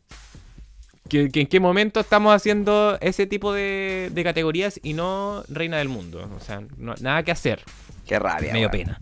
[1.11, 5.77] ¿Que, que ¿En qué momento estamos haciendo ese tipo de, de categorías y no reina
[5.77, 6.29] del mundo?
[6.37, 7.61] O sea, no- nada que hacer.
[8.07, 8.53] Qué rabia.
[8.53, 8.85] Me dio weón.
[8.85, 9.01] pena.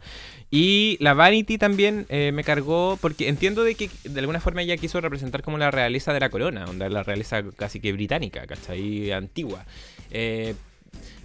[0.51, 4.75] Y la Vanity también eh, me cargó, porque entiendo de que de alguna forma ella
[4.77, 9.11] quiso representar como la realeza de la corona, onda, la realeza casi que británica, ¿cachai?
[9.11, 9.63] Antigua.
[10.09, 10.55] Eh,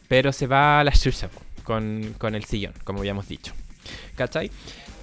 [0.09, 1.31] pero se va a la chucha
[1.63, 3.55] con, con el sillón, como habíamos dicho.
[4.15, 4.51] ¿Cachai?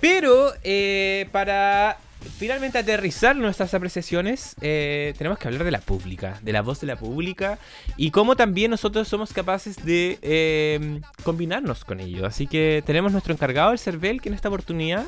[0.02, 2.00] Pero eh, para
[2.38, 6.88] finalmente aterrizar nuestras apreciaciones, eh, tenemos que hablar de la pública, de la voz de
[6.88, 7.60] la pública
[7.98, 12.26] y cómo también nosotros somos capaces de eh, combinarnos con ello.
[12.26, 15.06] Así que tenemos nuestro encargado, el Cervel, que en esta oportunidad,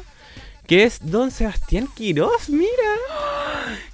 [0.67, 2.69] que es Don Sebastián Quiroz, mira.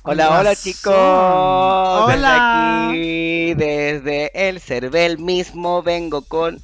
[0.04, 0.94] Hola, hola chicos.
[0.94, 2.90] Hola.
[2.92, 6.62] Desde aquí, desde el Cervel mismo, vengo con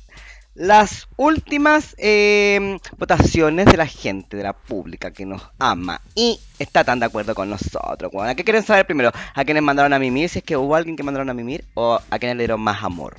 [0.56, 6.84] las últimas eh, votaciones de la gente, de la pública que nos ama y está
[6.84, 8.12] tan de acuerdo con nosotros.
[8.20, 9.12] ¿A qué quieren saber primero?
[9.34, 10.30] ¿A quiénes mandaron a mimir?
[10.30, 12.84] Si es que hubo alguien que mandaron a mimir o a quienes le dieron más
[12.84, 13.18] amor.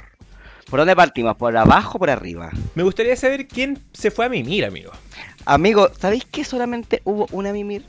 [0.68, 1.36] ¿Por dónde partimos?
[1.36, 2.50] ¿Por abajo o por arriba?
[2.74, 4.90] Me gustaría saber quién se fue a mimir, amigo.
[5.44, 7.84] Amigo, ¿sabéis que solamente hubo una Mimir?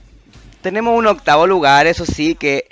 [0.61, 2.67] Tenemos un octavo lugar, eso sí, que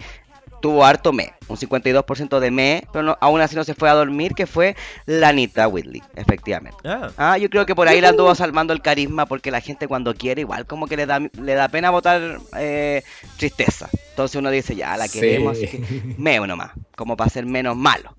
[0.65, 3.93] tuvo harto me, un 52% de me, pero no- aún así no se fue a
[3.93, 4.75] dormir, que fue
[5.05, 6.79] la Anita Whitley, efectivamente.
[6.83, 9.87] Ah, Ah, yo creo que por ahí la anduvo salvando el carisma, porque la gente
[9.87, 13.03] cuando quiere, igual como que le da, le da pena votar eh,
[13.37, 13.89] tristeza.
[14.09, 15.19] Entonces uno dice, ya, la Sí.
[15.19, 15.77] queremos, así que
[16.17, 18.15] me uno más, como para ser menos malo.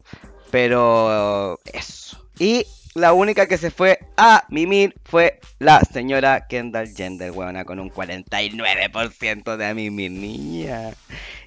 [0.52, 2.24] Pero eso.
[2.38, 2.64] Y
[2.96, 7.90] la única que se fue a mimir fue la señora Kendall Jenner, weona, con un
[7.90, 10.90] 49% de a mimir, niña.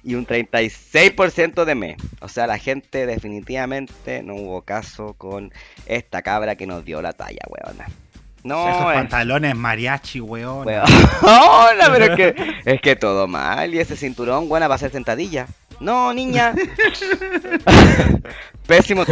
[0.04, 1.96] Y un 36% de me.
[2.20, 5.52] O sea, la gente definitivamente no hubo caso con
[5.86, 7.86] esta cabra que nos dio la talla, weona.
[8.42, 10.66] No, Esos es- pantalones mariachi, weón.
[10.66, 13.74] Hola, pero es que, es que todo mal.
[13.74, 15.46] Y ese cinturón, buena para hacer sentadilla.
[15.80, 16.54] No, niña.
[18.66, 19.04] Pésimo.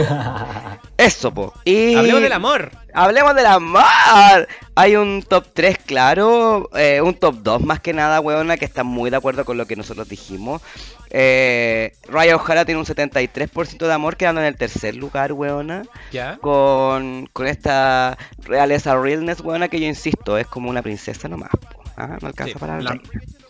[0.96, 1.52] Eso, po.
[1.64, 1.94] Y...
[1.94, 2.70] hablemos del amor.
[2.94, 4.48] Hablemos del amor.
[4.76, 6.70] Hay un top 3, claro.
[6.76, 9.66] eh, un top 2 más que nada, weona, que está muy de acuerdo con lo
[9.66, 10.62] que nosotros dijimos.
[11.10, 15.82] Eh, Raya O'Hara tiene un 73% de amor, quedando en el tercer lugar, weona
[16.12, 16.36] ¿Ya?
[16.36, 21.50] con, con esta realeza realness, weona, que yo insisto, es como una princesa nomás.
[21.50, 22.16] po, ¿ah?
[22.20, 22.96] No alcanza Sí, para La,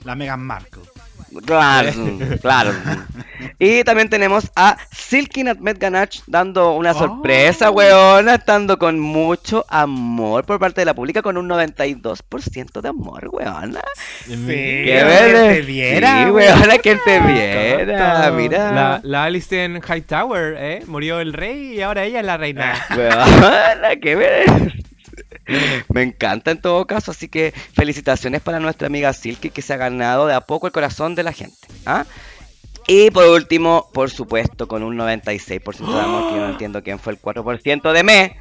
[0.04, 0.82] la Meghan Markle.
[1.44, 1.92] Claro,
[2.40, 2.72] claro.
[3.60, 6.94] Y también tenemos a Silky Nutmeg Ganache dando una Oh.
[6.98, 12.88] sorpresa, weona, estando con mucho amor por parte de la pública, con un 92% de
[12.88, 13.80] amor, weona.
[14.26, 18.72] Sí, ¡Qué que te viera, Sí, weona, que te viera, mira.
[18.72, 20.82] La, la Alison Hightower, ¿eh?
[20.86, 22.74] Murió el rey y ahora ella es la reina.
[22.96, 24.72] Weona, qué ver.
[25.88, 29.76] Me encanta en todo caso, así que felicitaciones para nuestra amiga Silky que se ha
[29.76, 31.56] ganado de a poco el corazón de la gente.
[31.86, 32.04] ¿ah?
[32.86, 36.98] Y por último, por supuesto, con un 96% de amor, que yo no entiendo quién
[36.98, 38.36] fue el 4% de me.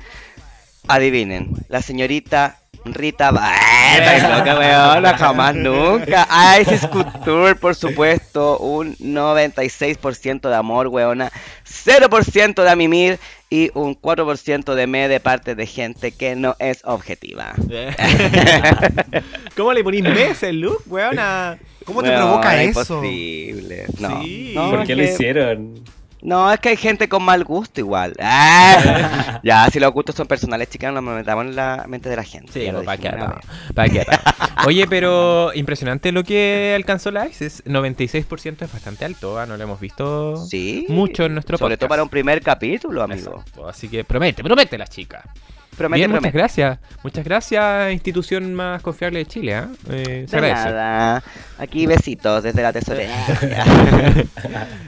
[0.88, 6.28] Adivinen, la señorita Rita Baeta, loca, weona, jamás nunca.
[6.62, 11.32] Isis Couture, por supuesto, un 96% de amor, weona.
[11.66, 13.20] 0% de amimir
[13.50, 17.54] y un 4% de me de parte de gente que no es objetiva.
[19.56, 21.58] ¿Cómo le ponís meses, Luke, weona?
[21.86, 22.82] ¿Cómo te Weona, provoca eso?
[23.04, 23.86] Imposible.
[24.00, 24.52] No, Sí.
[24.56, 25.74] no, ¿Por qué lo hicieron?
[26.22, 28.14] No, es que hay gente con mal gusto igual.
[28.20, 32.16] Ah, ya, si los gustos son personales, chicas, no nos metamos en la mente de
[32.16, 32.52] la gente.
[32.52, 33.12] Sí, lo ¿para qué?
[33.76, 34.06] ¿Para qué?
[34.66, 37.64] Oye, pero impresionante lo que alcanzó la ISIS.
[37.66, 39.46] 96% es bastante alto, ¿ah?
[39.46, 40.86] no lo hemos visto Sí.
[40.90, 41.80] mucho en nuestro Sobre podcast.
[41.82, 43.40] todo para un primer capítulo, amigo.
[43.40, 45.24] Exacto, Así que promete, promete la chica.
[45.78, 46.80] Promete, Bien, muchas gracias.
[47.04, 49.62] Muchas gracias, institución más confiable de Chile.
[49.90, 50.70] Eh, se De agradece.
[50.70, 51.24] nada.
[51.60, 53.26] Aquí besitos desde la tesorería.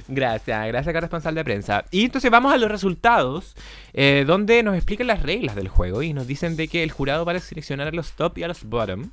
[0.07, 1.85] Gracias, gracias corresponsal de prensa.
[1.91, 3.55] Y entonces vamos a los resultados,
[3.93, 7.25] eh, donde nos explican las reglas del juego y nos dicen de que el jurado
[7.25, 9.11] va a seleccionar a los top y a los bottom.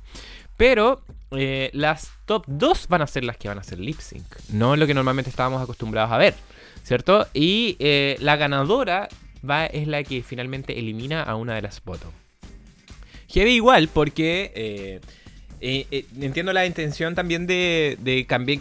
[0.57, 1.01] Pero
[1.31, 4.75] eh, las top 2 van a ser las que van a hacer lip sync, no
[4.75, 6.33] lo que normalmente estábamos acostumbrados a ver,
[6.83, 7.27] ¿cierto?
[7.33, 9.07] Y eh, la ganadora
[9.49, 12.11] va, es la que finalmente elimina a una de las bottom.
[13.29, 15.01] Heavy igual porque eh,
[15.59, 17.97] Eh, entiendo la intención también de,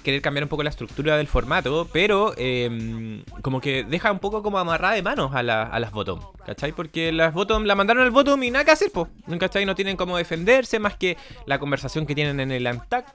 [0.03, 4.43] querer cambiar un poco la estructura del formato, pero eh, como que deja un poco
[4.43, 6.73] como amarrada de manos a, la- a las bottom, ¿cachai?
[6.73, 9.09] Porque las bottom la mandaron al bottom y nada que hacer, pues,
[9.39, 9.67] ¿cachai?
[9.67, 13.07] No tienen cómo defenderse más que la conversación que tienen en el Untack.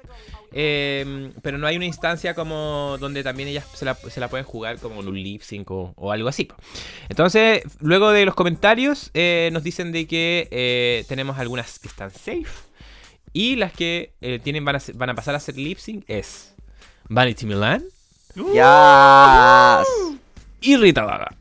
[0.53, 4.99] Eh, pero no hay una instancia como donde también ellas se la, pueden jugar como
[4.99, 6.45] en un lip sync o, algo así.
[6.45, 6.55] po.
[7.09, 12.11] Entonces, luego de los comentarios, eh, nos dicen de que eh, tenemos algunas que están
[12.11, 12.45] safe.
[13.33, 16.03] Y las que eh, tienen, van, a, ser- van a pasar a ser lip sync
[16.07, 16.53] es
[17.07, 17.83] Vanity Milan
[18.53, 19.81] Ya.
[20.61, 21.31] y Rita Vaga.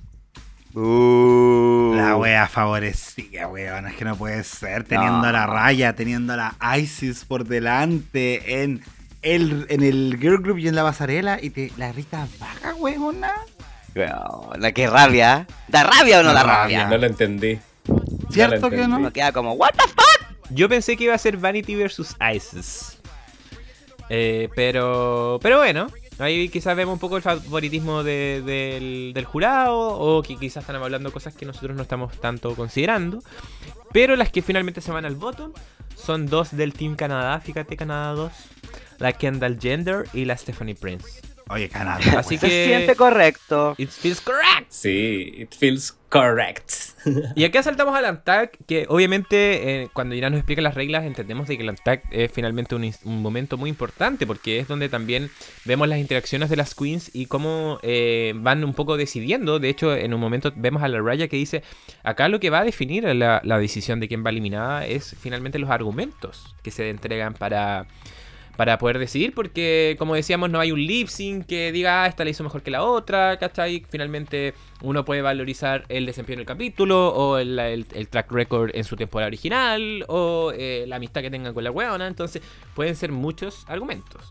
[0.74, 1.92] Uh.
[1.96, 3.86] La wea favorecida, weón.
[3.88, 4.84] Es que no puede ser.
[4.84, 8.82] Teniendo a la raya, teniendo a la Isis por delante en
[9.22, 11.38] el, en el girl group y en la pasarela.
[11.42, 13.32] Y te, la Rita baja, weona.
[13.96, 15.46] Weón, qué rabia.
[15.66, 16.82] ¿Da rabia o no Da rabia.
[16.84, 16.88] rabia?
[16.88, 17.58] No lo entendí.
[18.30, 18.86] ¿Cierto que entendí.
[18.92, 18.96] no?
[18.98, 20.19] Uno queda como, ¿What the fuck?
[20.50, 22.98] Yo pensé que iba a ser Vanity versus Isis.
[24.08, 25.86] Eh, pero, pero bueno,
[26.18, 30.76] ahí quizás vemos un poco el favoritismo de- del, del jurado o que quizás están
[30.76, 33.22] hablando cosas que nosotros no estamos tanto considerando.
[33.92, 35.52] Pero las que finalmente se van al bottom
[35.96, 38.32] son dos del Team Canadá, fíjate Canadá 2,
[38.98, 41.20] la Kendall Gender y la Stephanie Prince.
[41.48, 42.18] Oye, Canadá.
[42.18, 42.96] Así Se siente que...
[42.96, 43.74] correcto.
[43.76, 44.70] It feels correct.
[44.70, 46.70] Sí, it feels correct.
[47.34, 51.48] Y acá saltamos al Antac, que obviamente eh, cuando Irán nos explica las reglas entendemos
[51.48, 55.30] de que el Antac es finalmente un, momento muy importante porque es donde también
[55.64, 59.58] vemos las interacciones de las queens y cómo eh, van un poco decidiendo.
[59.58, 61.62] De hecho, en un momento vemos a la Raya que dice,
[62.02, 65.58] acá lo que va a definir la, la decisión de quién va eliminada es finalmente
[65.58, 67.86] los argumentos que se entregan para...
[68.56, 72.24] Para poder decidir, porque como decíamos, no hay un lip sync que diga, ah, esta
[72.24, 73.84] la hizo mejor que la otra, ¿cachai?
[73.88, 74.52] Finalmente
[74.82, 80.04] uno puede valorizar el desempeño del capítulo, o el, track record en su temporada original,
[80.08, 82.06] o eh, la amistad que tengan con la weona.
[82.06, 82.42] Entonces,
[82.74, 84.30] pueden ser muchos argumentos.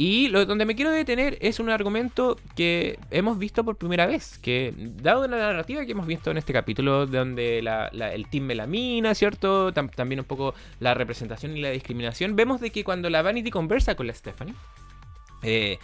[0.00, 4.38] Y lo donde me quiero detener es un argumento que hemos visto por primera vez,
[4.38, 8.44] que dado la narrativa que hemos visto en este capítulo, donde la- la- el team
[8.44, 9.74] Melamina, ¿cierto?
[9.74, 13.50] Tam- también un poco la representación y la discriminación, vemos de que cuando la Vanity
[13.50, 14.54] conversa con la Stephanie,
[15.42, 15.78] eh,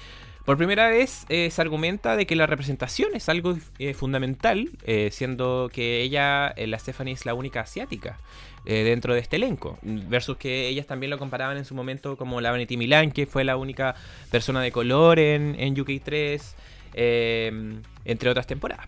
[0.45, 5.11] por primera vez eh, se argumenta de que la representación es algo eh, fundamental, eh,
[5.13, 8.19] siendo que ella, la Stephanie, es la única asiática
[8.67, 12.51] dentro de este elenco, versus que ellas también lo comparaban en su momento como la
[12.51, 13.95] Vanity Milan, que fue la única
[14.31, 16.41] persona de color en, en UK3,
[16.95, 18.87] eh, entre otras temporadas.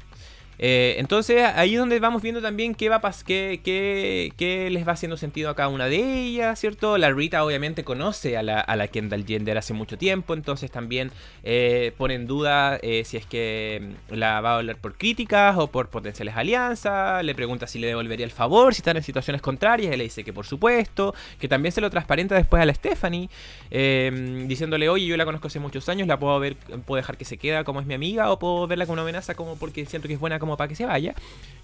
[0.58, 4.92] Eh, entonces ahí es donde vamos viendo también qué va qué, qué- qué les va
[4.92, 6.96] haciendo sentido a cada una de ellas, ¿cierto?
[6.98, 11.10] La Rita obviamente conoce a la, a la Kendall Gender hace mucho tiempo, entonces también
[11.44, 15.56] eh, pone en duda eh, si es que mm, la va a hablar por críticas
[15.58, 19.42] o por potenciales alianzas, le pregunta si le devolvería el favor, si están en situaciones
[19.42, 22.74] contrarias, él le dice que por supuesto, que también se lo transparenta después a la
[22.74, 23.28] Stephanie,
[23.70, 26.56] eh, diciéndole, oye, yo la conozco hace muchos años, la puedo ver,
[26.86, 29.34] puedo dejar que se queda como es mi amiga, o puedo verla como una amenaza
[29.34, 31.14] como porque siento que es buena como para que se vaya.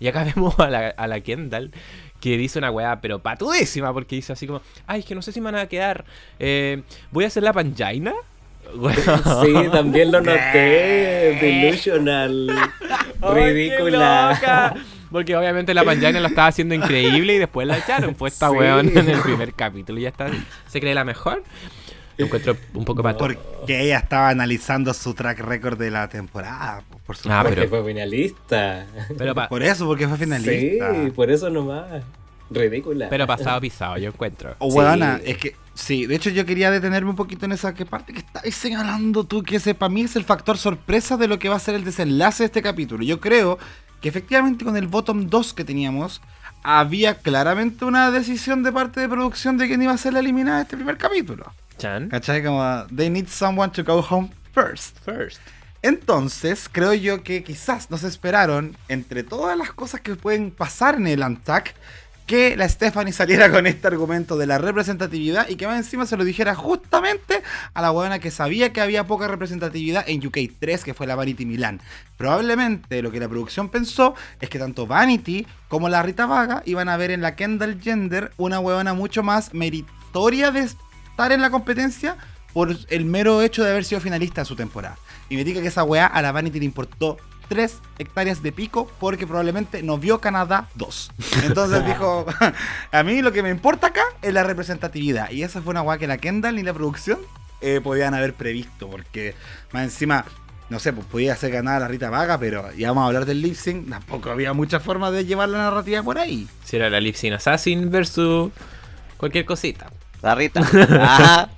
[0.00, 1.70] Y acá vemos a la, a la Kendall
[2.20, 5.32] que dice una weá, pero patudísima, porque dice así como, ay, es que no sé
[5.32, 6.04] si me van a quedar,
[6.38, 8.14] eh, voy a hacer la panjaina.
[8.72, 11.36] Sí, también lo noté.
[11.42, 12.48] Delusional.
[13.20, 14.74] ¡Ay, qué Ridícula.
[15.10, 18.14] Porque obviamente la Panjaina lo estaba haciendo increíble y después la echaron.
[18.14, 18.56] Pues esta Sí.
[18.56, 20.28] weón en el primer capítulo ya está.
[20.68, 21.42] Se cree la mejor.
[22.16, 23.18] Lo encuentro un poco pato.
[23.18, 26.82] Porque ella estaba analizando su track record de la temporada.
[27.06, 27.32] Por, supuesto.
[27.38, 28.86] Ah, Porque pero- fue finalista.
[29.18, 30.94] Pero, pa- por eso, porque fue finalista.
[31.04, 32.02] Sí, por eso nomás.
[32.50, 33.08] Ridícula.
[33.08, 34.54] pero pasado pisado, yo encuentro.
[34.58, 34.76] O Sí.
[34.76, 38.12] weona, es que sí, de hecho yo quería detenerme un poquito en esa que parte
[38.12, 41.48] que estáis señalando tú, que ese para mí es el factor sorpresa de lo que
[41.48, 43.02] va a ser el desenlace de este capítulo.
[43.04, 43.58] Yo creo
[44.02, 46.20] que efectivamente con el bottom 2 que teníamos,
[46.62, 50.58] había claramente una decisión de parte de producción de quién iba a ser la eliminada
[50.58, 51.50] de este primer capítulo.
[51.78, 52.10] Chan.
[52.10, 52.44] ¿Cachai?
[52.44, 54.98] Como, they need someone to go home first.
[55.06, 55.40] First.
[55.82, 61.08] Entonces, creo yo que quizás nos esperaron, entre todas las cosas que pueden pasar en
[61.08, 61.74] el Antac,
[62.26, 66.16] que la Stephanie saliera con este argumento de la representatividad y que más encima se
[66.16, 67.42] lo dijera justamente
[67.74, 71.44] a la buena que sabía que había poca representatividad en UK3, que fue la Vanity
[71.44, 71.80] Milan.
[72.16, 76.88] Probablemente lo que la producción pensó es que tanto Vanity como la Rita Vaga iban
[76.88, 81.50] a ver en la Kendall Gender una huevona mucho más meritoria de estar en la
[81.50, 82.16] competencia
[82.52, 84.98] por el mero hecho de haber sido finalista en su temporada.
[85.28, 87.16] Y me diga que esa weá a la Vanity le importó
[87.48, 91.12] 3 hectáreas de pico porque probablemente no vio Canadá 2.
[91.44, 92.26] Entonces dijo,
[92.92, 95.30] a mí lo que me importa acá es la representatividad.
[95.30, 97.18] Y esa fue una weá que la Kendall ni la producción
[97.60, 98.88] eh, podían haber previsto.
[98.88, 99.34] Porque
[99.72, 100.24] más encima,
[100.70, 103.26] no sé, pues podía hacer ganar a la Rita Vaga, pero ya vamos a hablar
[103.26, 103.88] del lip sync.
[103.88, 106.48] Tampoco había mucha forma de llevar la narrativa por ahí.
[106.64, 108.50] Si era la Lip Sync Assassin versus
[109.16, 109.90] cualquier cosita.
[110.22, 110.60] La Rita.
[111.00, 111.50] Ajá.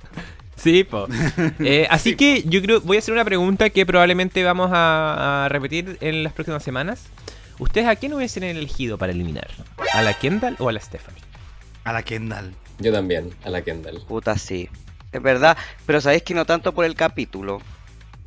[0.65, 1.07] Sí, po.
[1.59, 5.49] Eh, así que yo creo, voy a hacer una pregunta que probablemente vamos a, a
[5.49, 7.03] repetir en las próximas semanas.
[7.59, 9.47] ¿Ustedes a quién hubiesen elegido para eliminar?
[9.93, 11.21] ¿A la Kendall o a la Stephanie?
[11.83, 12.55] A la Kendall.
[12.79, 14.01] Yo también, a la Kendall.
[14.07, 14.67] Puta, sí.
[15.11, 15.55] Es verdad.
[15.85, 17.61] Pero sabéis que no tanto por el capítulo.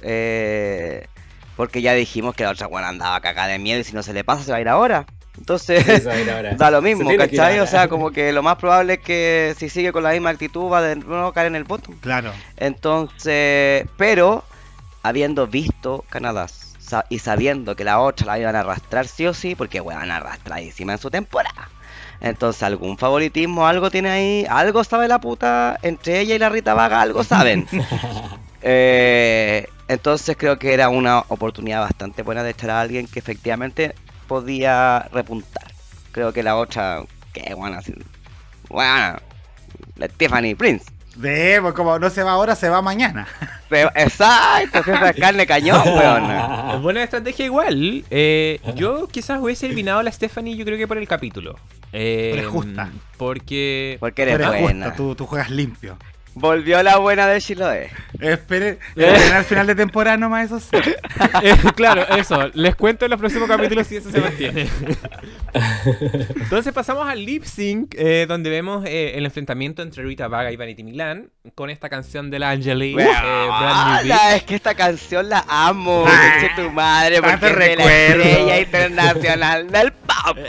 [0.03, 1.09] Eh,
[1.57, 4.13] porque ya dijimos que la otra buena andaba cagada de miedo y si no se
[4.13, 5.07] le pasa se va a ir ahora.
[5.39, 6.05] Entonces,
[6.59, 7.61] da lo mismo, ir ¿cachai?
[7.61, 10.71] O sea, como que lo más probable es que si sigue con la misma actitud
[10.71, 11.95] va de nuevo a caer en el bottom.
[12.01, 12.33] Claro.
[12.57, 14.45] Entonces, pero
[15.03, 16.47] habiendo visto Canadá
[17.09, 20.93] y sabiendo que la otra la iban a arrastrar sí o sí, porque weón arrastradísima
[20.93, 21.69] en su temporada.
[22.21, 26.75] Entonces, algún favoritismo, algo tiene ahí, algo sabe la puta, entre ella y la Rita
[26.75, 27.67] Vaga, algo saben.
[28.61, 33.95] Eh, entonces creo que era una oportunidad bastante buena de echar a alguien que efectivamente
[34.29, 35.65] podía repuntar.
[36.13, 37.03] Creo que la otra,
[37.33, 37.81] que bueno,
[38.69, 39.17] bueno,
[39.97, 40.85] la Tiffany Prince.
[41.17, 43.27] De, pues como no se va ahora, se va mañana.
[43.69, 46.81] Pero- Exacto, que esa carne cañón, weón.
[46.83, 48.05] Buena estrategia igual.
[48.11, 51.57] Eh, yo quizás hubiese eliminado a la Stephanie, yo creo que por el capítulo.
[51.93, 52.91] Eh, Eres justa.
[53.17, 53.97] Porque...
[53.99, 54.87] Porque eres Pero es buena.
[54.91, 55.97] justo, tú, tú juegas limpio.
[56.39, 57.91] Volvió la buena de Chiloé.
[58.21, 60.77] Esperen, esperen al final de temporada nomás, eso sí.
[61.43, 62.49] Eh, claro, eso.
[62.55, 64.69] Les cuento en los próximos capítulos si eso se mantiene.
[66.37, 70.57] Entonces pasamos al lip sync, eh, donde vemos eh, el enfrentamiento entre Rita Vaga y
[70.57, 74.55] Vanity Milan con esta canción de la Angelique, Weón, eh, Brand New Ah, es que
[74.55, 80.39] esta canción la amo, Ah, tu madre, porque de la estrella internacional del pop.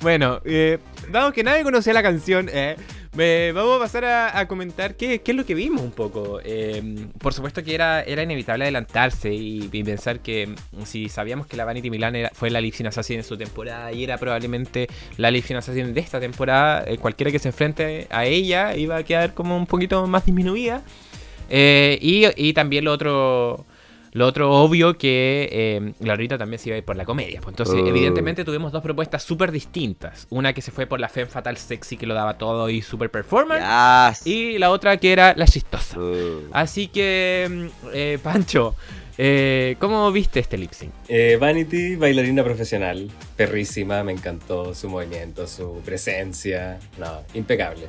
[0.00, 0.78] Bueno, eh,
[1.10, 2.76] dado que nadie conocía la canción, eh,
[3.14, 6.40] me- vamos a pasar a, comentar qué, es lo que vimos un poco.
[6.44, 11.56] Eh, por supuesto que era, inevitable adelantarse y, y pensar que mm, si sabíamos que
[11.56, 14.88] la Vanity Milan era- fue la Lip Sync Assassin en su temporada y era probablemente
[15.16, 18.96] la Lip Sync Assassin de esta temporada, eh, cualquiera que se enfrente a ella iba
[18.96, 20.82] a quedar como un poquito más disminuida.
[21.50, 23.66] Eh, y, y también lo otro,
[24.12, 27.40] lo otro obvio que eh, la Rita también se iba a ir por la comedia.
[27.40, 27.52] pues.
[27.52, 27.86] Entonces, Oh.
[27.86, 30.26] evidentemente tuvimos dos propuestas súper distintas.
[30.30, 33.10] Una que se fue por la femme fatal sexy que lo daba todo y super
[33.10, 33.64] performance.
[34.24, 34.26] Yes.
[34.26, 35.98] Y la otra que era la chistosa.
[35.98, 36.48] Uh.
[36.52, 38.74] Así que, mm, eh, Pancho,
[39.18, 40.92] eh, ¿cómo viste este lip sync?
[41.08, 47.88] Eh, Vanity, bailarina profesional, perrísima, me encantó su movimiento, su presencia, no, impecable.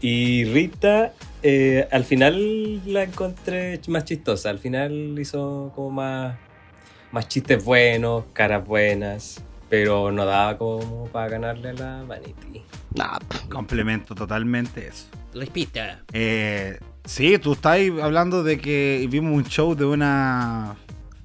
[0.00, 1.12] Y Rita,
[1.42, 6.36] eh, al final la encontré más chistosa, al final hizo como más,
[7.12, 12.62] más chistes buenos, caras buenas, pero no daba como para ganarle a la Vanity.
[12.94, 13.18] Nah.
[13.50, 15.06] Complemento totalmente eso.
[15.34, 16.00] Respita.
[16.12, 20.76] Eh, sí, tú estás hablando de que vimos un show de una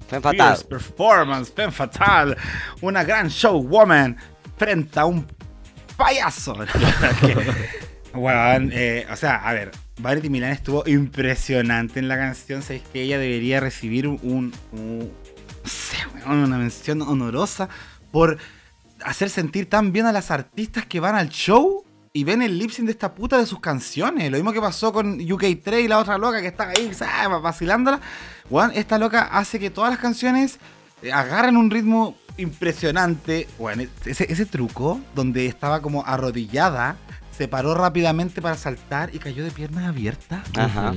[0.08, 0.58] fatal.
[0.68, 2.36] performance, pen fatal,
[2.80, 4.16] una gran showwoman
[4.56, 5.26] frente a un
[5.96, 6.56] payaso.
[8.16, 12.62] Bueno, eh, o sea, a ver, Vanity Milan estuvo impresionante en la canción.
[12.62, 15.12] Sabéis que ella debería recibir un, un-
[16.26, 17.68] una mención honorosa
[18.10, 18.38] por
[19.04, 22.70] hacer sentir tan bien a las artistas que van al show y ven el lip
[22.70, 24.30] sync de esta puta de sus canciones.
[24.30, 26.90] Lo mismo que pasó con UK3 y la otra loca que está ahí
[27.42, 28.00] vacilándola.
[28.50, 30.58] Weón, esta loca hace que todas las canciones
[31.02, 33.46] eh, agarren un ritmo impresionante.
[33.58, 36.96] Bueno, ese truco donde estaba como arrodillada,
[37.36, 40.40] se paró rápidamente para saltar y cayó de piernas abiertas.
[40.56, 40.94] Ajá.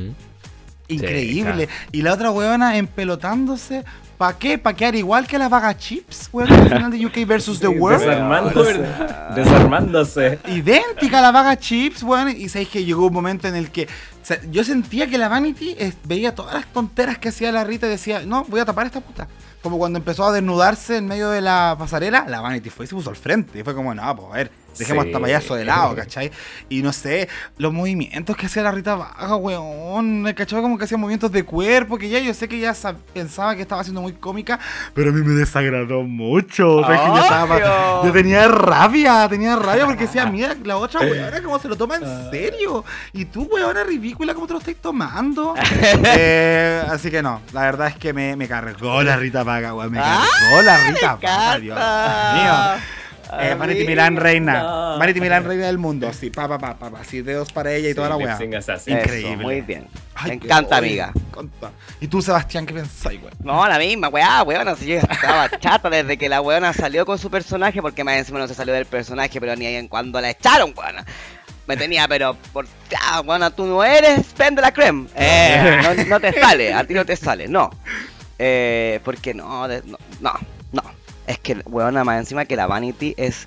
[0.88, 1.70] Increíble.
[1.92, 3.84] y la otra huevona empelotándose.
[4.18, 4.58] ¿Para qué?
[4.58, 6.52] ¿Para quedar igual que la vaga chips, weón?
[6.52, 8.02] Al final de UK versus The World.
[8.02, 8.86] Desarmándose.
[9.36, 10.40] Desarmándose.
[10.48, 12.30] Idéntica a la vaga chips, weón.
[12.30, 13.88] Y sabéis que llegó un momento en el que
[14.22, 17.64] o sea, yo sentía que la Vanity eh, veía todas las tonteras que hacía la
[17.64, 19.28] Rita y decía, no, voy a tapar esta puta.
[19.64, 22.96] Como cuando empezó a desnudarse en medio de la pasarela, la Vanity fue y se
[22.96, 23.60] puso al frente.
[23.60, 25.10] Y fue como, no, pues a ver, dejemos Sí.
[25.10, 26.32] esta payaso de lado, ¿cachai?
[26.70, 30.62] Y no sé, los movimientos que hacía la Rita Vaga, weón, ¿cachai?
[30.62, 33.62] Como que hacía movimientos de cuerpo, que ya yo sé que ya sab- pensaba que
[33.62, 34.60] estaba siendo muy cómica,
[34.94, 36.78] pero a mí me desagradó mucho.
[36.78, 38.06] O sea, es que yo, estaba- Obvio.
[38.06, 41.98] yo tenía rabia, tenía rabia porque decía, mira, la otra weona cómo se lo toma
[41.98, 42.84] en serio.
[43.14, 45.54] Y tú, weona ridícula, ¿cómo te lo estás tomando?
[46.22, 49.92] Eh, así que no, la verdad es que me, me cargó la Rita Vaga, weón.
[49.92, 50.26] Me ¡Ah!
[50.40, 52.84] cargó la Rita me Vaga, Dios mío.
[53.40, 54.60] Eh, Vanity Milan reina.
[54.62, 55.00] No.
[55.00, 56.08] Vanity Milan reina del mundo.
[56.08, 57.00] Así, pa, pa, pa, pa, pa.
[57.02, 58.34] Así, dedos para ella y toda la weá.
[58.58, 58.98] assassin.
[58.98, 59.38] Eso, Increíble.
[59.38, 59.88] muy bien.
[60.16, 61.12] Ay, Me qué encanta, oye, amiga.
[61.14, 61.72] me encanta.
[62.02, 63.34] ¿Y tú, Sebastián, qué pensáis, weón?
[63.44, 67.18] No, la misma, weá, weona, si yo estaba chata desde que la weona salió con
[67.20, 70.20] su personaje, porque más encima no se salió del personaje, pero ni ahí en cuando
[70.20, 71.06] la echaron, weona.
[71.68, 75.08] Me tenía, pero por ya, weona, tú no eres Pende la creme.
[75.16, 77.70] Eh, no, no te sale, a ti no te sale, no.
[78.40, 80.59] Eh, porque no, de- no, no, no.
[81.30, 83.46] Es que, weona, más encima que la Vanity es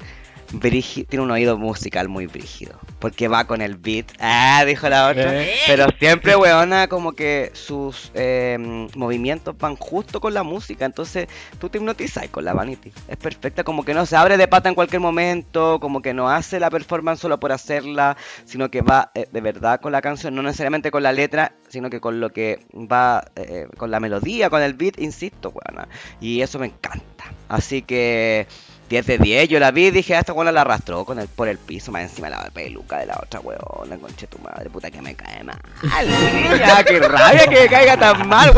[0.53, 2.79] brigi- tiene un oído musical muy brígido.
[3.03, 4.13] Porque va con el beat.
[4.21, 5.43] Ah, dijo la otra.
[5.43, 5.55] Eh.
[5.67, 8.57] Pero siempre, weona, como que sus eh,
[8.95, 10.85] movimientos van justo con la música.
[10.85, 11.27] Entonces
[11.59, 12.93] tú te hipnotizas con la Vanity.
[13.09, 15.81] Es perfecta, como que no se abre de pata en cualquier momento.
[15.81, 18.17] Como que no hace la performance solo por hacerla.
[18.45, 20.37] Sino que va eh, de verdad con la canción.
[20.37, 24.49] No necesariamente con la letra, sino que con lo que va, eh, con la melodía,
[24.49, 25.89] con el beat, insisto, weona.
[26.21, 27.25] Y eso me encanta.
[27.49, 28.47] Así que
[28.89, 31.27] 10 de 10, yo la vi y dije, "Ah, esta weona la arrastró con el,
[31.29, 34.69] por el piso, más encima de la peluca de la otra weona, conche tu madre,
[34.69, 35.57] puta que me cae mal.
[36.59, 38.53] Ya, qué rabia que me caiga tan mal.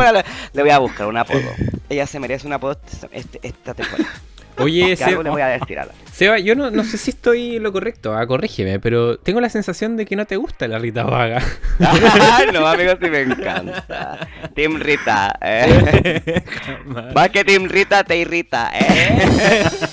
[0.52, 1.40] Le, voy a buscar un apodo.
[1.88, 2.78] Ella se merece un apodo
[3.12, 4.10] este- esta temporada.
[4.56, 5.92] Oye, Seba, le voy a decir a la.
[6.12, 9.96] Seba, yo no, no sé si estoy lo correcto, ah, corrígeme, pero tengo la sensación
[9.96, 11.42] de que no te gusta la Rita Vaga.
[12.52, 14.28] No, amigos, sí me encanta.
[14.54, 16.44] Team Rita, eh.
[17.12, 19.64] Más que Team Rita te irrita, eh.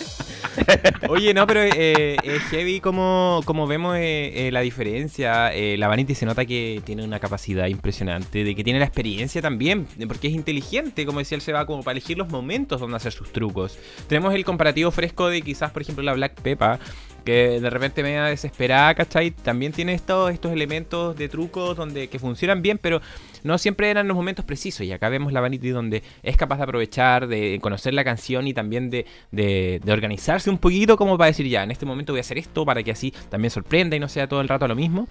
[1.09, 5.53] Oye, no, pero eh, es heavy como, como vemos eh, eh, la diferencia.
[5.53, 9.41] Eh, la Vanity se nota que tiene una capacidad impresionante, de que tiene la experiencia
[9.41, 13.11] también, porque es inteligente, como decía el Seba, como para elegir los momentos donde hacer
[13.11, 13.77] sus trucos.
[14.07, 16.79] Tenemos el comparativo fresco de quizás, por ejemplo, la Black Peppa,
[17.23, 19.31] que de repente media desesperada, ¿cachai?
[19.31, 23.01] También tiene estos, estos elementos de trucos donde que funcionan bien, pero
[23.43, 24.85] no siempre eran los momentos precisos.
[24.85, 28.53] Y acá vemos la Vanity donde es capaz de aprovechar, de conocer la canción y
[28.53, 32.21] también de, de- organizarse un poquito como para decir, ya, en este momento voy a
[32.21, 35.07] hacer esto para que así también sorprenda y no sea todo el rato lo mismo.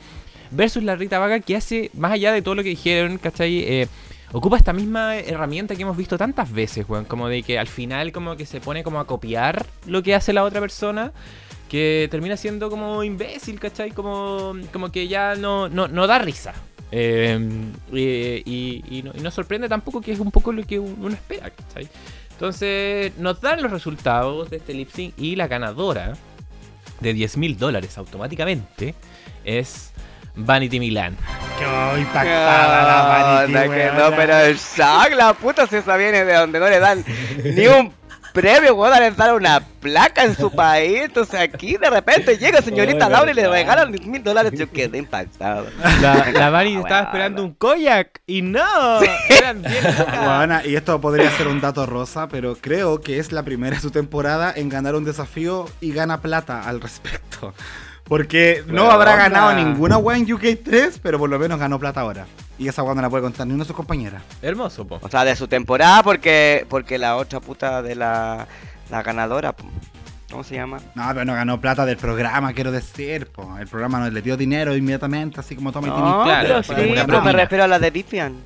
[0.50, 3.60] Versus la Rita Vaga que hace, más allá de todo lo que dijeron, ¿cachai?
[3.60, 3.86] Eh,
[4.32, 7.04] ocupa esta misma herramienta que hemos visto tantas veces, weón.
[7.04, 10.32] Como de que al final como que se pone como a copiar lo que hace
[10.32, 11.12] la otra persona.
[11.70, 13.92] Que termina siendo como imbécil, ¿cachai?
[13.92, 16.52] Como, como que ya no, no, no da risa.
[16.92, 17.38] Eh,
[17.92, 18.00] y,
[18.44, 21.50] y- y no, y no sorprende tampoco que es un poco lo que uno espera,
[21.50, 21.88] ¿cachai?
[22.32, 26.14] Entonces nos dan los resultados de este lip sync y la ganadora
[27.00, 28.94] de 10 mil dólares automáticamente
[29.44, 29.92] es
[30.34, 31.16] Vanity Milan.
[31.58, 36.34] Qué impactada la Vanity, que no, pero el shock, la puta si esa viene de
[36.34, 37.04] donde no le dan
[37.44, 37.92] ni un
[38.32, 41.00] premio, weón, le dan una placa en su país.
[41.04, 44.52] Entonces aquí de repente llega señorita Oh, Laura y le regalan 10 mil dólares.
[44.54, 45.66] Yo quedé impactado.
[46.00, 47.08] La, la Vanity estaba Bueno.
[47.08, 50.24] esperando un koyak y no, eran 10 lucas.
[50.24, 53.82] Buena, y esto podría ser un dato rosa, pero creo que es la primera de
[53.82, 57.54] su temporada en ganar un desafío y gana plata al respecto.
[58.04, 62.26] Porque no habrá ganado ninguna wea en UK3, pero por lo menos ganó plata ahora.
[62.60, 64.22] Y esa wea no la puede contar ni una de sus compañeras.
[64.42, 64.98] Hermoso, po.
[65.02, 68.46] O sea, de su temporada porque porque la otra puta de la,
[68.90, 69.64] la ganadora, po,
[70.30, 70.78] ¿cómo se llama?
[70.94, 73.28] No, pero no ganó plata del programa, quiero decir.
[73.28, 73.56] po.
[73.58, 76.06] El programa no le dio dinero inmediatamente, así como toma y tiene.
[76.08, 77.32] No, claro, pero sí, pero me propina.
[77.32, 78.36] refiero a la de Vivian.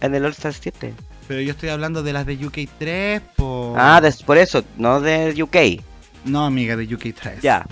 [0.00, 0.94] En el All Star 7.
[1.28, 3.74] Pero yo estoy hablando de las de UK3, po.
[3.78, 5.56] Ah, des- por eso, no del UK.
[6.24, 7.40] No, amiga, de UK3.
[7.42, 7.66] Ya.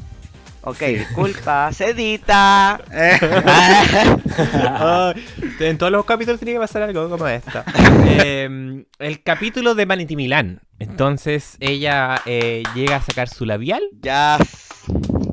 [0.64, 2.80] Ok, disculpa, sedita.
[5.12, 5.24] Ay,
[5.60, 7.62] en todos los capítulos tiene que pasar algo como esto.
[8.06, 10.60] Eh, el capítulo de Vanity Milan.
[10.78, 14.39] Entonces ella eh, llega a sacar su labial Ya.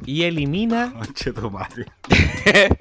[0.06, 1.86] y elimina conche tu madre.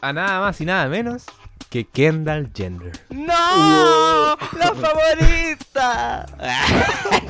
[0.00, 1.24] a nada más y nada menos
[1.70, 2.92] que Kendall Jenner.
[3.10, 4.36] ¡No!
[4.58, 6.26] ¡La favorita!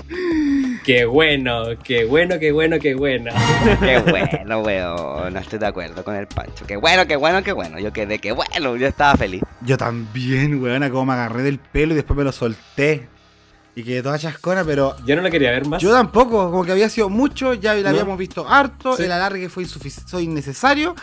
[0.85, 3.33] Qué bueno, qué bueno, qué bueno, qué bueno.
[3.81, 5.35] ¡Qué bueno, weón!
[5.35, 6.65] No estoy de acuerdo con el Pancho.
[6.65, 7.81] ¡Qué bueno, qué bueno, qué bueno!
[7.81, 9.43] Yo quedé, qué bueno, yo estaba feliz.
[9.63, 13.09] Yo también, weona, como me agarré del pelo y después me lo solté.
[13.75, 15.83] Y quedé toda chascona, pero Yo no lo quería ver más.
[15.83, 17.89] yo tampoco, como que había sido mucho, ya la ¿No?
[17.89, 19.03] habíamos visto harto, Sí.
[19.03, 20.95] el alargue fue fue innecesario.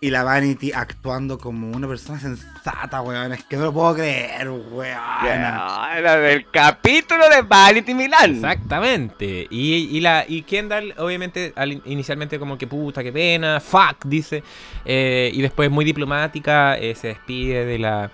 [0.00, 3.32] Y la Vanity actuando como una persona sensata, weón.
[3.32, 4.96] Es que no lo puedo creer, weón.
[5.24, 8.36] Ya, Era del capítulo de Vanity Milan.
[8.36, 9.48] Exactamente.
[9.50, 14.44] Y, y la, y Kendall, obviamente, al- inicialmente como que puta, qué pena, fuck, dice.
[14.84, 18.10] eh, y después muy diplomática, eh, se despide de la,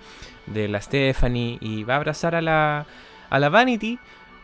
[0.47, 2.87] de la Stephanie y va a abrazar a la,
[3.29, 3.99] a la Vanity.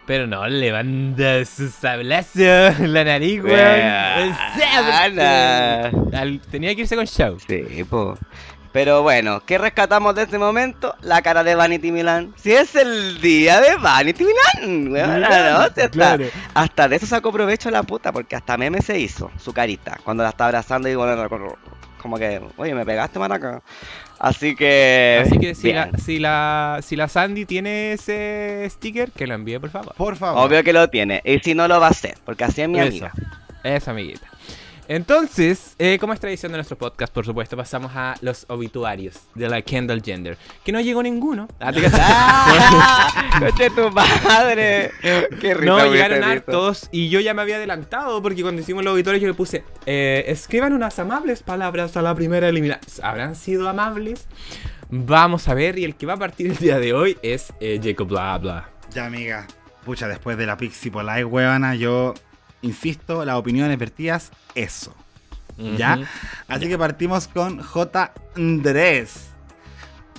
[0.06, 4.36] Pero no, levanta su sablazo en la nariz, weón.
[6.49, 7.38] Tenía que irse con show.
[7.48, 8.18] Sí, po.
[8.72, 10.95] Pero bueno, ¿qué rescatamos de este momento?
[11.02, 12.34] La cara de Vanity Milan.
[12.38, 15.28] Si es el día de Vanity Milan, weón, ¿no?
[15.91, 16.26] Claro.
[16.53, 20.23] hasta de eso sacó provecho la puta, porque hasta meme se hizo, su carita, cuando
[20.23, 21.28] la estaba abrazando y bueno,
[22.02, 23.61] como que, oye, me pegaste maraca.
[24.23, 25.23] Así que.
[25.26, 29.57] Así que si la, si, la, si la Sandy tiene ese sticker, que lo envíe,
[29.57, 29.95] por favor.
[29.95, 30.45] Por favor.
[30.45, 32.77] Obvio que lo tiene, y si no lo va a hacer, porque así es mi
[32.77, 32.88] Eso.
[32.88, 33.14] amiga.
[33.64, 34.27] Esa amiguita.
[34.93, 39.47] Entonces, eh, como es tradición de nuestro podcast, por supuesto, pasamos a los obituarios de
[39.47, 40.38] la Kendall Gender.
[40.65, 41.47] Que no llegó ninguno.
[41.61, 41.72] Ah,
[43.39, 44.91] ¡Coche tu madre!
[45.01, 48.93] ¡Qué risa no, llegaron hartos y yo ya me había adelantado porque cuando hicimos los
[48.93, 53.05] obituarios yo le puse, eh, escriban unas amables palabras a la primera eliminación.
[53.05, 54.27] ¿Habrán sido amables?
[54.89, 57.80] Vamos a ver y el que va a partir el día de hoy es eh,
[57.81, 58.69] Jacob Bla Bla.
[58.93, 59.47] Ya, amiga.
[59.85, 62.13] Pucha, después de la Pixie Polite, huevona, yo
[62.61, 64.93] insisto, las opiniones vertidas, eso.
[65.77, 65.99] ¿Ya?
[66.47, 68.13] Así que partimos con J.
[68.35, 69.29] Andrés.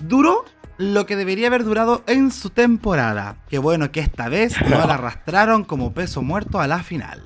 [0.01, 0.45] Duró
[0.79, 3.37] lo que debería haber durado en su temporada.
[3.49, 7.23] Qué bueno que esta vez no la arrastraron como peso muerto a la final.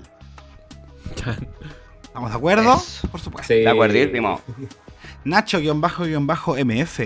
[2.03, 2.75] ¿Estamos de acuerdo?
[2.77, 3.09] Eso.
[3.09, 3.53] Por supuesto.
[3.53, 3.61] Sí.
[3.61, 4.41] De acuerdísimo.
[5.25, 7.01] Nacho-MF.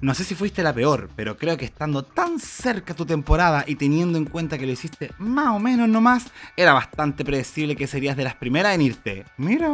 [0.00, 3.76] No sé si fuiste la peor, pero creo que estando tan cerca tu temporada y
[3.76, 6.26] teniendo en cuenta que lo hiciste más o menos nomás,
[6.56, 9.24] era bastante predecible que serías de las primeras en irte.
[9.36, 9.68] Mira,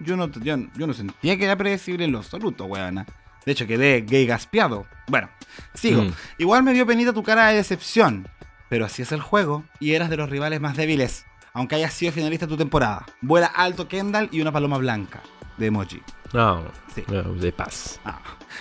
[0.00, 3.06] yo no, yo, yo no sentía que era predecible en lo absoluto, weona.
[3.44, 4.86] De hecho, quedé gay gaspeado.
[5.08, 5.30] Bueno,
[5.74, 6.02] sigo.
[6.02, 6.12] Mm.
[6.38, 8.28] Igual me dio penita tu cara de decepción,
[8.68, 12.12] pero así es el juego y eras de los rivales más débiles, aunque hayas sido
[12.12, 13.06] finalista tu temporada.
[13.20, 15.22] Vuela alto Kendall y una paloma blanca
[15.60, 16.02] de emoji.
[16.32, 16.64] No,
[16.94, 17.04] Sí.
[17.08, 18.00] no, de paz.
[18.04, 18.18] Ah.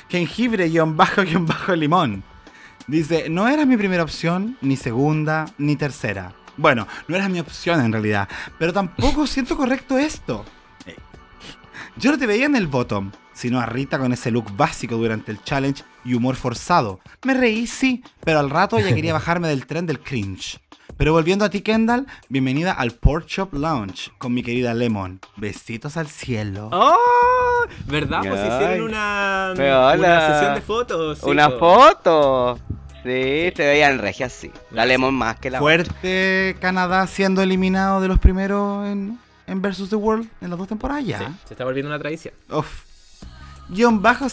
[0.09, 2.23] Jengibre guion bajo guion bajo limón.
[2.87, 6.33] Dice, no eras mi primera opción, ni segunda, ni tercera.
[6.57, 8.27] Bueno, no eras mi opción en realidad,
[8.57, 10.43] pero tampoco siento correcto esto.
[10.85, 10.95] Eh,
[11.95, 15.31] Yo no te veía en el bottom, sino a Rita con ese look básico durante
[15.31, 16.99] el challenge y humor forzado.
[17.23, 20.59] Me reí, sí, pero al rato ya quería bajarme del tren del cringe.
[20.97, 25.19] Pero volviendo a ti, Kendall, bienvenida al Pork Shop Lounge con mi querida Lemon.
[25.37, 26.69] Besitos al cielo.
[26.71, 26.95] ¡Oh!
[27.85, 28.19] ¿Verdad?
[28.19, 31.19] Pues hicieron una, una sesión de fotos.
[31.19, 32.59] sí, Una foto.
[33.03, 34.51] Sí, se veían regias así.
[34.71, 39.17] La Lemon más que la Fuerte Canadá siendo eliminado de los primeros en,
[39.47, 41.19] en Versus the World en las dos temporadas ya.
[41.19, 42.33] Sí, se está volviendo una tradición.
[42.51, 42.83] Uf.
[43.69, 44.27] Guión bajo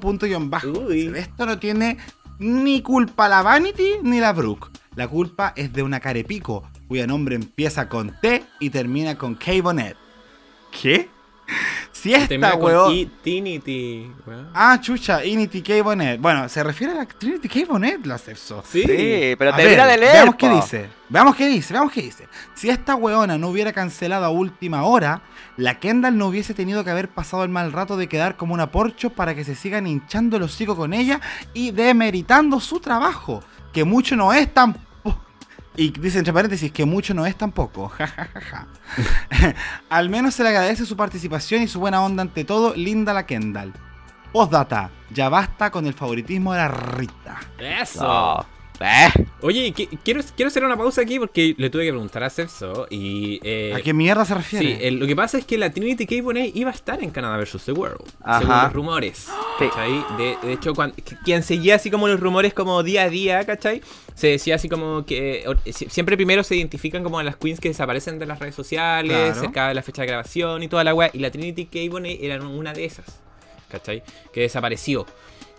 [0.00, 0.66] punto guion bajo.
[0.68, 1.12] Uy.
[1.14, 1.98] Esto no tiene
[2.40, 4.68] ni culpa la Vanity ni la Brooke.
[4.98, 9.52] La culpa es de una carepico cuyo nombre empieza con T y termina con K
[9.62, 9.96] Bonnet.
[10.72, 11.08] ¿Qué?
[11.92, 13.10] Si Termina esta con weón.
[14.26, 14.50] Weón.
[14.52, 16.20] Ah, chucha, Inity K Bonnet.
[16.20, 18.64] Bueno, se refiere a la Trinity K Bonnet, la Cefso.
[18.68, 18.82] Sí.
[18.82, 20.12] Sí, pero termina de leer.
[20.14, 20.56] Veamos qué po.
[20.56, 20.88] dice.
[21.08, 22.26] Veamos qué dice, veamos qué dice.
[22.56, 25.22] Si esta weona no hubiera cancelado a última hora,
[25.56, 28.72] la Kendall no hubiese tenido que haber pasado el mal rato de quedar como una
[28.72, 31.20] porcho para que se sigan hinchando el hocico con ella
[31.54, 33.44] y demeritando su trabajo.
[33.72, 34.87] Que mucho no es tampoco.
[35.78, 37.88] Y dice entre paréntesis que mucho no es tampoco.
[37.90, 39.54] Ja, ja, ja, ja.
[39.88, 42.74] Al menos se le agradece su participación y su buena onda ante todo.
[42.74, 43.72] Linda la Kendall.
[44.32, 44.90] Postdata.
[45.10, 47.38] Ya basta con el favoritismo de la Rita.
[47.58, 48.44] Eso.
[48.80, 52.30] Eh, Oye, qui- quiero, quiero hacer una pausa aquí porque le tuve que preguntar a
[52.30, 53.40] Celso y...
[53.42, 54.86] eh, ¿A qué mierda se Sí, refiere?
[54.88, 56.22] el- lo que pasa es que la Trinity K.
[56.22, 57.64] Bonet iba a estar en Canadá vs.
[57.64, 58.38] The World, Ajá.
[58.40, 59.18] según los rumores.
[59.58, 59.66] Sí.
[59.68, 60.04] ¿cachai?
[60.16, 60.72] De, de hecho,
[61.24, 63.82] quien seguía así como los rumores como día a día, ¿cachai?
[64.14, 68.26] Se decía así como que siempre primero se identifican como las queens que desaparecen de
[68.26, 69.40] las redes sociales, Claro.
[69.40, 71.10] cerca de la fecha de grabación y toda la weá.
[71.12, 71.78] Y la Trinity K.
[71.90, 73.06] Bonet era una de esas,
[73.70, 74.02] ¿cachai?
[74.32, 75.06] Que desapareció.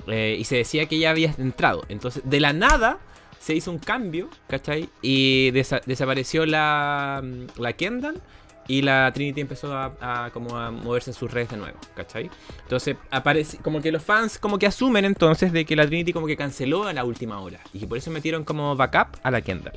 [0.08, 1.84] Eh, y se decía que ya había entrado.
[1.90, 3.00] Entonces, de la nada
[3.40, 4.90] se hizo un cambio, ¿cachai?
[5.02, 8.22] Y desa- desapareció la, mm, la Kendall
[8.68, 12.30] y la Trinity empezó a, como a moverse en sus redes de nuevo, ¿cachai?
[12.62, 16.28] Entonces, aparece, como que los fans como que asumen entonces de que la Trinity como
[16.28, 19.74] que canceló a la última hora y por eso metieron como backup a la Kendall.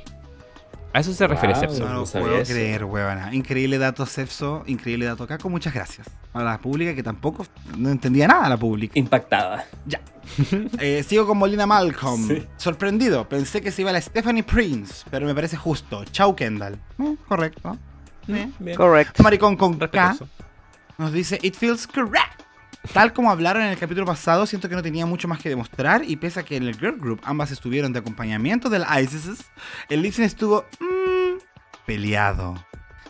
[0.93, 1.61] A eso se refiere Wow.
[1.61, 1.79] Sepso.
[1.85, 2.53] No lo no sabía puedo eso.
[2.53, 3.33] creer, huevona.
[3.33, 4.63] Increíble dato, Cefso.
[4.67, 5.49] Increíble dato, Caco.
[5.49, 6.07] Muchas gracias.
[6.33, 7.45] A la pública que tampoco
[7.77, 8.97] no entendía nada la pública.
[8.97, 9.65] Impactada.
[9.85, 9.99] Ya.
[10.79, 12.27] Eh, sigo con Molina Malcolm.
[12.27, 12.47] Sí.
[12.57, 13.27] Sorprendido.
[13.27, 16.05] Pensé que se iba la Stephanie Prince, pero me parece justo.
[16.05, 16.79] Chau, Kendall.
[16.99, 17.77] Eh, correcto.
[18.27, 18.49] Eh.
[18.59, 18.77] Bien.
[18.77, 19.21] correcto.
[19.23, 20.15] Maricón con K
[20.97, 22.42] nos dice It feels correct.
[22.91, 26.03] Tal como hablaron en el capítulo pasado, siento que no tenía mucho más que demostrar
[26.03, 29.45] y pese a que en el Girl Group ambas estuvieron de acompañamiento del ISIS,
[29.89, 31.39] el lip sync estuvo mm,
[31.85, 32.55] peleado.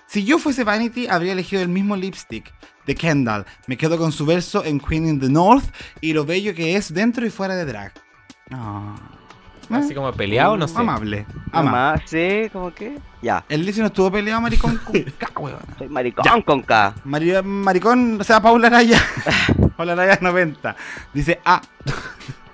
[0.06, 2.54] Si yo fuese Vanity, habría elegido el mismo lipstick
[2.86, 3.46] de Kendall.
[3.66, 5.66] Me quedo con su verso en Queen in the North
[6.02, 7.94] y lo bello que es dentro y fuera de drag.
[8.50, 9.23] No.
[9.70, 10.78] Así como peleado, no sé.
[10.80, 11.26] Amable.
[11.52, 12.04] Amable.
[12.06, 12.98] Sí, como que.
[13.22, 13.44] Ya.
[13.50, 15.60] El sync no estuvo peleado, maricón, con K, weona.
[15.78, 16.94] Soy maricón con K.
[17.06, 19.02] Mari- maricón, o sea, Paula Araya.
[19.78, 20.76] Paula Araya 90.
[21.14, 21.62] Dice, ah,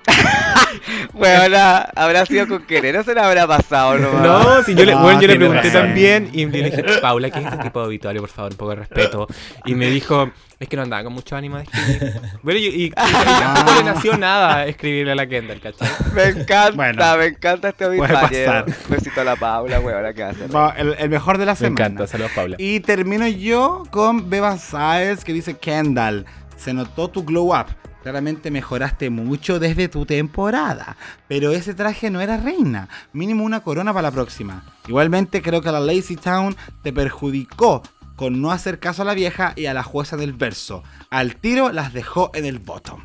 [1.13, 4.21] Weona, habrá sido con querer o se le habrá pasado nomás.
[4.21, 5.81] No, si yo le, No, bueno, yo le pregunté razón.
[5.87, 8.21] también y le dije, Paula, ¿qué es este tipo de obituario?
[8.21, 9.27] Por favor, un poco de respeto.
[9.65, 12.13] Y me dijo, es que no andaba con mucho ánimo de escribir.
[12.43, 15.87] Bueno, y, y- y tampoco le nació nada escribirle a la Kendall, ¿cachai?
[16.13, 18.65] Me encanta, Bueno, me encanta este obituario.
[18.89, 19.79] Besito a la Paula,
[20.13, 20.47] ¿qué hace?
[20.47, 21.85] Va, el, el mejor de la Me semana.
[21.85, 22.55] encanta, saludos Paula.
[22.59, 26.25] Y termino yo con Beba Sáez que dice Kendall,
[26.57, 27.67] se notó tu glow up.
[28.03, 30.95] Claramente mejoraste mucho desde tu temporada,
[31.27, 32.87] pero ese traje no era reina.
[33.11, 34.63] Mínimo una corona para la próxima.
[34.87, 37.83] Igualmente creo que la Lazy Town te perjudicó
[38.15, 40.83] con no hacer caso a la vieja y a la jueza del verso.
[41.09, 43.01] Al tiro las dejó en el bottom.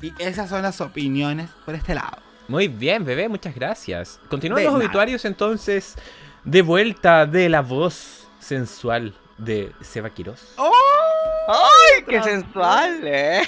[0.00, 2.18] Y esas son las opiniones por este lado.
[2.48, 4.18] Muy bien, bebé, muchas gracias.
[4.30, 4.84] Continúan De los nada.
[4.84, 5.96] obituarios entonces
[6.44, 10.54] de vuelta de la voz sensual de Seba Quiroz.
[10.58, 13.42] ¡Ay, qué sensual, eh!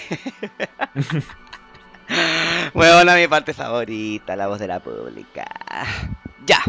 [2.74, 5.46] Bueno, mi parte favorita, la voz de la pública.
[6.44, 6.60] Ya,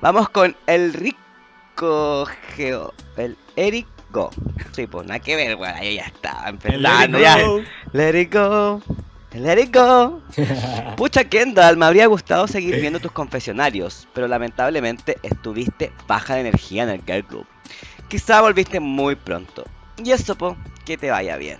[0.00, 2.26] vamos con el rico
[2.56, 4.30] Geo, el Eric Go.
[4.72, 7.38] Sí, pues nada que ver, weón, ahí ya estaba empezando ya.
[7.92, 8.82] Let it go.
[9.32, 10.20] Let it go.
[10.96, 16.82] Pucha Kendall, me habría gustado seguir viendo tus confesionarios, pero lamentablemente estuviste baja de energía
[16.82, 17.46] en el Girl Group.
[18.10, 19.64] Quizá volviste muy pronto.
[20.04, 21.56] Y eso, po, que te vaya bien.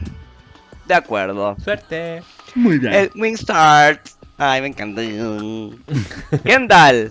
[0.86, 1.56] De acuerdo.
[1.64, 2.22] Suerte.
[2.54, 2.92] Muy bien.
[2.92, 4.06] El Wingstart.
[4.36, 5.00] Ay, me encanta.
[6.44, 7.10] Kendall.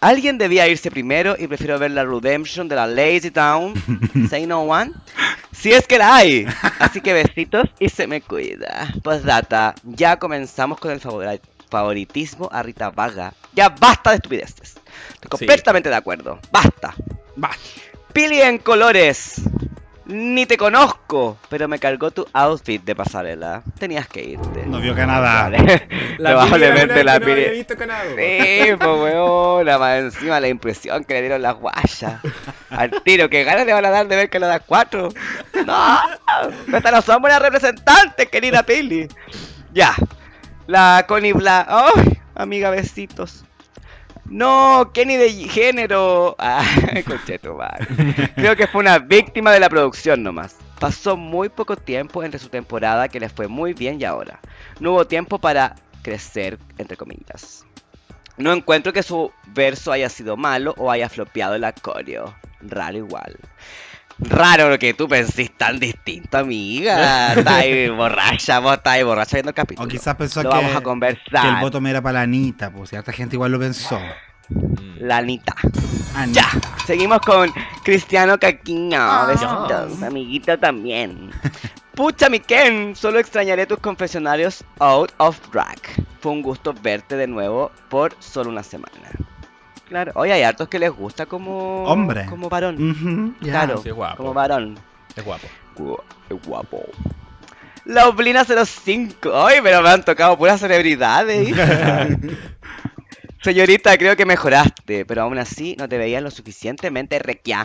[0.00, 3.74] Alguien debía irse primero y prefiero ver la Redemption de la Lazy Town.
[4.30, 4.92] Say no one.
[5.52, 6.46] Si es que la hay.
[6.78, 8.88] Así que besitos y se me cuida.
[9.02, 9.74] Postdata.
[9.84, 13.34] Ya comenzamos con el favori- favoritismo a Rita Vaga.
[13.54, 14.76] Ya basta de estupideces.
[15.14, 16.38] Estoy completamente de acuerdo.
[16.52, 16.94] Basta.
[17.42, 17.50] Va.
[18.12, 19.42] Pili en colores.
[20.06, 23.62] Ni te conozco, pero me cargó tu outfit de pasarela.
[23.78, 24.64] Tenías que irte.
[24.66, 25.50] No vio Canadá.
[25.50, 25.86] Vale.
[26.16, 27.50] Probablemente la Pili.
[27.50, 28.04] visto Canadá.
[28.16, 32.20] Sí, pues weón, más encima la impresión que le dieron las guayas.
[32.70, 35.10] Al tiro, que ganas le van a dar de ver que le das cuatro.
[35.66, 36.00] No,
[36.66, 39.08] no son buenas representantes, querida Pili.
[39.74, 39.94] Ya,
[40.66, 41.66] la Connie Bla.
[41.68, 42.18] ¡Ay!
[42.34, 43.44] amiga, besitos.
[44.28, 46.36] No, Kenny de género.
[46.38, 46.64] Ah.
[48.34, 50.56] Creo que fue una víctima de la producción nomás.
[50.78, 54.40] Pasó muy poco tiempo entre su temporada que le fue muy bien y ahora.
[54.80, 57.64] No hubo tiempo para crecer, entre comillas.
[58.36, 62.34] No encuentro que su verso haya sido malo o haya flopeado el acorio.
[62.60, 63.36] Raro igual.
[64.20, 67.34] Raro que tú pensís tan distinto, amiga.
[67.34, 69.86] Estás ahí borracha, vos estás ahí borracha viendo el capítulo.
[69.86, 71.46] O quizás pensó Lo que, vamos a que conversar.
[71.56, 73.98] el voto me era para la Anita, pues cierta gente igual lo pensó.
[74.98, 75.54] La Anita.
[76.14, 76.40] Anita.
[76.40, 76.48] Ya,
[76.84, 77.52] seguimos con
[77.84, 78.98] Cristiano Caquiño.
[79.00, 79.26] Ah.
[79.28, 81.30] Besitos, amiguito también.
[81.94, 85.78] Pucha, mi Ken, solo extrañaré tus confesionarios out of drag.
[86.20, 89.10] Fue un gusto verte de nuevo por solo una semana.
[89.88, 92.26] Claro, oye, hay hartos que les gusta como Hombre.
[92.26, 93.36] como varón.
[93.40, 94.16] Claro, Sí, guapo.
[94.18, 94.78] como varón.
[95.16, 95.46] Es guapo.
[95.76, 96.82] Gu- Qué guapo.
[97.84, 99.30] La Oblina 05.
[99.34, 101.48] Ay, pero me han tocado puras celebridades.
[103.42, 107.64] Señorita, creo que mejoraste, pero aún así no te veías lo suficientemente requia.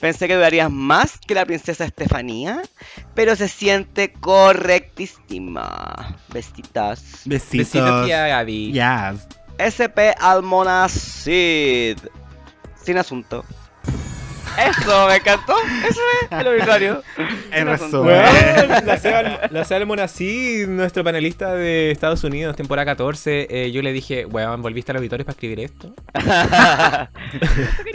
[0.00, 2.60] Pensé que durarías más que la princesa Estefanía,
[3.14, 6.16] pero se siente correctísima.
[6.32, 7.22] Besitas.
[7.24, 7.72] Besitos.
[7.72, 8.72] Besito, tía Gaby.
[8.72, 9.14] Ya.
[9.60, 11.98] SP Almonacid.
[12.82, 13.44] Sin asunto.
[14.58, 15.54] Eso, me encantó.
[15.88, 17.02] Eso es el obituario.
[17.52, 18.20] En resumen.
[19.52, 24.60] La Seba Almonacid, nuestro panelista de Estados Unidos, temporada 14, eh, yo le dije, weón,
[24.60, 25.94] ¿volviste a los auditores para escribir esto?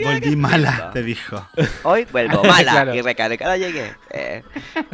[0.02, 1.46] Volví mala, te dijo.
[1.82, 2.94] Hoy vuelvo mala Claro.
[2.94, 3.92] y recargada llegué.
[4.10, 4.42] Eh.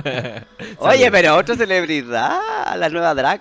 [0.78, 2.40] Oye, pero otra celebridad,
[2.76, 3.40] la nueva drag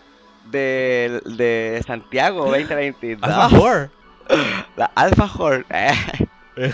[0.52, 3.22] de, de Santiago 2022.
[3.24, 3.90] Alpha Whore.
[4.78, 5.66] La Alpha Horde.
[5.70, 5.94] eh.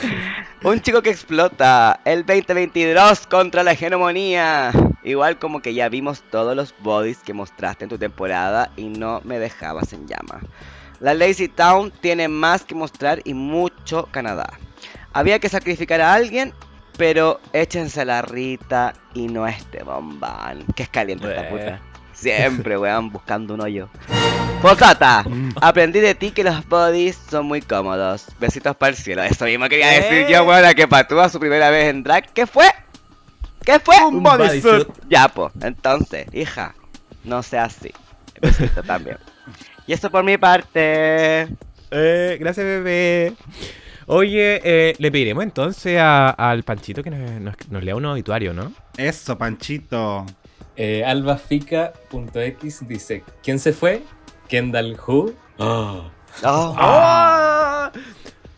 [0.64, 4.72] Un chico que explota el 2022 contra la hegemonía.
[5.04, 9.22] Igual como que ya vimos todos los bodies que mostraste en tu temporada y no
[9.24, 10.41] me dejabas en llama.
[10.99, 14.49] La Lazy Town tiene más que mostrar y mucho Canadá.
[15.14, 16.54] Había que sacrificar a alguien,
[16.98, 20.66] pero échense la Rita y no a este bombán.
[20.76, 21.80] Que es caliente esta puta.
[22.18, 23.89] Siempre, weón, buscando un hoyo.
[24.61, 25.23] Posata,
[25.61, 28.26] aprendí de ti que los bodies son muy cómodos.
[28.39, 29.22] Besitos para el cielo.
[29.23, 30.27] Eso mismo quería decir Eh.
[30.31, 32.27] yo, weón, a que patúa su primera vez en drag.
[32.34, 32.65] ¿Qué fue?
[33.64, 33.95] ¿Qué fue?
[34.03, 34.88] Un bodysuit.
[35.10, 36.73] Ya, pues, entonces, hija,
[37.23, 37.91] no sea así.
[38.41, 39.18] Besito también.
[39.85, 41.48] Y eso por mi parte.
[41.91, 43.34] Eh, gracias, bebé.
[44.07, 48.53] Oye, eh, le pediremos entonces a- al Panchito que nos, nos- nos lea un obituario,
[48.53, 48.72] ¿no?
[48.98, 50.26] Eso, Panchito.
[50.78, 54.04] Eh, albafica.x dice: ¿Quién se fue?
[54.48, 55.34] Kendall Who.
[55.58, 56.12] Oh.
[56.44, 56.76] Oh.
[56.80, 57.90] ¡Oh!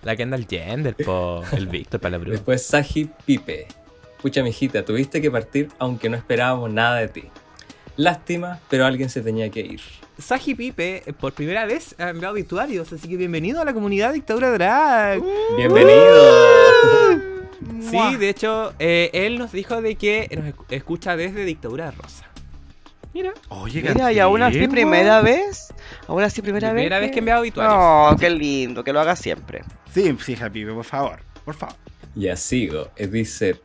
[0.04, 1.44] La Kendall Gender, po.
[1.54, 2.34] El Víctor para la bruja.
[2.34, 3.68] Después Saji Pipe.
[4.22, 7.24] Pucha, mijita, tuviste que partir aunque no esperábamos nada de ti.
[7.96, 9.82] Lástima, pero alguien se tenía que ir.
[10.18, 14.14] Saji Pipe, eh, por primera vez, ha enviado obituarios, así que bienvenido a la comunidad
[14.14, 15.22] Dictadura Drag.
[15.56, 17.29] Bienvenido.
[17.90, 22.26] Sí, de hecho, eh, él nos dijo de que nos esc- escucha desde Dictadura Rosa.
[23.14, 25.74] Mira, Oye, Mira, y aún así primera vez.
[26.08, 27.76] Aún así primera, primera vez que envía obituarios.
[27.76, 29.64] No, qué lindo, que lo haga siempre.
[29.92, 31.20] Sí, sí, Happy, por favor.
[31.44, 31.76] Por favor.
[32.16, 32.90] Ya sigo.
[32.96, 33.60] Eh, Dice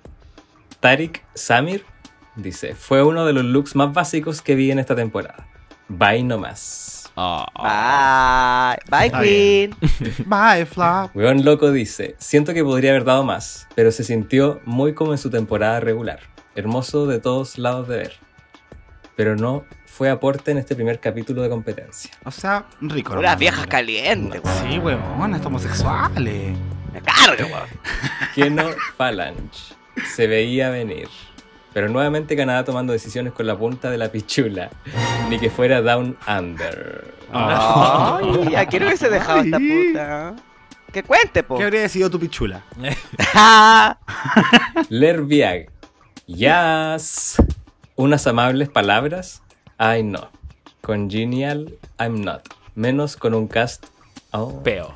[0.80, 1.84] Tarik Samir.
[2.36, 5.46] Dice, fue uno de los looks más básicos que vi en esta temporada.
[5.88, 7.03] Bye nomás.
[7.16, 7.44] Oh.
[7.56, 8.78] Bye.
[8.90, 9.74] Bye, Está Queen.
[10.26, 11.14] Bye, Flop.
[11.14, 15.18] Weón Loco dice, siento que podría haber dado más, pero se sintió muy como en
[15.18, 16.20] su temporada regular.
[16.56, 18.12] Hermoso de todos lados de ver.
[19.16, 22.10] Pero no fue aporte en este primer capítulo de competencia.
[22.24, 23.12] O sea, rico.
[23.12, 24.72] Unas nomás, viejas calientes, weón.
[24.72, 26.56] Sí, weón, estamos homosexuales.
[26.92, 27.68] Me carga, weón.
[28.34, 29.74] Keno Phalange
[30.14, 31.08] se veía venir.
[31.74, 34.70] Pero nuevamente Canadá tomando decisiones con la punta de la pichula.
[35.28, 37.12] Ni que fuera Down Under.
[37.32, 40.36] Ay, ¿a quién hubiese dejado esta puta?
[40.92, 41.58] Que cuente, po.
[41.58, 42.62] ¿Qué habría sido tu pichula?
[44.88, 45.68] Lerviag.
[46.28, 47.42] Yas.
[47.96, 49.42] Unas amables palabras.
[49.76, 50.30] Ay no.
[50.80, 52.42] Congenial, I'm not.
[52.76, 53.86] Menos con un cast.
[54.30, 54.62] Oh.
[54.62, 54.94] Peo.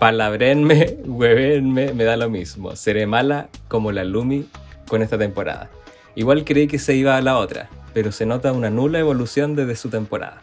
[0.00, 2.74] Palabrenme, huevenme, me da lo mismo.
[2.74, 4.48] Seré mala como la Lumi
[4.88, 5.70] con esta temporada.
[6.14, 9.76] Igual creí que se iba a la otra, pero se nota una nula evolución desde
[9.76, 10.42] su temporada.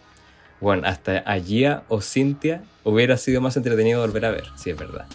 [0.61, 4.77] Bueno, hasta a Gia o Cynthia hubiera sido más entretenido volver a ver, si es
[4.77, 5.05] verdad.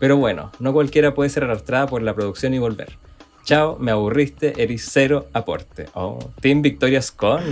[0.00, 2.98] Pero bueno, no cualquiera puede ser arrastrada por la producción y volver.
[3.48, 5.86] Chao, me aburriste, eres cero aporte.
[5.94, 7.42] Oh, Team Victorias con.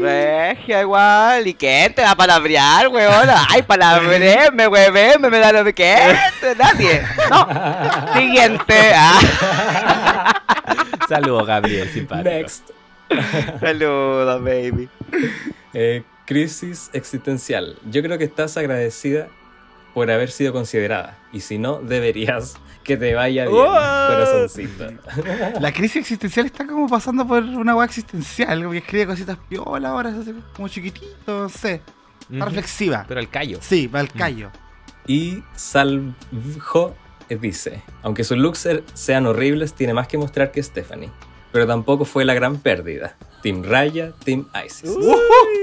[0.00, 1.46] Regia igual.
[1.46, 1.92] ¿Y qué?
[1.94, 3.28] ¿Te va a palabrear, weón?
[3.48, 6.16] Ay, palabréme, hueveme, me da lo que ¿Qué?
[6.58, 7.00] Nadie.
[7.30, 7.46] No.
[8.12, 8.74] Siguiente.
[8.92, 10.42] Ah.
[11.08, 12.28] Saludos, Gabriel, simpático.
[12.28, 12.70] Next.
[13.60, 14.88] Saludos, baby.
[15.74, 17.78] Eh, crisis existencial.
[17.88, 19.28] Yo creo que estás agradecida
[19.94, 21.16] por haber sido considerada.
[21.32, 24.08] Y si no, deberías que te vaya bien, What?
[24.08, 24.86] corazoncito.
[25.60, 28.58] La crisis existencial está como pasando por una weá existencial.
[28.60, 30.12] Como que escribe cositas piola ahora,
[30.54, 31.80] como chiquitito, no sé.
[32.30, 33.04] Está reflexiva.
[33.08, 33.58] Pero el callo.
[33.60, 34.50] Sí, va al callo.
[35.06, 36.14] Y Salvo
[37.28, 41.10] eh, dice, aunque sus looks ser- sean horribles, tiene más que mostrar que Stephanie.
[41.50, 43.14] Pero tampoco fue la gran pérdida.
[43.42, 44.90] Team Raya, Team Isis.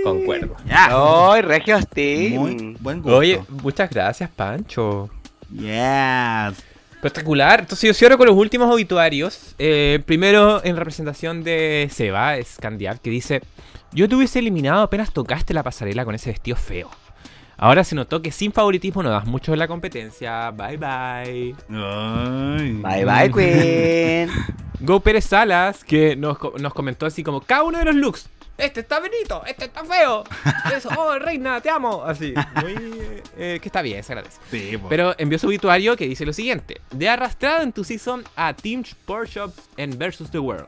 [0.03, 0.55] Concuerdo.
[0.67, 0.89] Ya.
[1.31, 2.33] Ay, Regio Steam.
[2.35, 3.17] Muy buen gusto.
[3.17, 5.09] Oye, muchas gracias, Pancho.
[5.51, 6.63] Yes.
[6.99, 7.61] Espectacular.
[7.61, 9.55] Entonces yo cierro con los últimos obituarios.
[9.57, 13.41] Eh, primero en representación de Seba, Scandial, que dice:
[13.93, 16.89] Yo te hubiese eliminado apenas tocaste la pasarela con ese vestido feo.
[17.55, 20.51] Ahora se notó que sin favoritismo no das mucho en la competencia.
[20.51, 21.55] Bye bye.
[21.69, 22.71] Ay.
[22.73, 24.29] Bye, bye, Queen.
[24.81, 28.29] Go Pérez Salas, que nos, nos comentó así como: Cada uno de los looks.
[28.59, 30.23] Este está bonito, este está feo.
[30.75, 32.03] Eso, oh, reina, te amo.
[32.03, 32.33] Así.
[32.61, 32.75] Muy.
[33.37, 34.39] eh, que está bien, se agradece.
[34.51, 34.77] Sí.
[34.89, 38.81] Pero envió su obituario que dice lo siguiente: De arrastrado en tu season a Team
[38.81, 40.67] Sport Shop en Versus the World.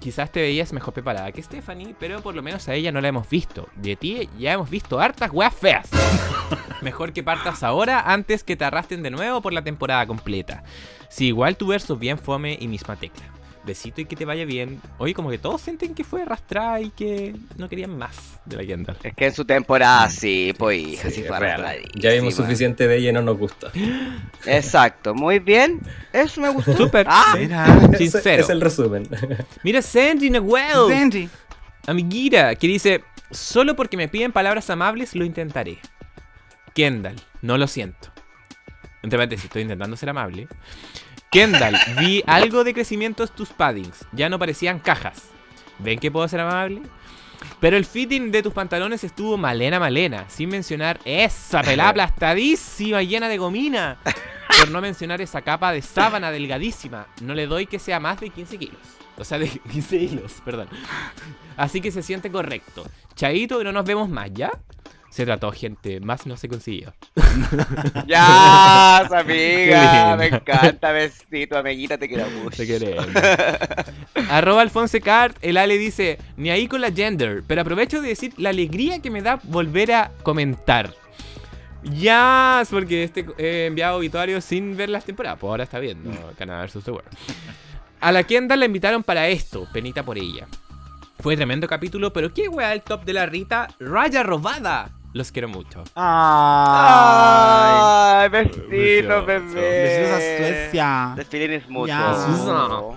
[0.00, 3.08] Quizás te veías mejor preparada que Stephanie, pero por lo menos a ella no la
[3.08, 3.68] hemos visto.
[3.74, 5.88] De ti ya hemos visto hartas weas feas.
[6.82, 10.62] mejor que partas ahora antes que te arrastren de nuevo por la temporada completa.
[11.10, 13.24] Si igual tu verso bien fome y misma tecla.
[13.68, 14.80] Besito y que te vaya bien.
[14.98, 18.64] Oye, como que todos sienten que fue arrastrada y que no querían más de la
[18.64, 18.96] Kendall.
[19.02, 21.92] Es que en su temporada sí, pues hija, sí Sí, fue arrastradísima.
[21.94, 23.70] Ya vimos suficiente de ella y no nos gusta.
[24.46, 25.80] Exacto, muy bien.
[26.12, 26.76] Eso me gustó.
[26.76, 27.06] Súper.
[27.08, 27.34] Ah.
[27.98, 28.42] Sincero.
[28.42, 29.06] Es el resumen.
[29.62, 30.88] Mira Sandy Noel.
[30.88, 31.28] Benji.
[31.86, 35.78] Amiguita, que dice, solo porque me piden palabras amables lo intentaré.
[36.74, 38.10] Kendall, no lo siento.
[39.02, 40.48] Entre paréntesis, estoy intentando ser amable.
[41.30, 44.06] Kendall, vi algo de crecimiento en tus paddings.
[44.12, 45.24] Ya no parecían cajas.
[45.78, 46.82] ¿Ven que puedo ser amable?
[47.60, 53.28] Pero el fitting de tus pantalones estuvo malena malena, sin mencionar esa pelada aplastadísima llena
[53.28, 53.98] de gomina.
[54.58, 57.06] Por no mencionar esa capa de sábana delgadísima.
[57.20, 58.80] No le doy que sea más de 15 kilos.
[59.16, 60.68] O sea, de 15 hilos, perdón.
[61.56, 62.86] Así que se siente correcto.
[63.14, 64.50] Chaito, no nos vemos más, ¿ya?
[65.10, 66.00] Se trató, gente.
[66.00, 66.92] Más no se consiguió.
[68.06, 70.16] ya, amiga.
[70.16, 72.58] Me encanta, besito, amiguita, te quiero mucho.
[72.58, 73.06] Te queremos.
[74.30, 78.34] Arroba Alfonso Cart, el Ale dice, ni ahí con la gender, pero aprovecho de decir
[78.36, 80.94] la alegría que me da volver a comentar.
[81.82, 85.38] Ya, porque este he enviado obituario sin ver las temporadas.
[85.38, 86.84] Pues ahora está viendo Canadá vs.
[86.84, 87.08] The World.
[88.00, 90.46] A la Kendall la invitaron para esto, penita por ella.
[91.20, 94.97] Fue tremendo capítulo, pero qué wea el top de la Rita, raya robada.
[95.14, 95.84] Los quiero mucho.
[95.94, 97.08] Ay.
[98.28, 99.24] Precioso.
[99.24, 99.40] bebé.
[99.54, 101.14] Besitos a Suecia.
[101.16, 102.96] The feeling is mutuo.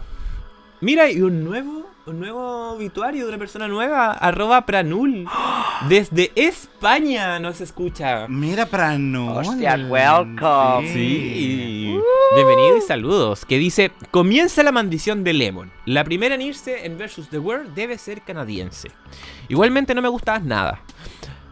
[0.82, 5.28] Mira, y un nuevo, un nuevo obituario de una persona nueva, arroba Pranul.
[5.88, 8.28] Desde España nos escucha.
[8.28, 9.36] Mira para no.
[9.36, 10.92] Hostia, welcome.
[10.92, 11.98] Sí.
[12.36, 13.46] Bienvenido y saludos.
[13.46, 15.72] Que dice, comienza la maldición de Lemon.
[15.86, 18.90] La primera en irse en Versus the World debe ser canadiense.
[19.48, 20.82] Igualmente no me gustabas nada.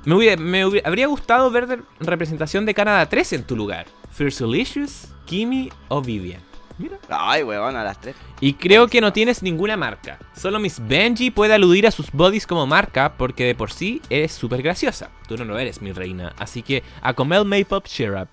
[0.06, 3.86] Me, hubiera- me hubiera- habría gustado ver de- representación de Canadá 3 en tu lugar.
[4.12, 6.42] First Delicious, Kimi o Vivian.
[6.78, 6.98] Mira.
[7.10, 8.16] Ay, weón, a las tres.
[8.40, 10.18] Y creo que no tienes ninguna marca.
[10.34, 14.32] Solo Miss Benji puede aludir a sus bodies como marca porque de por sí eres
[14.32, 15.10] súper graciosa.
[15.28, 16.34] Tú no lo eres, mi reina.
[16.38, 18.30] Así que a comer Maypop Up.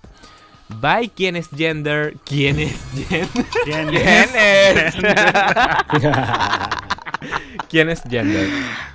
[0.68, 2.16] Bye, ¿quién es gender?
[2.24, 2.74] ¿Quién es
[3.08, 3.28] gender?
[3.64, 4.94] ¿Quién ¿Quién es?
[7.68, 8.48] ¿Quién es gender?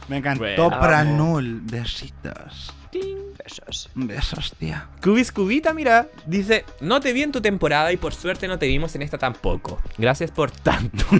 [0.08, 0.80] Me encantó Bueno.
[0.80, 1.62] Pranul.
[1.64, 2.74] Besitos.
[2.92, 3.90] Besos.
[3.96, 4.88] Besos, tía.
[5.02, 8.68] Cubis Cubita, mira, dice, no te vi en tu temporada y por suerte no te
[8.68, 9.80] vimos en esta tampoco.
[9.98, 11.06] Gracias por tanto.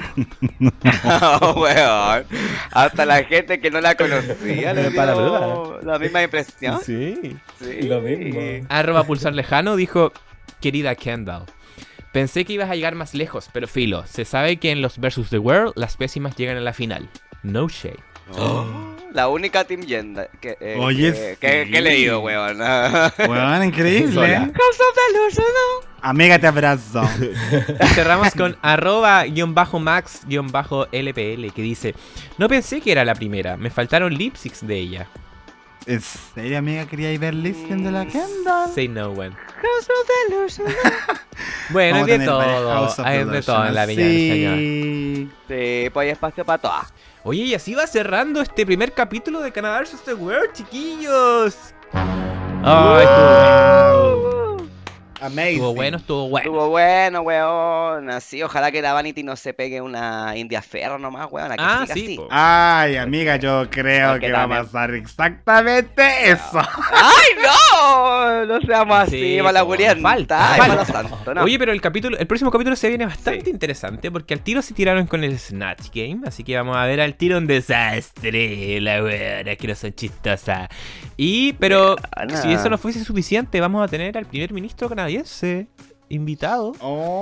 [1.04, 2.26] Oh, weón.
[2.72, 6.80] Hasta la gente que no la conocía le dio la misma impresión.
[6.84, 7.38] Sí.
[7.60, 7.82] Sí.
[7.84, 8.66] Lo mismo.
[8.70, 10.12] Arroba Pulsar Lejano dijo,
[10.62, 11.44] querida Kendall,
[12.14, 15.30] pensé que ibas a llegar más lejos, pero filo, se sabe que en los Versus
[15.30, 17.10] the World las pésimas llegan a la final.
[17.44, 18.00] No shade.
[18.38, 18.66] Oh,
[19.14, 21.72] la única Team Yenda que, eh, Oye, que, que- sí.
[21.72, 22.60] que he leído, weón.
[23.28, 24.50] Weón, increíble.
[26.02, 27.02] Amiga, te abrazo.
[27.82, 31.94] Y cerramos con arroba guion bajo max guion bajo LPL que dice,
[32.38, 35.08] no pensé que era la primera, me faltaron lipsticks de ella.
[35.88, 36.86] ¿En serio, amiga?
[36.86, 38.70] ¿Quería ir ver Listen de la Kendall?
[38.74, 39.32] Say no one.
[39.32, 40.68] House of Delusion.
[41.70, 44.56] Bueno, hay de todo, House of hay de todo en la viña del señor.
[44.58, 45.30] Sí.
[45.48, 46.94] Sí, pues hay espacio para todas.
[47.24, 50.04] Oye, y así va cerrando este primer capítulo de Canadá vs.
[50.06, 51.56] The World, chiquillos.
[51.94, 54.41] Ay, estuvo,
[55.22, 55.54] Amazing.
[55.54, 56.50] estuvo bueno, estuvo bueno.
[56.50, 58.10] Estuvo bueno, weón.
[58.10, 61.52] Así, ojalá que la Vanity no se pegue una India Ferro nomás, weón.
[61.60, 62.20] Ah, sí, así.
[62.32, 66.60] Ay, amiga, yo creo Porque que va a pasar exactamente eso.
[66.60, 68.46] ¡Ay, no!
[68.46, 70.02] No seamos así, Sí, malagurienta.
[70.02, 71.44] falta, Ay, malo santo, no.
[71.44, 73.52] Oye, pero el capítulo, el próximo capítulo se viene bastante Sí.
[73.52, 77.00] interesante porque al tiro se tiraron con el Snatch Game, así que vamos a ver
[77.00, 80.68] al tiro un desastre, la weona que no son chistosas.
[81.16, 81.96] Y, pero
[82.42, 85.11] si eso no fuese suficiente, vamos a tener al primer ministro canadiense
[86.10, 86.74] invitado,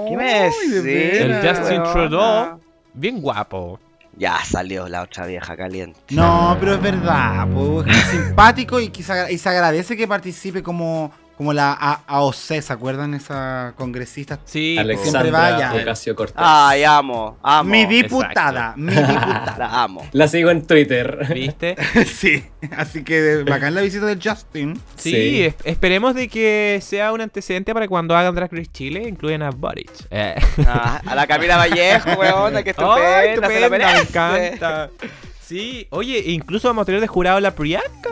[0.07, 1.33] ¿Qué me Ay, de decís, el.
[1.47, 1.91] Justin weona?
[1.93, 2.59] Trudeau,
[2.93, 3.79] bien guapo.
[4.17, 5.99] Ya salió la otra vieja caliente.
[6.09, 10.07] No, pero es verdad, pues, es simpático y, que se agra- y se agradece que
[10.07, 13.13] participe como, como la A- AOC, ¿se acuerdan?
[13.13, 14.41] Esa congresista.
[14.43, 15.73] Sí, Siempre Alexandra vaya.
[15.73, 16.35] Ocasio Cortés.
[16.37, 17.69] Ay, amo, amo.
[17.69, 19.55] mi diputada, mi diputada.
[19.57, 20.05] La amo.
[20.11, 21.27] La sigo en Twitter.
[21.33, 21.77] ¿viste?
[22.05, 22.43] sí,
[22.75, 24.75] así que bacán la visita del Justin.
[24.97, 25.43] Sí, Sí.
[25.43, 29.51] es- esperemos de que sea un antecedente para cuando hagan Drag Race Chile, incluyan a
[29.51, 29.89] Boric.
[30.11, 30.35] Eh.
[30.67, 33.93] Ah, a la Camila Vallejo, weón, que estupenda, ¡Ay, se la estupenda!
[33.93, 34.89] Me encanta.
[35.41, 38.09] Sí, oye, incluso vamos a tener de jurado a la Priyanka.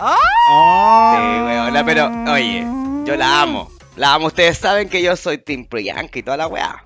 [0.00, 1.14] Oh.
[1.16, 2.64] Sí, weona, pero, oye,
[3.04, 3.70] yo la amo.
[3.96, 6.84] La amo, ustedes saben que yo soy Team Priyanka y toda la weá.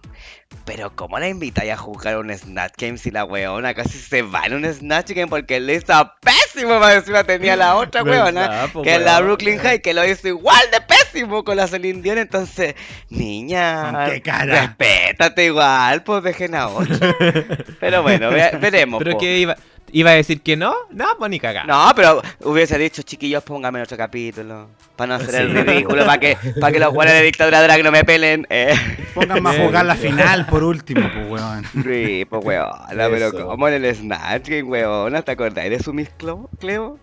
[0.64, 4.44] Pero ¿cómo la invitáis a jugar un Snatch Game si la weona casi se va
[4.47, 6.78] en un Snatch Game porque le hizo pésimo?
[6.78, 9.20] Más encima tenía la otra weona, ¿Verdad, po, que es la?
[9.20, 12.18] Brooklyn High, que lo hizo igual de pésimo con la Celine Dion.
[12.18, 12.74] Entonces,
[13.10, 14.60] niña, ¿Con qué cara?
[14.66, 17.16] respétate igual, pues dejen a otra.
[17.80, 19.01] Pero bueno, ve- veremos.
[19.02, 19.18] ¿Pero po.
[19.18, 19.56] qué iba,
[19.93, 20.74] iba a decir que no?
[20.90, 21.66] No, pues ni cagar.
[21.66, 24.69] No, pero hubiese dicho, chiquillos, póngame en otro capítulo.
[24.97, 27.90] Para no hacer el ridículo, para que, para que los jugadores de dictadura drag no
[27.90, 28.47] me pelen.
[28.51, 28.74] Eh.
[29.14, 31.64] Pónganme a jugar la final por último, pues, weón.
[31.85, 33.47] Sí, pues weona, pero Eso.
[33.47, 36.48] como en el Snatch Game, weona, ¿te acordáis de su Miss Cleo?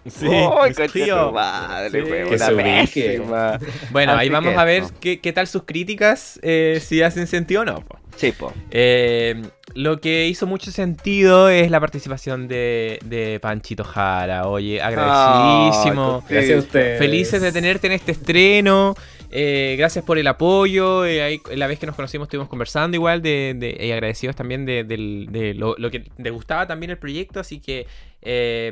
[0.07, 1.28] Sí, ¡Ay, Miss concha Cleo.
[1.28, 2.38] tu madre, Sí.
[2.38, 2.86] se ubique.
[3.18, 3.60] pésima!
[3.91, 7.61] Bueno, ahí vamos que a ver qué, qué tal sus críticas, eh, si hacen sentido
[7.61, 7.82] o no.
[7.82, 7.98] po.
[8.16, 8.53] Sí, po.
[8.72, 9.41] Eh,
[9.81, 14.47] lo que hizo mucho sentido es la participación de, de Panchito Jara.
[14.47, 16.23] Oye, agradecidísimo.
[16.27, 16.99] Ay, Gracias a ustedes.
[16.99, 18.95] Felices de tenerte en este estreno.
[19.31, 21.06] eh, gracias por el apoyo.
[21.06, 24.65] eh, ahí, la vez que nos conocimos estuvimos conversando igual de, de- y agradecidos también
[24.65, 27.39] de, del- de lo, lo que te gustaba también el proyecto.
[27.39, 27.85] Así que
[28.22, 28.72] eh,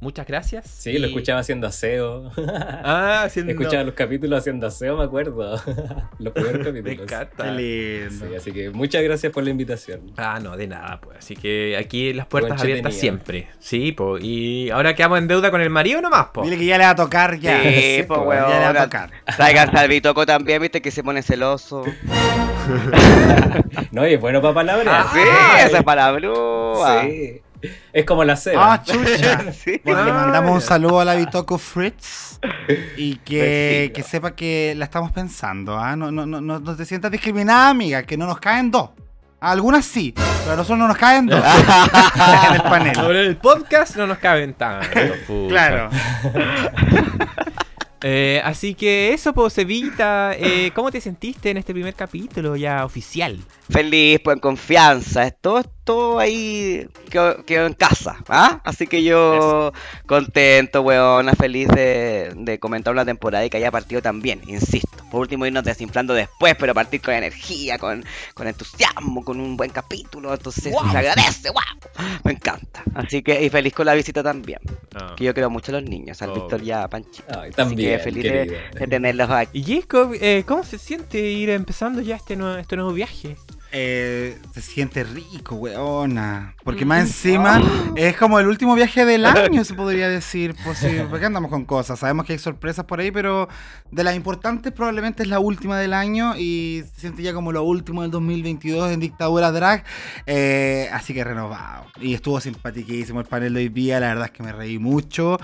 [0.00, 0.66] muchas gracias.
[0.66, 2.30] Sí, lo escuchaba haciendo aseo.
[2.84, 3.52] Ah, haciendo...
[3.52, 5.60] Escuchaba los capítulos haciendo aseo, me acuerdo.
[6.18, 7.00] los primeros Me capítulos.
[7.02, 7.44] encanta.
[7.44, 8.26] Qué lindo.
[8.28, 10.12] Sí, así que muchas gracias por la invitación.
[10.16, 11.18] Ah, no, de nada, pues.
[11.18, 13.48] Así que aquí las puertas abiertas siempre.
[13.60, 14.22] Sí, pues.
[14.24, 16.44] Y ahora quedamos en deuda con el marido nomás, pues.
[16.46, 17.62] Dile que ya le va a tocar ya.
[17.62, 19.10] Sí, Sí, pues po, ya le va a tocar.
[19.36, 21.84] Traigan al Bitoco también, viste, que se pone celoso.
[23.90, 25.06] No, y es bueno para palabras.
[25.12, 25.66] Sí, Ay.
[25.66, 26.74] esa es para Blue.
[27.02, 27.42] Sí.
[27.92, 28.74] Es como la ceba.
[28.74, 29.44] Ah, chucha.
[29.52, 29.80] Sí.
[29.84, 32.38] Bueno, le Ah, mandamos un saludo a la Bitoco Fritz
[32.96, 35.78] y que, que sepa que la estamos pensando.
[35.78, 35.94] ¿ah?
[35.96, 38.90] No, no, no, no, no te sientas discriminada, amiga, que no nos caen dos.
[39.40, 42.96] A algunas sí, pero a nosotros no nos caen dos en el panel.
[42.96, 44.88] En el podcast no nos caben tanto.
[45.48, 45.90] Claro.
[48.04, 52.84] Eh, así que eso, pues, Evita, eh, ¿cómo te sentiste en este primer capítulo ya
[52.84, 53.38] oficial?
[53.70, 55.30] Feliz, pues en confianza.
[55.30, 58.16] Todo esto ahí quedó, quedó en casa.
[58.28, 58.60] ¿ah?
[58.64, 59.72] Así que yo
[60.06, 65.04] contento, weona, feliz de, de comentar una temporada y que haya partido también, insisto.
[65.10, 68.04] Por último, irnos desinflando después, pero partir con energía, con,
[68.34, 70.32] con entusiasmo, con un buen capítulo.
[70.32, 72.06] Entonces se agradece, wow.
[72.22, 72.84] Me encanta.
[72.94, 74.60] Así que, y feliz con la visita también.
[75.16, 76.34] Que yo quiero mucho a los niños, al Oh.
[76.34, 77.24] Víctor y a Panchito.
[77.28, 79.58] Ay, Así también, que feliz de, de tenerlos aquí.
[79.58, 83.36] Y Jacob, eh, ¿cómo se siente ir empezando ya este nuevo, este nuevo viaje?
[83.74, 86.54] Eh, se siente rico, weona.
[86.62, 87.62] Porque más encima
[87.96, 90.54] es como el último viaje del año, se podría decir.
[90.62, 91.98] Pues sí, porque andamos con cosas.
[91.98, 93.48] Sabemos que hay sorpresas por ahí, pero
[93.90, 97.62] de las importantes probablemente es la última del año y se siente ya como lo
[97.62, 99.84] último del 2022 en Dictadura Drag.
[100.26, 101.86] Eh, así que renovado.
[101.98, 104.00] Y estuvo simpaticísimo el panel de hoy día.
[104.00, 105.38] La verdad es que me reí mucho.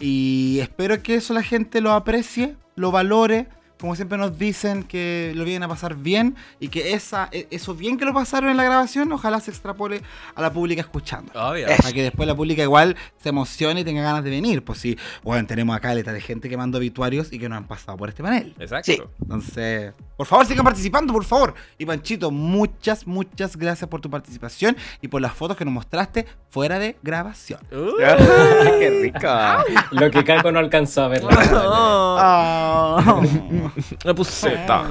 [0.00, 3.46] Y espero que eso la gente lo aprecie, lo valore.
[3.80, 7.74] Como siempre nos dicen que lo vienen a pasar bien y que esa, e- eso
[7.74, 10.00] bien que lo pasaron en la grabación, ojalá se extrapole
[10.34, 11.32] a la pública escuchando.
[11.34, 11.66] Obvio.
[11.76, 14.64] Para que después la pública igual se emocione y tenga ganas de venir.
[14.64, 17.66] Pues sí, bueno, tenemos acá letra de gente que mandó obituarios y que no han
[17.66, 18.54] pasado por este panel.
[18.58, 18.92] Exacto.
[18.92, 19.02] Sí.
[19.22, 21.54] Entonces, por favor, sigan participando, por favor.
[21.76, 26.26] Y Panchito, muchas, muchas gracias por tu participación y por las fotos que nos mostraste
[26.48, 27.60] fuera de grabación.
[27.72, 27.96] Uh.
[28.78, 29.28] ¡Qué rico!
[29.90, 31.22] Lo que Caco no alcanzó a ver.
[32.16, 33.22] Oh,
[34.04, 34.88] La puseta.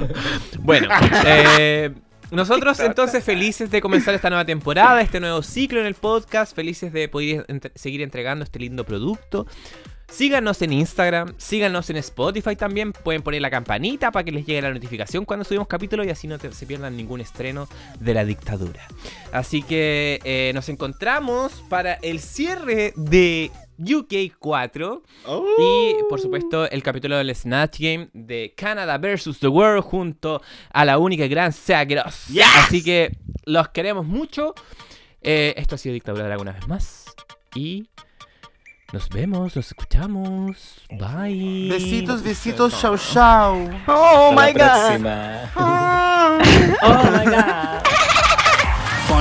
[0.60, 0.88] Bueno,
[1.26, 1.90] eh,
[2.30, 6.92] nosotros entonces felices de comenzar esta nueva temporada, este nuevo ciclo en el podcast, felices
[6.92, 9.46] de poder entre- seguir entregando este lindo producto.
[10.06, 14.60] Síganos en Instagram, síganos en Spotify también, pueden poner la campanita para que les llegue
[14.62, 17.66] la notificación cuando subimos capítulos y así no te- se pierdan ningún estreno
[17.98, 18.86] de la dictadura.
[19.32, 25.02] Así que eh, nos encontramos para el cierre de UK 4
[25.58, 29.38] y por supuesto el capítulo del Snatch Game de Canada vs.
[29.40, 30.42] The World junto
[30.72, 32.26] a la única y gran Sagros.
[32.56, 34.54] Así que los queremos mucho.
[35.20, 37.04] Eh, esto ha sido Dictadura Drag una vez más
[37.54, 37.88] y
[38.92, 40.76] nos vemos, nos escuchamos.
[40.90, 41.68] Bye.
[41.68, 43.68] Besitos, besitos, chau, chau.
[43.88, 44.60] ¡Oh, my God!
[44.60, 45.50] próxima.
[46.82, 47.83] Oh my god.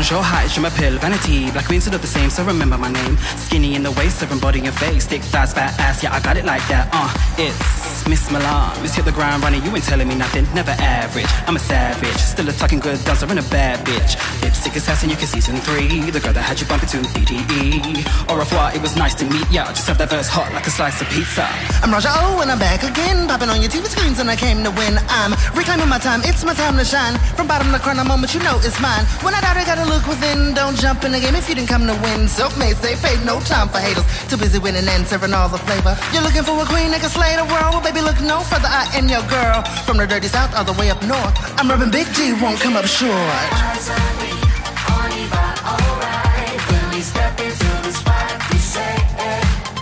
[0.03, 1.49] Bonjour, hi, je m'appelle Vanity.
[1.51, 3.17] Black queens are the same, so remember my name.
[3.37, 5.05] Skinny in the waist, serving body and face.
[5.07, 6.89] Thick thighs, fat ass, yeah, I got it like that.
[6.91, 7.07] Uh,
[7.39, 8.75] it's Miss Milan.
[8.81, 10.45] Let's hit the ground running, you ain't telling me nothing.
[10.53, 12.17] Never average, I'm a savage.
[12.17, 14.19] Still a talking good dancer and a bad bitch.
[14.43, 16.11] Lipstick assassin, you can season three.
[16.11, 18.27] The girl that had you bumping to BTE.
[18.27, 19.71] Au revoir, it was nice to meet ya.
[19.71, 21.47] Just have that verse hot like a slice of pizza.
[21.81, 24.65] I'm Raja O and I'm back again, popping on your TV screens and I came
[24.65, 24.99] to win.
[25.07, 27.15] I'm reclaiming my time, it's my time to shine.
[27.39, 29.05] From bottom to crown, a moment you know it's mine.
[29.23, 31.69] When I doubt I gotta look within, don't jump in the game if you didn't
[31.69, 32.27] come to win.
[32.27, 34.05] Self-made, stay paid, no time for haters.
[34.27, 35.95] Too busy winning and serving all the flavor.
[36.11, 38.69] You're looking for a queen that can slay the world, well baby look no further,
[38.69, 39.61] I am your girl.
[39.85, 42.75] From the dirty south all the way up north, I'm rubbing Big G, won't come
[42.75, 43.13] up short.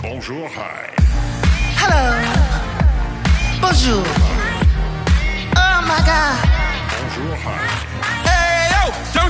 [0.02, 0.92] Bonjour, hi.
[1.80, 2.04] Hello,
[3.60, 4.04] bonjour.
[5.56, 6.36] Oh my God.
[7.00, 7.91] Bonjour, hi.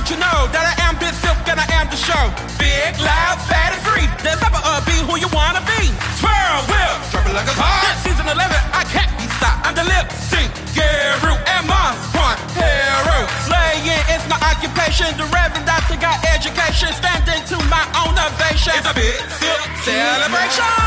[0.03, 2.27] Don't you know that I am Big Silk and I am the show?
[2.59, 4.03] Big, loud, fat, and free.
[4.19, 5.79] There's never a be who you wanna be.
[6.19, 7.87] Twirl, whip, triple like a car.
[8.03, 8.35] Season 11,
[8.75, 9.63] I can't be stopped.
[9.63, 13.15] I'm the lip sync, Gary, and Mons Point Hero.
[13.47, 15.07] Slaying is my occupation.
[15.15, 16.91] The Reverend Doctor got education.
[16.99, 18.75] Standing to my own ovation.
[18.75, 20.83] It's a big silk celebration.